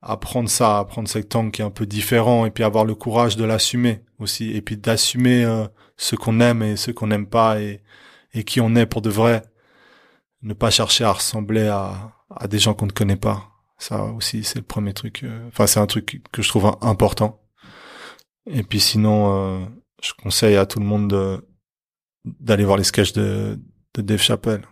à 0.05 0.17
prendre 0.19 0.51
ça, 0.51 0.79
à 0.81 0.85
prendre 0.85 1.09
cet 1.09 1.35
angle 1.37 1.51
qui 1.53 1.63
est 1.63 1.65
un 1.65 1.71
peu 1.71 1.87
différent 1.87 2.47
et 2.47 2.51
puis 2.51 2.65
avoir 2.65 2.85
le 2.85 2.95
courage 2.95 3.37
de 3.37 3.45
l'assumer 3.45 4.03
aussi 4.19 4.51
et 4.53 4.63
puis 4.63 4.77
d'assumer 4.77 5.45
euh, 5.45 5.67
ce 5.97 6.17
qu'on 6.17 6.41
aime 6.41 6.63
et 6.63 6.77
ce 6.77 6.91
qu'on 6.93 7.09
n'aime 7.09 7.27
pas 7.29 7.61
et, 7.61 7.83
et 8.35 8.45
qui 8.45 8.61
on 8.61 8.75
est 8.77 8.87
pour 8.87 9.03
de 9.03 9.11
vrai. 9.11 9.43
Ne 10.43 10.55
pas 10.55 10.71
chercher 10.71 11.05
à 11.05 11.13
ressembler 11.13 11.69
à, 11.69 12.13
à 12.31 12.49
des 12.49 12.59
gens 12.59 12.75
qu'on 12.75 12.87
ne 12.87 12.93
connaît 12.93 13.17
pas. 13.17 13.51
Ça 13.79 14.05
aussi, 14.05 14.45
c'est 14.45 14.59
le 14.59 14.65
premier 14.65 14.93
truc. 14.95 15.23
euh, 15.25 15.49
Enfin, 15.49 15.67
c'est 15.67 15.81
un 15.81 15.87
truc 15.87 16.23
que 16.33 16.43
je 16.43 16.49
trouve 16.49 16.77
important. 16.83 17.41
Et 18.47 18.63
puis 18.63 18.81
sinon, 18.81 19.63
euh, 19.63 19.67
je 20.03 20.13
conseille 20.15 20.57
à 20.57 20.67
tout 20.67 20.79
le 20.81 20.87
monde 20.87 21.09
de 21.11 21.47
d'aller 22.25 22.65
voir 22.65 22.79
les 22.79 22.85
sketchs 22.85 23.13
de, 23.13 23.61
de 23.95 24.03
Dave 24.03 24.21
Chappelle. 24.23 24.63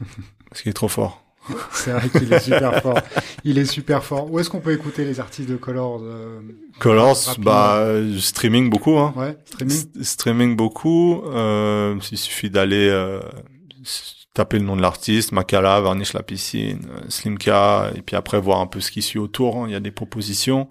Parce 0.48 0.62
qu'il 0.62 0.70
est 0.70 0.74
trop 0.74 0.88
fort. 0.88 1.21
C'est 1.72 1.90
vrai 1.92 2.08
qu'il 2.08 2.32
est 2.32 2.38
super 2.40 2.80
fort. 2.82 2.98
Il 3.44 3.58
est 3.58 3.64
super 3.64 4.04
fort. 4.04 4.30
Où 4.30 4.38
est-ce 4.38 4.48
qu'on 4.50 4.60
peut 4.60 4.72
écouter 4.72 5.04
les 5.04 5.18
artistes 5.20 5.48
de 5.48 5.56
Colors 5.56 6.00
euh, 6.02 6.40
Colors, 6.78 7.16
bah 7.38 7.74
euh, 7.78 8.18
streaming 8.18 8.70
beaucoup, 8.70 8.96
hein. 8.98 9.12
Ouais, 9.16 9.36
streaming. 9.46 9.74
S- 9.76 9.88
streaming 10.08 10.56
beaucoup. 10.56 11.22
Euh, 11.26 11.96
il 12.10 12.18
suffit 12.18 12.48
d'aller 12.50 12.88
euh, 12.88 13.20
taper 14.34 14.58
le 14.58 14.64
nom 14.64 14.76
de 14.76 14.82
l'artiste, 14.82 15.32
Makala, 15.32 15.80
Varnish 15.80 16.12
la 16.14 16.22
piscine, 16.22 16.86
euh, 16.90 17.00
Slimka, 17.08 17.90
et 17.96 18.02
puis 18.02 18.16
après 18.16 18.40
voir 18.40 18.60
un 18.60 18.66
peu 18.66 18.80
ce 18.80 18.90
qui 18.90 19.02
suit 19.02 19.18
autour. 19.18 19.56
hein. 19.56 19.64
Il 19.66 19.72
y 19.72 19.76
a 19.76 19.80
des 19.80 19.90
propositions. 19.90 20.68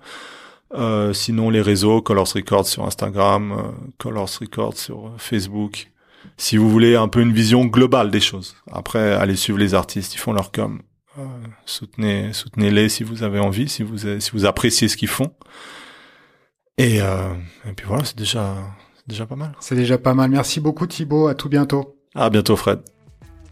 Euh, 0.73 1.11
sinon 1.11 1.49
les 1.49 1.61
réseaux, 1.61 2.01
Colors 2.01 2.31
Records 2.33 2.65
sur 2.67 2.85
Instagram, 2.85 3.73
Colors 3.97 4.29
Records 4.39 4.77
sur 4.77 5.11
Facebook. 5.17 5.91
Si 6.37 6.57
vous 6.57 6.69
voulez 6.69 6.95
un 6.95 7.07
peu 7.07 7.21
une 7.21 7.33
vision 7.33 7.65
globale 7.65 8.11
des 8.11 8.19
choses. 8.19 8.55
Après, 8.71 9.13
allez 9.13 9.35
suivre 9.35 9.59
les 9.59 9.73
artistes, 9.73 10.15
ils 10.15 10.17
font 10.17 10.33
leur 10.33 10.51
com. 10.51 10.81
Euh, 11.19 11.23
soutenez, 11.65 12.31
soutenez-les 12.33 12.89
si 12.89 13.03
vous 13.03 13.23
avez 13.23 13.39
envie, 13.39 13.67
si 13.67 13.83
vous, 13.83 13.97
si 13.97 14.31
vous 14.31 14.45
appréciez 14.45 14.87
ce 14.87 14.97
qu'ils 14.97 15.09
font. 15.09 15.33
Et, 16.77 17.01
euh, 17.01 17.33
et 17.67 17.73
puis 17.73 17.85
voilà, 17.85 18.05
c'est 18.05 18.17
déjà, 18.17 18.55
c'est 18.95 19.07
déjà 19.07 19.25
pas 19.25 19.35
mal. 19.35 19.53
C'est 19.59 19.75
déjà 19.75 19.97
pas 19.97 20.13
mal. 20.13 20.29
Merci 20.29 20.59
beaucoup 20.59 20.87
Thibaut, 20.87 21.27
à 21.27 21.35
tout 21.35 21.49
bientôt. 21.49 21.97
À 22.15 22.29
bientôt 22.29 22.55
Fred. 22.55 22.79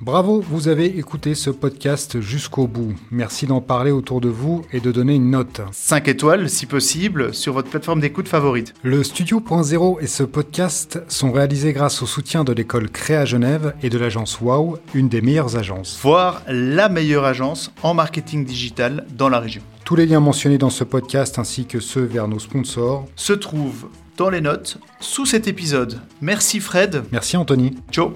Bravo, 0.02 0.40
vous 0.40 0.70
avez 0.70 0.98
écouté 0.98 1.36
ce 1.36 1.50
podcast 1.50 2.22
jusqu'au 2.22 2.68
bout. 2.68 2.94
Merci 3.12 3.48
d'en 3.48 3.60
parler 3.60 3.92
autour 3.92 4.22
de 4.22 4.30
vous 4.30 4.62
et 4.72 4.80
de 4.80 4.94
donner 4.94 5.16
une 5.16 5.30
note. 5.30 5.60
5 5.74 6.08
étoiles, 6.08 6.50
si 6.50 6.66
possible, 6.66 7.34
sur 7.34 7.52
votre 7.52 7.70
plateforme 7.70 8.00
d'écoute 8.00 8.30
favorite. 8.30 8.74
Le 8.82 9.04
Studio.0 9.04 9.98
et 10.00 10.08
ce 10.08 10.24
podcast 10.24 11.02
sont 11.10 11.34
réalisés 11.34 11.74
grâce 11.74 12.02
au 12.02 12.06
soutien 12.06 12.46
de 12.46 12.54
l'école 12.54 12.90
Créa 12.90 13.26
Genève 13.26 13.74
et 13.84 13.90
de 13.90 13.98
l'agence 13.98 14.40
Wow, 14.40 14.78
une 14.94 15.10
des 15.10 15.20
meilleures 15.20 15.58
agences. 15.58 16.00
Voire 16.02 16.44
la 16.48 16.88
meilleure 16.88 17.26
agence 17.26 17.74
en 17.84 17.94
marketing 17.94 18.46
digital 18.46 19.06
dans 19.18 19.28
la 19.28 19.40
région. 19.40 19.62
Tous 19.84 19.98
les 19.98 20.06
liens 20.06 20.22
mentionnés 20.22 20.58
dans 20.58 20.70
ce 20.70 20.86
podcast 20.86 21.40
ainsi 21.40 21.66
que 21.66 21.82
ceux 21.82 22.06
vers 22.06 22.30
nos 22.30 22.40
sponsors 22.40 23.06
Se 23.18 23.34
trouvent 23.34 23.90
dans 24.16 24.30
les 24.30 24.40
notes 24.40 24.78
sous 25.02 25.26
cet 25.26 25.50
épisode. 25.50 26.00
Merci 26.22 26.62
Fred. 26.62 27.04
Merci 27.12 27.36
Anthony. 27.36 27.76
Ciao. 27.92 28.14